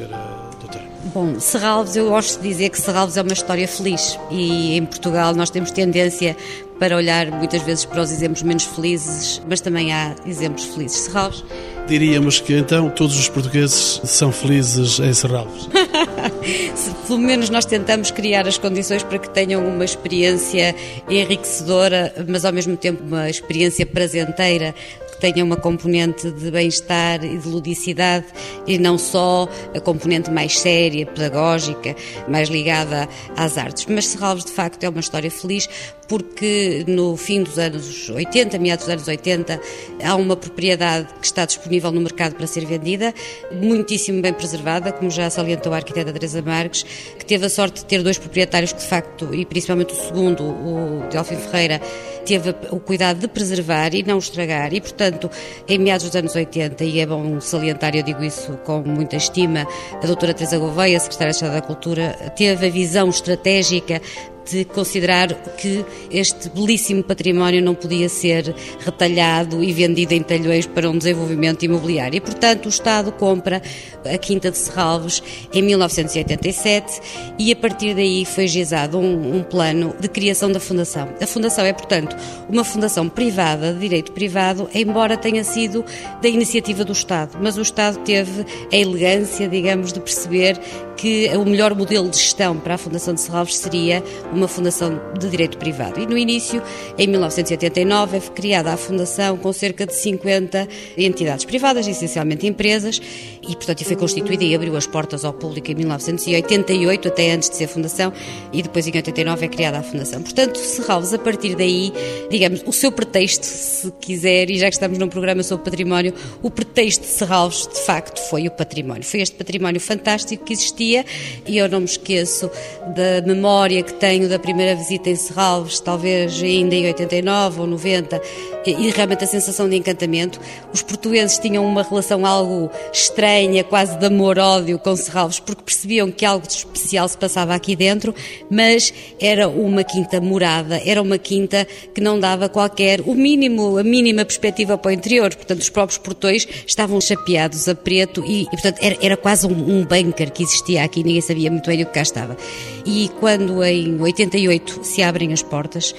Bom, 1.16 1.40
Serralves, 1.40 1.96
eu 1.96 2.10
gosto 2.10 2.42
de 2.42 2.50
dizer 2.50 2.70
que 2.70 2.78
Serralves 2.78 3.16
é 3.16 3.22
uma 3.22 3.32
história 3.32 3.66
feliz 3.70 4.20
e 4.30 4.76
em 4.76 4.86
Portugal 4.86 5.34
nós 5.34 5.50
temos 5.50 5.72
tendência 5.72 6.36
para 6.78 6.94
olhar 6.94 7.32
muitas 7.32 7.62
vezes 7.62 7.86
para 7.86 8.02
os 8.02 8.12
exemplos 8.12 8.44
menos 8.44 8.66
felizes, 8.66 9.42
mas 9.48 9.62
também 9.62 9.94
há 9.94 10.14
exemplos 10.26 10.66
felizes. 10.66 10.98
Serralves 10.98 11.42
Diríamos 11.88 12.40
que 12.40 12.54
então 12.54 12.90
todos 12.90 13.18
os 13.18 13.30
portugueses 13.30 14.02
são 14.04 14.32
felizes 14.32 15.00
em 15.00 15.14
Serralves. 15.14 15.70
Pelo 17.08 17.20
menos 17.20 17.50
nós 17.50 17.64
tentamos 17.64 18.10
criar 18.10 18.48
as 18.48 18.58
condições 18.58 19.04
para 19.04 19.20
que 19.20 19.30
tenham 19.30 19.66
uma 19.66 19.86
experiência 19.86 20.76
enriquecedora, 21.08 22.12
mas 22.28 22.44
ao 22.44 22.52
mesmo 22.52 22.76
tempo 22.76 23.04
uma 23.04 23.30
experiência 23.30 23.86
prazenteira 23.86 24.74
que 25.16 25.22
tenha 25.22 25.44
uma 25.44 25.56
componente 25.56 26.30
de 26.30 26.52
bem-estar 26.52 27.24
e 27.24 27.38
de 27.38 27.48
ludicidade 27.48 28.26
e 28.68 28.78
não 28.78 28.98
só 28.98 29.48
a 29.74 29.80
componente 29.80 30.30
mais 30.30 30.60
séria, 30.60 31.06
pedagógica, 31.06 31.96
mais 32.28 32.50
ligada 32.50 33.08
às 33.36 33.58
artes. 33.58 33.86
Mas 33.88 34.08
Serralves, 34.08 34.46
de 34.46 34.52
facto, 34.52 34.84
é 34.84 34.90
uma 34.90 35.00
história 35.00 35.32
feliz 35.32 35.68
porque 36.08 36.86
no 36.88 37.18
fim 37.18 37.42
dos 37.44 37.58
anos 37.58 38.10
80, 38.10 38.60
meados 38.60 38.86
dos 38.86 38.94
anos 38.94 39.08
80, 39.08 39.60
há 40.04 40.16
uma 40.16 40.36
propriedade 40.36 41.08
que 41.20 41.26
está 41.26 41.46
disponível 41.46 41.92
no 41.92 42.02
mercado 42.02 42.36
para 42.36 42.46
ser 42.46 42.66
vendida, 42.66 43.14
muitíssimo 43.52 44.22
bem 44.22 44.34
preservada, 44.34 44.92
como 44.92 45.10
já 45.10 45.30
salientou 45.30 45.74
a 45.74 45.78
arquiteta 45.78 46.14
Teresa 46.14 46.42
Marques, 46.42 46.84
que 47.18 47.26
teve 47.26 47.46
a 47.46 47.50
sorte 47.50 47.80
de 47.80 47.86
ter 47.86 48.04
dois 48.04 48.18
proprietários 48.18 48.72
que, 48.72 48.80
de 48.80 48.86
facto, 48.86 49.34
e 49.34 49.46
principalmente 49.46 49.94
o 49.94 49.98
segundo, 49.98 50.44
o 50.44 51.08
Delfim 51.12 51.38
Ferreira, 51.38 51.82
teve 52.26 52.56
o 52.72 52.80
cuidado 52.80 53.20
de 53.20 53.28
preservar 53.28 53.94
e 53.94 54.04
não 54.04 54.18
estragar. 54.18 54.74
E, 54.74 54.82
portanto, 54.82 55.30
em 55.68 55.78
meados 55.78 56.08
dos 56.08 56.16
anos 56.16 56.36
80, 56.36 56.84
e 56.84 57.00
é 57.00 57.06
bom 57.06 57.40
salientar, 57.40 57.96
eu 57.96 58.04
digo 58.04 58.24
isso 58.24 58.58
com 58.66 58.82
muita 58.82 59.16
estima, 59.16 59.68
a 60.02 60.06
doutora 60.06 60.34
Teresa 60.34 60.58
Gouveia, 60.58 61.00
secretária 61.00 61.32
de 61.32 61.38
Estado 61.38 61.54
da 61.54 61.62
Cultura, 61.62 62.14
teve 62.36 62.68
a 62.68 62.70
visão 62.70 63.10
estratégica 63.10 64.02
de 64.50 64.66
considerar 64.66 65.34
que 65.58 65.84
este 66.12 66.50
belíssimo 66.50 67.04
património 67.04 67.62
não 67.62 67.74
podia 67.74 68.08
ser 68.08 68.54
retalhado 68.80 69.64
e 69.64 69.74
vendido 69.74 70.14
em 70.14 70.22
talhões 70.22 70.66
para 70.68 70.90
um 70.90 70.98
desenvolvimento 70.98 71.64
imobiliário. 71.64 72.18
E, 72.18 72.22
portanto, 72.22 72.68
o 72.68 72.70
Estado 72.70 73.12
compra 73.12 73.62
a 74.06 74.18
Quinta 74.18 74.52
de 74.52 74.58
Serralves 74.58 75.22
em 75.54 75.62
1987 75.62 77.02
e, 77.40 77.52
a 77.52 77.56
partir 77.56 77.96
daí, 77.96 78.26
foi 78.26 78.48
gizado 78.48 79.00
um, 79.00 79.38
um 79.38 79.44
plano 79.44 79.96
de 80.00 80.08
criação 80.08 80.52
da 80.52 80.60
Fundação. 80.60 81.10
A 81.20 81.28
Fundação 81.28 81.66
é, 81.66 81.74
portanto, 81.74 82.16
uma 82.50 82.64
fundação 82.64 83.10
privada, 83.10 83.74
de 83.74 83.80
direito 83.80 84.12
privado, 84.12 84.70
embora 84.74 85.18
tenha 85.18 85.44
sido 85.44 85.84
da 86.22 86.28
iniciativa 86.28 86.84
do 86.84 86.92
Estado, 86.92 87.38
mas 87.42 87.58
o 87.58 87.62
Estado 87.62 88.00
teve 88.00 88.46
a 88.72 88.76
elegância, 88.76 89.48
digamos, 89.48 89.92
de 89.92 90.00
perceber 90.00 90.60
que 90.96 91.30
o 91.36 91.46
melhor 91.46 91.76
modelo 91.76 92.10
de 92.10 92.18
gestão 92.18 92.58
para 92.58 92.76
a 92.76 92.78
Fundação 92.78 93.14
de 93.14 93.22
Serralves 93.22 93.58
seria 93.58 94.04
uma 94.32 94.48
fundação 94.48 95.00
de 95.20 95.30
direito 95.30 95.58
privado. 95.58 96.00
E 96.00 96.06
no 96.06 96.18
início, 96.18 96.62
em 96.98 97.08
1989, 97.08 98.20
foi 98.20 98.36
criada 98.36 98.74
a 98.74 98.78
fundação 98.78 99.38
com 99.38 99.52
cerca 99.52 99.86
de 99.86 99.94
50 99.96 100.68
entidades 100.98 101.46
privadas, 101.46 101.88
essencialmente 101.88 102.48
empresas, 102.48 103.02
e 103.42 103.56
portanto 103.56 103.84
foi 103.84 103.96
constituída 103.96 104.44
e 104.44 104.56
abriu 104.56 104.76
as 104.76 104.88
portas 104.88 105.24
ao 105.24 105.34
público 105.34 105.72
em 105.72 105.76
1988, 105.76 107.08
até 107.08 107.32
antes 107.32 107.50
de 107.50 107.56
ser 107.56 107.68
fundação, 107.68 108.12
e 108.52 108.62
depois 108.62 108.88
em 108.88 108.96
89 108.96 109.46
é 109.46 109.50
criada 109.50 109.80
a 109.80 109.84
fundação. 109.84 110.22
Portanto, 110.22 110.58
Serralves, 110.58 111.14
a 111.14 111.20
partir 111.20 111.56
daí, 111.56 111.94
digamos, 112.30 112.64
o 112.66 112.74
seu 112.74 112.92
pretexto, 112.92 113.46
se 113.46 113.92
quiser, 114.00 114.50
e 114.50 114.58
já 114.58 114.68
que 114.68 114.74
estamos 114.74 114.98
num 114.98 115.08
programa 115.08 115.44
sobre 115.44 115.66
património, 115.66 116.14
o 116.42 116.50
pretexto 116.50 117.02
de 117.02 117.10
Serralves, 117.10 117.68
de 117.68 117.80
facto, 117.82 118.20
foi 118.30 118.48
o 118.48 118.52
património. 118.52 119.04
Foi 119.04 119.22
este 119.22 119.36
património 119.36 119.80
fantástico 119.80 120.46
que 120.46 120.54
existia, 120.54 120.85
e 120.94 121.58
eu 121.58 121.68
não 121.68 121.80
me 121.80 121.86
esqueço 121.86 122.50
da 122.96 123.26
memória 123.26 123.82
que 123.82 123.94
tenho 123.94 124.30
da 124.30 124.38
primeira 124.38 124.76
visita 124.76 125.10
em 125.10 125.16
Serralves, 125.16 125.80
talvez 125.80 126.42
ainda 126.42 126.76
em 126.76 126.86
89 126.88 127.62
ou 127.62 127.68
90, 127.68 128.22
e 128.66 128.90
realmente 128.90 129.24
a 129.24 129.28
sensação 129.28 129.68
de 129.68 129.76
encantamento. 129.76 130.40
Os 130.74 130.82
portugueses 130.82 131.38
tinham 131.38 131.66
uma 131.66 131.84
relação 131.84 132.26
algo 132.26 132.70
estranha, 132.92 133.64
quase 133.64 133.98
de 133.98 134.06
amor-ódio 134.06 134.78
com 134.80 134.96
Serralves, 134.96 135.40
porque 135.40 135.64
percebiam 135.64 136.12
que 136.12 136.26
algo 136.26 136.46
de 136.48 136.54
especial 136.54 137.08
se 137.08 137.18
passava 137.18 137.54
aqui 137.56 137.76
dentro, 137.76 138.14
mas 138.50 138.94
era 139.20 139.48
uma 139.48 139.84
quinta 139.84 140.20
morada, 140.22 140.82
era 140.86 141.02
uma 141.02 141.18
quinta 141.18 141.68
que 141.94 142.02
não 142.02 142.20
dava 142.20 142.50
qualquer, 142.50 143.02
o 143.02 143.14
mínimo, 143.14 143.78
a 143.78 143.84
mínima 143.84 144.26
perspectiva 144.26 144.78
para 144.78 144.90
o 144.90 144.94
interior. 144.94 145.34
Portanto, 145.36 145.62
os 145.62 145.70
próprios 145.70 145.98
portões 145.98 146.48
estavam 146.66 147.00
chapeados 147.00 147.68
a 147.68 147.76
preto 147.76 148.24
e, 148.26 148.44
e 148.44 148.50
portanto, 148.50 148.80
era, 148.82 148.98
era 149.02 149.18
quase 149.18 149.48
um, 149.48 149.80
um 149.80 149.86
bunker 149.86 150.32
que 150.32 150.44
existia 150.44 150.75
aqui, 150.84 151.04
ninguém 151.04 151.22
sabia 151.22 151.50
muito 151.50 151.68
bem 151.68 151.82
o 151.82 151.86
que 151.86 151.94
cá 151.94 152.02
estava. 152.02 152.38
E 152.86 153.10
quando 153.20 153.64
em 153.64 154.00
88 154.00 154.84
se 154.84 155.02
abrem 155.02 155.32
as 155.34 155.42
portas, 155.42 155.96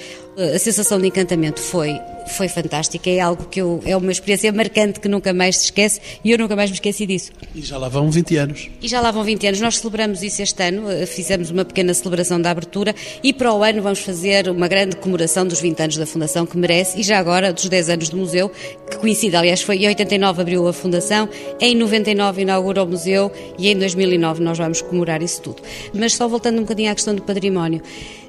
a 0.55 0.59
sensação 0.59 0.99
de 0.99 1.07
encantamento 1.07 1.59
foi 1.59 1.99
foi 2.27 2.47
fantástica, 2.47 3.09
é 3.09 3.19
algo 3.19 3.45
que 3.45 3.61
eu, 3.61 3.81
é 3.85 3.95
uma 3.95 4.11
experiência 4.11 4.51
marcante 4.51 4.99
que 4.99 5.07
nunca 5.07 5.33
mais 5.33 5.57
se 5.57 5.65
esquece 5.65 5.99
e 6.23 6.31
eu 6.31 6.37
nunca 6.37 6.55
mais 6.55 6.69
me 6.69 6.75
esqueci 6.75 7.05
disso. 7.05 7.31
E 7.53 7.61
já 7.61 7.77
lá 7.77 7.89
vão 7.89 8.09
20 8.09 8.37
anos. 8.37 8.69
E 8.81 8.87
já 8.87 9.01
lá 9.01 9.11
vão 9.11 9.23
20 9.23 9.47
anos. 9.47 9.61
Nós 9.61 9.77
celebramos 9.77 10.23
isso 10.23 10.41
este 10.41 10.61
ano, 10.63 10.89
eh, 10.89 11.05
fizemos 11.05 11.49
uma 11.49 11.65
pequena 11.65 11.93
celebração 11.93 12.39
da 12.39 12.51
abertura 12.51 12.93
e 13.23 13.33
para 13.33 13.53
o 13.53 13.63
ano 13.63 13.81
vamos 13.81 13.99
fazer 13.99 14.49
uma 14.49 14.67
grande 14.67 14.95
comemoração 14.97 15.45
dos 15.45 15.59
20 15.59 15.81
anos 15.81 15.97
da 15.97 16.05
Fundação 16.05 16.45
que 16.45 16.57
merece 16.57 16.99
e 16.99 17.03
já 17.03 17.17
agora 17.17 17.51
dos 17.53 17.67
10 17.67 17.89
anos 17.89 18.09
do 18.09 18.17
museu, 18.17 18.51
que 18.89 18.97
coincide, 18.97 19.35
aliás, 19.35 19.61
foi 19.61 19.77
em 19.77 19.87
89 19.87 20.41
abriu 20.41 20.67
a 20.67 20.73
Fundação, 20.73 21.29
em 21.59 21.75
99 21.75 22.41
inaugurou 22.41 22.85
o 22.85 22.89
museu 22.89 23.31
e 23.57 23.69
em 23.69 23.77
2009 23.77 24.41
nós 24.41 24.57
vamos 24.57 24.81
comemorar 24.81 25.21
isso 25.21 25.41
tudo. 25.41 25.61
Mas 25.93 26.13
só 26.13 26.27
voltando 26.27 26.57
um 26.59 26.61
bocadinho 26.61 26.91
à 26.91 26.95
questão 26.95 27.15
do 27.15 27.21
património. 27.21 27.81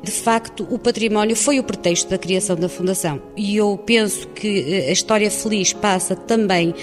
De 0.03 0.13
facto, 0.13 0.67
o 0.71 0.79
património 0.79 1.35
foi 1.35 1.59
o 1.59 1.65
pretexto 1.65 2.09
da 2.09 2.19
criação 2.19 2.57
da 2.57 2.69
Fundação. 2.69 3.21
E 3.37 3.57
eu 3.57 3.77
penso 3.89 4.29
que 4.29 4.67
eh, 4.71 4.91
a 4.91 4.93
história 4.93 5.31
feliz 5.31 5.73
passa 5.73 6.15
também 6.15 6.75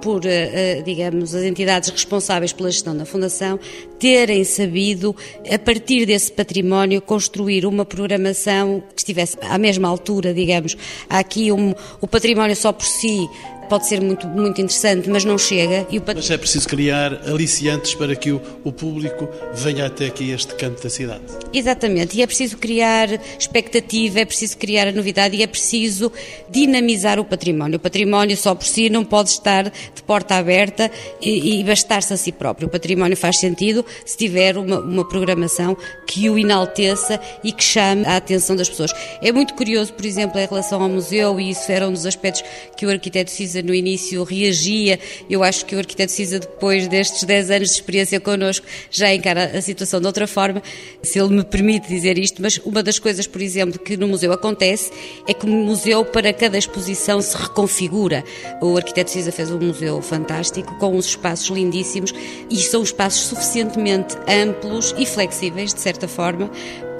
por, 0.00 0.24
eh, 0.24 0.50
eh, 0.78 0.82
digamos, 0.82 1.34
as 1.34 1.42
entidades 1.42 1.88
responsáveis 1.90 2.52
pela 2.52 2.70
gestão 2.70 2.96
da 2.96 3.04
Fundação 3.04 3.58
terem 3.98 4.44
sabido, 4.44 5.14
a 5.50 5.58
partir 5.58 6.06
desse 6.06 6.30
património, 6.30 7.02
construir 7.02 7.66
uma 7.66 7.84
programação 7.84 8.80
que 8.94 9.00
estivesse 9.00 9.36
à 9.42 9.58
mesma 9.58 9.88
altura, 9.88 10.32
digamos. 10.32 10.76
Há 11.10 11.18
aqui 11.18 11.50
um, 11.50 11.74
o 12.00 12.06
património 12.06 12.54
só 12.54 12.72
por 12.72 12.86
si 12.86 13.28
pode 13.68 13.86
ser 13.86 14.00
muito, 14.00 14.26
muito 14.26 14.60
interessante, 14.60 15.08
mas 15.08 15.24
não 15.24 15.38
chega. 15.38 15.86
E 15.90 15.98
o... 15.98 16.02
Mas 16.06 16.30
é 16.30 16.38
preciso 16.38 16.68
criar 16.68 17.12
aliciantes 17.26 17.94
para 17.94 18.14
que 18.14 18.32
o, 18.32 18.40
o 18.64 18.72
público 18.72 19.28
venha 19.54 19.86
até 19.86 20.06
aqui 20.06 20.30
este 20.30 20.54
canto 20.54 20.82
da 20.82 20.90
cidade. 20.90 21.22
Exatamente, 21.52 22.18
e 22.18 22.22
é 22.22 22.26
preciso 22.26 22.56
criar 22.58 23.08
expectativa, 23.38 24.20
é 24.20 24.24
preciso 24.24 24.56
criar 24.58 24.88
a 24.88 24.92
novidade 24.92 25.36
e 25.36 25.42
é 25.42 25.46
preciso 25.46 26.12
dinamizar 26.50 27.18
o 27.18 27.24
património. 27.24 27.76
O 27.76 27.80
património 27.80 28.36
só 28.36 28.54
por 28.54 28.66
si 28.66 28.90
não 28.90 29.04
pode 29.04 29.30
estar 29.30 29.64
de 29.64 30.02
porta 30.06 30.36
aberta 30.36 30.90
e, 31.20 31.60
e 31.60 31.64
bastar-se 31.64 32.12
a 32.12 32.16
si 32.16 32.32
próprio. 32.32 32.68
O 32.68 32.70
património 32.70 33.16
faz 33.16 33.38
sentido 33.38 33.84
se 34.04 34.16
tiver 34.16 34.56
uma, 34.56 34.80
uma 34.80 35.08
programação 35.08 35.76
que 36.06 36.28
o 36.28 36.38
enalteça 36.38 37.20
e 37.42 37.52
que 37.52 37.62
chame 37.62 38.04
a 38.06 38.16
atenção 38.16 38.56
das 38.56 38.68
pessoas. 38.68 38.92
É 39.22 39.32
muito 39.32 39.54
curioso, 39.54 39.92
por 39.92 40.04
exemplo, 40.04 40.38
em 40.38 40.46
relação 40.46 40.82
ao 40.82 40.88
museu, 40.88 41.40
e 41.40 41.50
isso 41.50 41.70
era 41.70 41.88
um 41.88 41.92
dos 41.92 42.06
aspectos 42.06 42.42
que 42.76 42.84
o 42.84 42.90
arquiteto 42.90 43.30
Cisa 43.30 43.61
no 43.62 43.74
início 43.74 44.22
reagia. 44.24 44.98
Eu 45.28 45.42
acho 45.42 45.64
que 45.64 45.74
o 45.74 45.78
arquiteto 45.78 46.12
Cisa, 46.12 46.38
depois 46.38 46.88
destes 46.88 47.24
10 47.24 47.50
anos 47.50 47.68
de 47.68 47.74
experiência 47.74 48.20
connosco, 48.20 48.66
já 48.90 49.12
encara 49.14 49.56
a 49.56 49.60
situação 49.60 50.00
de 50.00 50.06
outra 50.06 50.26
forma, 50.26 50.62
se 51.02 51.18
ele 51.18 51.34
me 51.34 51.44
permite 51.44 51.88
dizer 51.88 52.18
isto. 52.18 52.42
Mas 52.42 52.58
uma 52.58 52.82
das 52.82 52.98
coisas, 52.98 53.26
por 53.26 53.40
exemplo, 53.40 53.78
que 53.78 53.96
no 53.96 54.08
museu 54.08 54.32
acontece 54.32 54.90
é 55.26 55.34
que 55.34 55.46
o 55.46 55.48
museu, 55.48 56.04
para 56.04 56.32
cada 56.32 56.58
exposição, 56.58 57.20
se 57.20 57.36
reconfigura. 57.36 58.24
O 58.60 58.76
arquiteto 58.76 59.10
Cisa 59.10 59.32
fez 59.32 59.50
um 59.50 59.58
museu 59.58 60.00
fantástico, 60.02 60.74
com 60.78 60.96
uns 60.96 61.06
espaços 61.06 61.48
lindíssimos, 61.48 62.12
e 62.50 62.56
são 62.58 62.82
espaços 62.82 63.26
suficientemente 63.26 64.16
amplos 64.28 64.94
e 64.98 65.06
flexíveis, 65.06 65.72
de 65.72 65.80
certa 65.80 66.08
forma, 66.08 66.50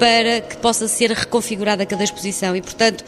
para 0.02 0.40
que 0.40 0.56
possa 0.56 0.88
ser 0.88 1.12
reconfigurada 1.12 1.86
cada 1.86 2.02
exposição. 2.02 2.56
E, 2.56 2.60
portanto, 2.60 3.04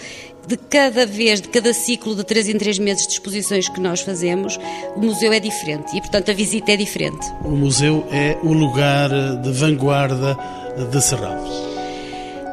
de 0.47 0.57
cada 0.57 1.05
vez, 1.05 1.41
de 1.41 1.49
cada 1.49 1.75
ciclo 1.75 2.15
de 2.15 2.23
três 2.23 2.49
em 2.49 2.57
três 2.57 2.79
meses 2.79 3.05
de 3.05 3.15
exposições 3.15 3.69
que 3.69 3.81
nós 3.81 4.03
fazemos, 4.03 4.61
o 4.95 5.01
museu 5.01 5.33
é 5.33 5.41
diferente 5.41 5.97
e, 5.97 6.01
portanto, 6.01 6.31
a 6.31 6.35
visita 6.35 6.71
é 6.71 6.77
diferente. 6.77 7.27
O 7.45 7.51
museu 7.51 8.07
é 8.13 8.39
o 8.45 8.53
lugar 8.53 9.11
de 9.43 9.51
vanguarda 9.51 10.39
de 10.89 11.03
Serralves. 11.03 11.74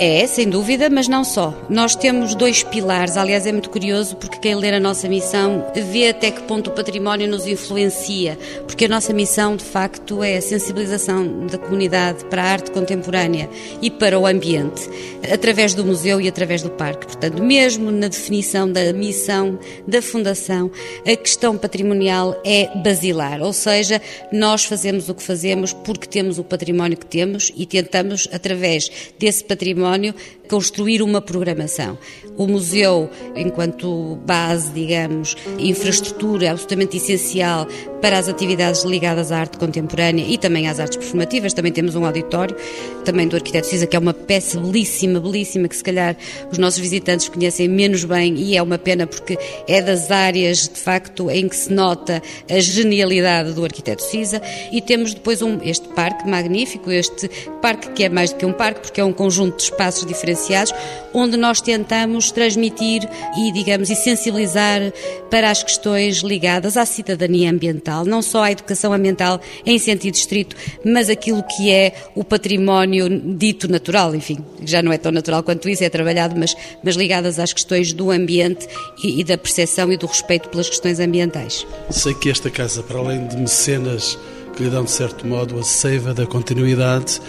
É, 0.04 0.26
sem 0.26 0.49
dúvida, 0.49 0.89
mas 0.89 1.08
não 1.08 1.24
só. 1.24 1.56
Nós 1.70 1.95
temos 1.95 2.34
dois 2.34 2.64
pilares, 2.64 3.18
aliás, 3.18 3.45
é 3.45 3.52
muito 3.52 3.70
curioso 3.70 4.16
porque 4.16 4.39
quem 4.39 4.56
ler 4.56 4.74
a 4.74 4.80
nossa 4.80 5.08
missão 5.08 5.64
vê 5.76 6.10
até 6.10 6.32
que 6.32 6.41
ponto 6.41 6.72
o 6.72 6.74
património 6.74 7.30
nos 7.30 7.45
influencia, 7.45 8.36
porque 8.66 8.86
a 8.86 8.89
nossa 8.89 9.14
missão, 9.14 9.56
de 9.56 9.64
facto, 9.64 10.24
é 10.24 10.38
a 10.38 10.41
sensibilização 10.41 11.45
da 11.45 11.60
comunidade 11.60 12.26
para 12.26 12.41
a 12.41 12.47
arte 12.47 12.72
contemporânea 12.72 13.47
e 13.80 13.91
para 13.91 14.18
o 14.18 14.26
ambiente, 14.26 14.89
através 15.32 15.76
do 15.76 15.86
museu 15.86 16.20
e 16.20 16.28
através 16.28 16.64
do 16.64 16.72
parque. 16.72 17.06
Portanto, 17.06 17.43
mesmo 17.43 17.91
na 17.91 18.08
definição 18.08 18.72
da 18.72 18.91
missão 18.93 19.60
da 19.88 20.02
Fundação, 20.02 20.72
a 21.06 21.16
questão 21.16 21.56
patrimonial 21.60 22.41
é 22.43 22.76
basilar, 22.76 23.39
ou 23.39 23.54
seja, 23.54 24.02
nós 24.32 24.66
fazemos 24.66 25.10
o 25.10 25.14
que 25.14 25.22
fazemos 25.22 25.74
porque 25.74 26.08
temos 26.08 26.39
o 26.39 26.43
património 26.43 26.97
que 26.97 27.06
temos 27.06 27.54
e 27.56 27.68
tentamos, 27.68 28.28
através 28.34 28.89
desse 29.20 29.43
património, 29.43 29.91
património, 29.92 30.16
construir 30.52 31.02
uma 31.02 31.22
programação. 31.22 31.97
O 32.38 32.45
museu, 32.45 33.10
enquanto 33.38 34.18
base, 34.26 34.70
digamos, 34.74 35.38
infraestrutura 35.58 36.52
absolutamente 36.52 36.97
essencial 36.97 37.66
para 38.02 38.18
as 38.18 38.28
atividades 38.28 38.84
ligadas 38.84 39.32
à 39.32 39.39
arte 39.39 39.58
contemporânea 39.58 40.26
e 40.28 40.38
também 40.38 40.68
às 40.68 40.78
artes 40.80 40.97
performativas, 40.97 41.54
também 41.54 41.72
temos 41.72 41.95
um 41.95 42.06
auditório, 42.06 42.56
também 43.06 43.30
do 43.30 43.36
arquiteto 43.38 43.68
Cisa, 43.68 43.88
que 43.88 43.95
é 43.95 43.99
uma 43.99 44.14
peça 44.14 44.60
belíssima, 44.60 45.22
belíssima, 45.22 45.70
que 45.70 45.76
se 45.76 45.84
calhar 45.84 46.18
os 46.52 46.58
nossos 46.58 46.80
visitantes 46.80 47.30
conhecem 47.30 47.70
menos 47.70 48.04
bem 48.04 48.36
e 48.36 48.58
é 48.58 48.62
uma 48.62 48.78
pena 48.78 49.08
porque 49.08 49.38
é 49.68 49.82
das 49.82 50.12
áreas, 50.12 50.68
de 50.68 50.80
facto, 50.80 51.30
em 51.32 51.47
que 51.47 51.56
se 51.56 51.72
nota 51.72 52.22
a 52.49 52.60
genialidade 52.60 53.54
do 53.54 53.64
arquiteto 53.64 54.04
Cisa 54.04 54.41
e 54.70 54.82
temos 54.82 55.14
depois 55.14 55.41
um, 55.41 55.60
este 55.64 55.88
parque 55.89 56.28
magnífico, 56.28 56.91
este 56.91 57.30
parque 57.62 57.91
que 57.91 58.04
é 58.04 58.10
mais 58.10 58.32
do 58.32 58.38
que 58.38 58.45
um 58.45 58.54
parque, 58.54 58.82
porque 58.82 58.99
é 58.99 59.06
um 59.06 59.14
conjunto 59.14 59.58
de 59.58 59.64
espaços 59.64 60.06
diferenciados, 60.06 60.41
onde 61.14 61.38
nós 61.38 61.62
tentamos 61.62 62.32
transmitir 62.32 63.08
e, 63.38 63.52
digamos, 63.52 63.89
e 63.89 63.96
sensibilizar 63.96 64.94
para 65.30 65.50
as 65.50 65.64
questões 65.64 66.18
ligadas 66.18 66.78
à 66.78 66.86
cidadania 66.86 67.50
ambiental, 67.50 68.06
não 68.06 68.22
só 68.22 68.44
à 68.44 68.52
educação 68.52 68.94
ambiental 68.94 69.39
em 69.66 69.78
sentido 69.78 70.16
estrito, 70.16 70.56
mas 70.86 71.10
aquilo 71.10 71.44
que 71.44 71.72
é 71.72 71.94
o 72.16 72.24
património 72.24 73.10
dito 73.10 73.70
natural, 73.70 74.16
enfim, 74.16 74.39
já 74.64 74.82
não 74.82 74.92
é 74.92 74.98
tão 74.98 75.12
natural 75.12 75.44
quanto 75.44 75.70
isso, 75.70 75.84
é 75.84 75.89
trabalhado, 75.89 76.36
mas, 76.38 76.56
mas 76.84 76.96
ligadas 76.96 77.39
às 77.39 77.54
questões 77.54 77.94
do 77.94 78.12
ambiente 78.12 78.68
e, 79.04 79.20
e 79.20 79.24
da 79.24 79.38
percepção 79.38 79.92
e 79.92 79.98
do 79.98 80.06
respeito 80.06 80.50
pelas 80.50 80.70
questões 80.70 81.00
ambientais. 81.00 81.66
Sei 81.89 82.14
que 82.14 82.30
esta 82.30 82.50
casa, 82.50 82.84
para 82.84 83.00
além 83.00 83.28
de 83.28 83.38
mecenas 83.38 84.18
que 84.56 84.64
lhe 84.64 84.70
dão, 84.70 84.84
de 84.84 84.92
certo 84.92 85.26
modo, 85.26 85.58
a 85.60 85.64
seiva 85.64 86.14
da 86.14 86.26
continuidade, 86.26 87.22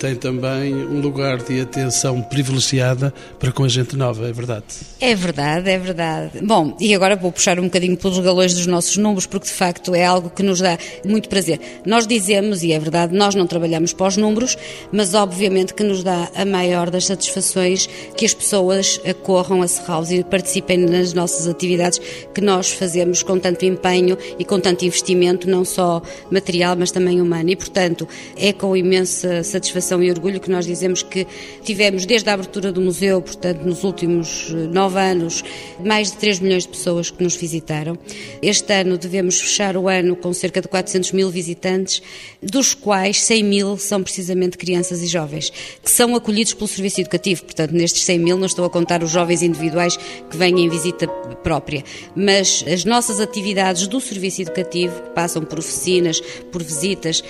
tem 0.00 0.16
também 0.16 0.74
um 0.74 0.98
lugar 0.98 1.36
de 1.42 1.60
atenção 1.60 2.22
privilegiada 2.22 3.12
para 3.38 3.52
com 3.52 3.64
a 3.64 3.68
gente 3.68 3.94
nova, 3.94 4.26
é 4.26 4.32
verdade? 4.32 4.64
É 4.98 5.14
verdade, 5.14 5.68
é 5.68 5.78
verdade. 5.78 6.40
Bom, 6.42 6.74
e 6.80 6.94
agora 6.94 7.14
vou 7.16 7.30
puxar 7.30 7.60
um 7.60 7.64
bocadinho 7.64 7.98
pelos 7.98 8.18
galões 8.18 8.54
dos 8.54 8.66
nossos 8.66 8.96
números, 8.96 9.26
porque 9.26 9.46
de 9.46 9.52
facto 9.52 9.94
é 9.94 10.02
algo 10.02 10.30
que 10.30 10.42
nos 10.42 10.58
dá 10.58 10.78
muito 11.04 11.28
prazer. 11.28 11.60
Nós 11.84 12.06
dizemos, 12.06 12.62
e 12.62 12.72
é 12.72 12.78
verdade, 12.78 13.14
nós 13.14 13.34
não 13.34 13.46
trabalhamos 13.46 13.92
para 13.92 14.06
os 14.06 14.16
números, 14.16 14.56
mas 14.90 15.12
obviamente 15.12 15.74
que 15.74 15.82
nos 15.82 16.02
dá 16.02 16.30
a 16.34 16.46
maior 16.46 16.88
das 16.88 17.04
satisfações 17.04 17.86
que 18.16 18.24
as 18.24 18.32
pessoas 18.32 18.98
acorram 19.06 19.60
a 19.60 19.68
Serralves 19.68 20.12
e 20.12 20.24
participem 20.24 20.78
nas 20.78 21.12
nossas 21.12 21.46
atividades 21.46 22.00
que 22.32 22.40
nós 22.40 22.70
fazemos 22.70 23.22
com 23.22 23.38
tanto 23.38 23.66
empenho 23.66 24.16
e 24.38 24.46
com 24.46 24.58
tanto 24.58 24.82
investimento, 24.82 25.46
não 25.46 25.62
só 25.62 26.00
material, 26.30 26.74
mas 26.74 26.90
também 26.90 27.20
humano. 27.20 27.50
E, 27.50 27.56
portanto, 27.56 28.08
é 28.34 28.50
com 28.50 28.74
imensa 28.74 29.42
satisfação 29.42 29.89
satisfação 29.90 30.02
e 30.02 30.10
orgulho 30.10 30.40
que 30.40 30.50
nós 30.50 30.64
dizemos 30.64 31.02
que 31.02 31.26
tivemos 31.64 32.06
desde 32.06 32.30
a 32.30 32.34
abertura 32.34 32.70
do 32.70 32.80
museu, 32.80 33.20
portanto, 33.20 33.62
nos 33.62 33.82
últimos 33.82 34.50
eh, 34.50 34.54
nove 34.72 35.00
anos, 35.00 35.42
mais 35.84 36.12
de 36.12 36.18
3 36.18 36.40
milhões 36.40 36.62
de 36.62 36.68
pessoas 36.68 37.10
que 37.10 37.22
nos 37.22 37.34
visitaram. 37.34 37.98
Este 38.40 38.72
ano 38.72 38.96
devemos 38.96 39.40
fechar 39.40 39.76
o 39.76 39.88
ano 39.88 40.14
com 40.14 40.32
cerca 40.32 40.60
de 40.60 40.68
400 40.68 41.12
mil 41.12 41.30
visitantes, 41.30 42.02
dos 42.42 42.74
quais 42.74 43.20
100 43.22 43.42
mil 43.42 43.76
são 43.76 44.02
precisamente 44.02 44.56
crianças 44.56 45.02
e 45.02 45.06
jovens, 45.06 45.50
que 45.82 45.90
são 45.90 46.14
acolhidos 46.14 46.54
pelo 46.54 46.68
serviço 46.68 47.00
educativo. 47.00 47.44
Portanto, 47.44 47.72
nestes 47.72 48.04
100 48.04 48.18
mil 48.18 48.38
não 48.38 48.46
estou 48.46 48.64
a 48.64 48.70
contar 48.70 49.02
os 49.02 49.10
jovens 49.10 49.42
individuais 49.42 49.96
que 50.30 50.36
vêm 50.36 50.60
em 50.60 50.68
visita 50.68 51.08
própria, 51.42 51.82
mas 52.14 52.64
as 52.70 52.84
nossas 52.84 53.20
atividades 53.20 53.86
do 53.86 54.00
serviço 54.00 54.42
educativo, 54.42 55.02
que 55.02 55.10
passam 55.10 55.42
por 55.42 55.58
oficinas, 55.58 56.20
por 56.52 56.62
visitas, 56.62 57.22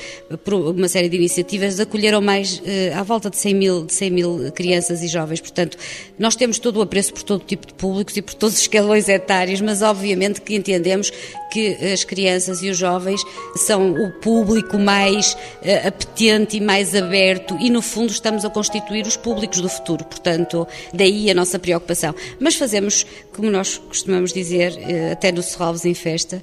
por 0.45 0.55
uma 0.55 0.89
série 0.89 1.09
de 1.09 1.17
iniciativas, 1.17 1.81
acolheram 1.81 2.21
mais 2.21 2.50
mais 2.51 2.59
uh, 2.59 2.99
à 2.99 3.03
volta 3.03 3.31
de 3.31 3.37
100 3.37 3.55
mil, 3.55 3.85
de 3.85 3.93
100 3.93 4.11
mil 4.11 4.53
crianças 4.53 5.03
e 5.03 5.09
jovens. 5.09 5.41
Portanto, 5.41 5.77
nós 6.19 6.35
temos 6.35 6.59
todo 6.59 6.79
o 6.79 6.83
apreço 6.83 7.13
por 7.13 7.23
todo 7.23 7.45
tipo 7.45 7.67
de 7.67 7.75
públicos 7.75 8.17
e 8.17 8.23
por 8.23 8.35
todos 8.35 8.57
os 8.57 8.63
escalões 8.63 9.09
etários, 9.09 9.61
mas 9.61 9.83
obviamente 9.83 10.41
que 10.41 10.55
entendemos 10.55 11.13
que 11.53 11.77
as 11.93 12.05
crianças 12.05 12.63
e 12.63 12.71
os 12.71 12.79
jovens 12.79 13.23
são 13.57 13.93
o 13.93 14.13
público 14.21 14.79
mais 14.79 15.33
uh, 15.33 15.89
apetente 15.89 16.57
e 16.57 16.61
mais 16.61 16.95
aberto 16.95 17.57
e, 17.61 17.71
no 17.71 17.83
fundo, 17.83 18.11
estamos 18.11 18.45
a 18.45 18.51
constituir 18.51 19.07
os 19.07 19.17
públicos 19.17 19.61
do 19.61 19.69
futuro. 19.69 20.05
Portanto, 20.05 20.67
daí 20.93 21.31
a 21.31 21.35
nossa 21.35 21.59
preocupação. 21.59 22.15
Mas 22.39 22.55
fazemos, 22.55 23.07
como 23.33 23.51
nós 23.51 23.79
costumamos 23.79 24.33
dizer, 24.33 24.73
uh, 24.73 25.13
até 25.13 25.33
no 25.33 25.43
Serralves 25.43 25.85
em 25.85 25.95
Festa, 25.95 26.43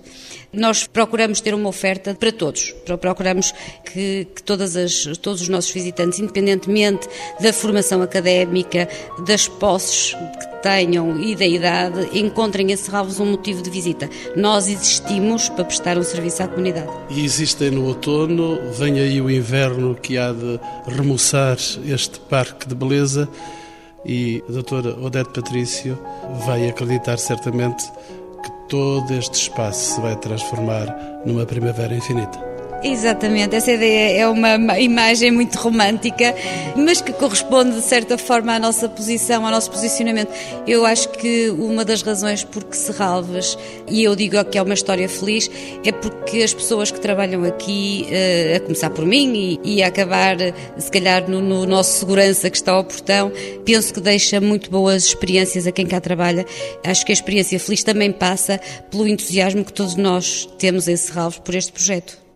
nós 0.53 0.87
procuramos 0.87 1.41
ter 1.41 1.53
uma 1.53 1.69
oferta 1.69 2.15
para 2.15 2.31
todos. 2.31 2.73
Procuramos 2.99 3.53
que, 3.85 4.27
que 4.33 4.43
todas 4.43 4.75
as, 4.75 5.17
todos 5.17 5.41
os 5.41 5.49
nossos 5.49 5.71
visitantes, 5.71 6.19
independentemente 6.19 7.07
da 7.39 7.51
formação 7.53 8.01
académica, 8.01 8.87
das 9.25 9.47
posses 9.47 10.13
que 10.13 10.61
tenham 10.61 11.19
e 11.21 11.35
da 11.35 11.45
idade, 11.45 12.17
encontrem 12.17 12.73
a 12.73 12.77
Serralves 12.77 13.19
um 13.19 13.25
motivo 13.25 13.61
de 13.61 13.69
visita. 13.69 14.09
Nós 14.35 14.67
existimos 14.67 15.49
para 15.49 15.65
prestar 15.65 15.97
um 15.97 16.03
serviço 16.03 16.43
à 16.43 16.47
comunidade. 16.47 16.89
E 17.09 17.23
existem 17.23 17.71
no 17.71 17.85
outono, 17.85 18.59
vem 18.73 18.99
aí 18.99 19.21
o 19.21 19.29
inverno 19.29 19.95
que 19.95 20.17
há 20.17 20.31
de 20.31 20.59
remoçar 20.87 21.57
este 21.85 22.19
parque 22.21 22.67
de 22.67 22.75
beleza 22.75 23.29
e 24.05 24.43
a 24.47 24.51
doutora 24.51 24.97
Odete 24.99 25.31
Patrício 25.31 25.99
vai 26.45 26.69
acreditar 26.69 27.17
certamente 27.17 27.85
todo 28.67 29.13
este 29.13 29.35
espaço 29.35 29.95
se 29.95 30.01
vai 30.01 30.15
transformar 30.17 30.87
numa 31.25 31.45
primavera 31.45 31.95
infinita. 31.95 32.56
Exatamente, 32.83 33.55
essa 33.55 33.71
ideia 33.71 34.21
é 34.21 34.27
uma 34.27 34.79
imagem 34.79 35.31
muito 35.31 35.55
romântica, 35.55 36.35
mas 36.75 37.01
que 37.01 37.11
corresponde 37.11 37.75
de 37.75 37.81
certa 37.81 38.17
forma 38.19 38.53
à 38.53 38.59
nossa 38.59 38.87
posição, 38.87 39.45
ao 39.45 39.51
nosso 39.51 39.71
posicionamento. 39.71 40.29
Eu 40.67 40.85
acho 40.85 41.09
que 41.09 41.49
uma 41.49 41.83
das 41.83 42.03
razões 42.03 42.43
por 42.43 42.63
que 42.63 42.77
Serralves, 42.77 43.57
e 43.87 44.03
eu 44.03 44.15
digo 44.15 44.43
que 44.45 44.59
é 44.59 44.61
uma 44.61 44.75
história 44.75 45.09
feliz, 45.09 45.49
é 45.83 45.91
porque 45.91 46.43
as 46.43 46.53
pessoas 46.53 46.91
que 46.91 46.99
trabalham 46.99 47.43
aqui, 47.43 48.07
eh, 48.11 48.57
a 48.57 48.59
começar 48.59 48.91
por 48.91 49.05
mim 49.05 49.59
e, 49.63 49.81
a 49.81 49.87
acabar, 49.87 50.37
se 50.77 50.91
calhar, 50.91 51.27
no, 51.27 51.41
no 51.41 51.65
nosso 51.65 51.99
segurança 51.99 52.47
que 52.49 52.57
está 52.57 52.73
ao 52.73 52.83
portão, 52.83 53.31
penso 53.65 53.91
que 53.91 53.99
deixa 53.99 54.39
muito 54.39 54.69
boas 54.69 55.05
experiências 55.05 55.65
a 55.65 55.71
quem 55.71 55.87
cá 55.87 55.99
trabalha. 55.99 56.45
Acho 56.85 57.03
que 57.05 57.11
a 57.11 57.15
experiência 57.15 57.59
feliz 57.59 57.83
também 57.83 58.11
passa 58.11 58.59
pelo 58.91 59.07
entusiasmo 59.07 59.65
que 59.65 59.73
todos 59.73 59.95
nós 59.95 60.47
temos 60.59 60.87
em 60.87 60.95
Serralves 60.95 61.39
por 61.39 61.55
este 61.55 61.71
projeto. 61.71 62.26